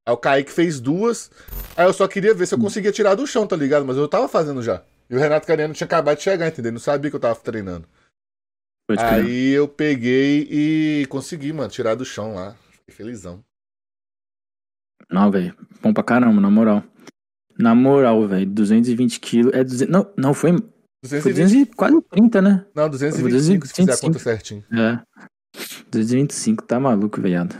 [0.05, 1.31] Aí o Kaique fez duas.
[1.77, 2.63] Aí eu só queria ver se eu Hum.
[2.63, 3.85] conseguia tirar do chão, tá ligado?
[3.85, 4.83] Mas eu tava fazendo já.
[5.09, 6.71] E o Renato Cariano tinha acabado de chegar, entendeu?
[6.73, 7.87] Não sabia que eu tava treinando.
[8.97, 12.55] Aí eu peguei e consegui, mano, tirar do chão lá.
[12.71, 13.41] Fiquei felizão.
[15.09, 15.55] Não, velho.
[15.81, 16.83] Bom pra caramba, na moral.
[17.57, 18.45] Na moral, velho.
[18.45, 19.53] 220 quilos.
[19.53, 19.89] É 200...
[19.91, 21.33] Não, não, foi, foi 220.
[21.33, 22.65] 200 e quase 30, né?
[22.75, 24.01] Não, 225, se fizer a 225.
[24.07, 24.63] conta certinho.
[24.71, 24.99] É.
[25.91, 27.55] 225, tá maluco, velhado.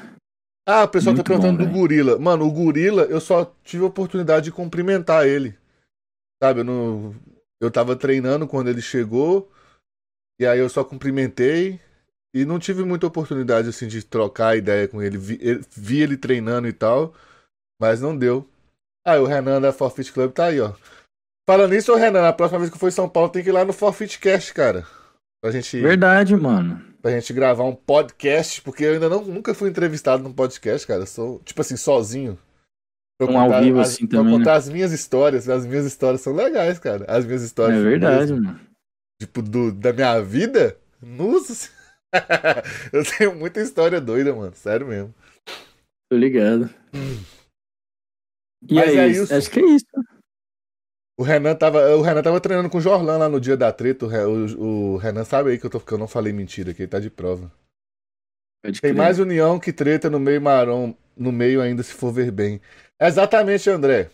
[0.68, 2.20] Ah, o pessoal Muito tá perguntando bom, do gorila.
[2.20, 5.58] Mano, o gorila, eu só tive a oportunidade de cumprimentar ele.
[6.42, 7.16] Sabe, eu não.
[7.60, 9.52] Eu tava treinando quando ele chegou.
[10.40, 11.80] E aí eu só cumprimentei.
[12.34, 15.18] E não tive muita oportunidade, assim, de trocar ideia com ele.
[15.18, 17.14] Vi, ele- vi ele treinando e tal.
[17.82, 18.48] Mas não deu.
[19.06, 20.74] Ah, o Renan da Forfeit Club tá aí, ó.
[21.50, 23.50] Falando nisso, ô Renan, na próxima vez que eu for em São Paulo, tem que
[23.50, 24.86] ir lá no Forfeit Cast, cara.
[25.44, 26.80] Pra gente, Verdade, mano.
[27.02, 31.02] pra gente gravar um podcast, porque eu ainda não, nunca fui entrevistado num podcast, cara.
[31.02, 32.38] Eu sou, tipo assim, sozinho.
[33.20, 34.38] Pra Um ao contar vivo as- assim pra também, né?
[34.40, 35.50] contar as minhas histórias.
[35.50, 37.06] As minhas histórias são legais, cara.
[37.08, 37.80] As minhas histórias.
[37.80, 38.60] É verdade, mesmo, mano.
[39.20, 40.78] tipo, do, da minha vida.
[41.02, 41.70] Nossa.
[42.94, 44.54] eu tenho muita história doida, mano.
[44.56, 45.14] Sério mesmo.
[46.12, 46.70] Tô ligado.
[48.70, 49.34] E Mas aí, é isso.
[49.34, 49.86] acho que é isso.
[51.18, 54.06] O Renan tava, o Renan tava treinando com o Jorlan lá no dia da treta.
[54.06, 54.10] O,
[54.58, 56.90] o- o Renan sabe aí que eu, tô, que eu não falei mentira, que ele
[56.90, 57.50] tá de prova.
[58.64, 58.96] Pode Tem crer.
[58.98, 62.62] mais união que treta no meio marrom, no meio ainda se for ver bem.
[63.00, 64.10] Exatamente, André.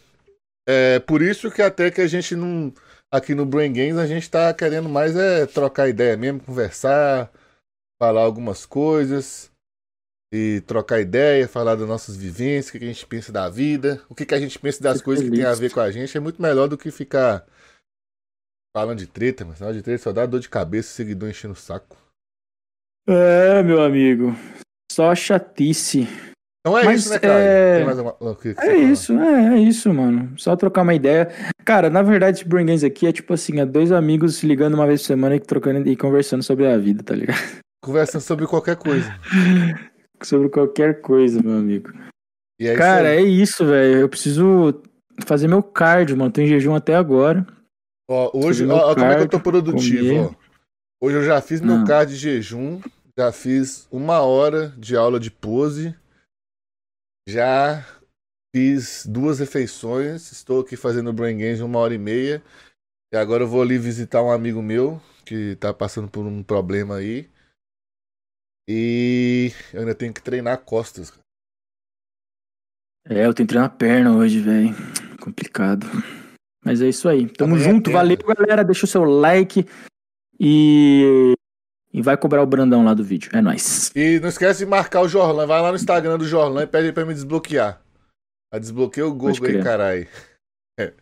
[0.67, 2.73] É por isso que até que a gente não.
[3.11, 7.31] Aqui no Brain Games a gente tá querendo mais é trocar ideia mesmo, conversar,
[7.99, 9.51] falar algumas coisas.
[10.31, 14.15] E trocar ideia, falar das nossas vivências, o que a gente pensa da vida, o
[14.15, 16.17] que a gente pensa das coisas que tem a ver com a gente.
[16.17, 17.45] É muito melhor do que ficar
[18.75, 21.57] falando de treta, mas sinal de treta só dá dor de cabeça seguidor enchendo o
[21.57, 21.95] saco.
[23.07, 24.35] É, meu amigo.
[24.91, 26.07] Só chatice.
[26.59, 27.39] Então é Mas, isso, né, cara?
[27.39, 27.85] é-
[28.19, 30.37] o que É isso, é, é isso, mano.
[30.37, 31.29] Só trocar uma ideia.
[31.63, 34.73] Cara, na verdade, esse Brain Games aqui é tipo assim, é dois amigos se ligando
[34.73, 37.39] uma vez por semana e trocando e conversando sobre a vida, tá ligado?
[37.81, 39.07] Conversando sobre qualquer coisa.
[40.23, 41.91] Sobre qualquer coisa, meu amigo.
[42.59, 43.99] É Cara, isso é isso, velho.
[43.99, 44.81] Eu preciso
[45.25, 46.31] fazer meu cardio, mano.
[46.31, 47.45] Tô em jejum até agora.
[48.09, 50.37] Ó, hoje, ó, ó, como é que eu tô cardio, produtivo.
[51.01, 51.83] Hoje eu já fiz meu Ah.
[51.85, 52.81] card de jejum,
[53.17, 55.95] já fiz uma hora de aula de pose,
[57.29, 57.85] já
[58.55, 62.41] fiz duas refeições, estou aqui fazendo o Brain Games uma hora e meia,
[63.13, 66.95] e agora eu vou ali visitar um amigo meu que tá passando por um problema
[66.95, 67.29] aí.
[68.67, 71.11] E eu ainda tenho que treinar costas.
[71.11, 71.21] cara.
[73.09, 74.75] É, eu tenho que treinar a perna hoje, velho.
[75.21, 75.87] Complicado.
[76.63, 77.27] Mas é isso aí.
[77.29, 77.85] Tamo Amanhã é junto.
[77.85, 77.97] terça.
[77.97, 78.63] Valeu, galera.
[78.63, 79.65] Deixa o seu like
[80.39, 81.33] e.
[81.93, 83.31] E vai cobrar o Brandão lá do vídeo.
[83.33, 83.89] É nóis.
[83.95, 85.47] E não esquece de marcar o Jorlan.
[85.47, 87.81] Vai lá no Instagram do Jorlan e pede pra me desbloquear.
[88.51, 90.07] A desbloqueia o Gogo aí, carai.
[90.79, 90.93] É.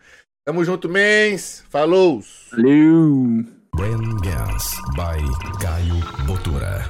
[0.45, 1.63] Tamo junto, mens.
[1.69, 2.21] Falou!
[2.51, 3.43] Valeu!
[3.75, 6.85] Gans by Caio Botura.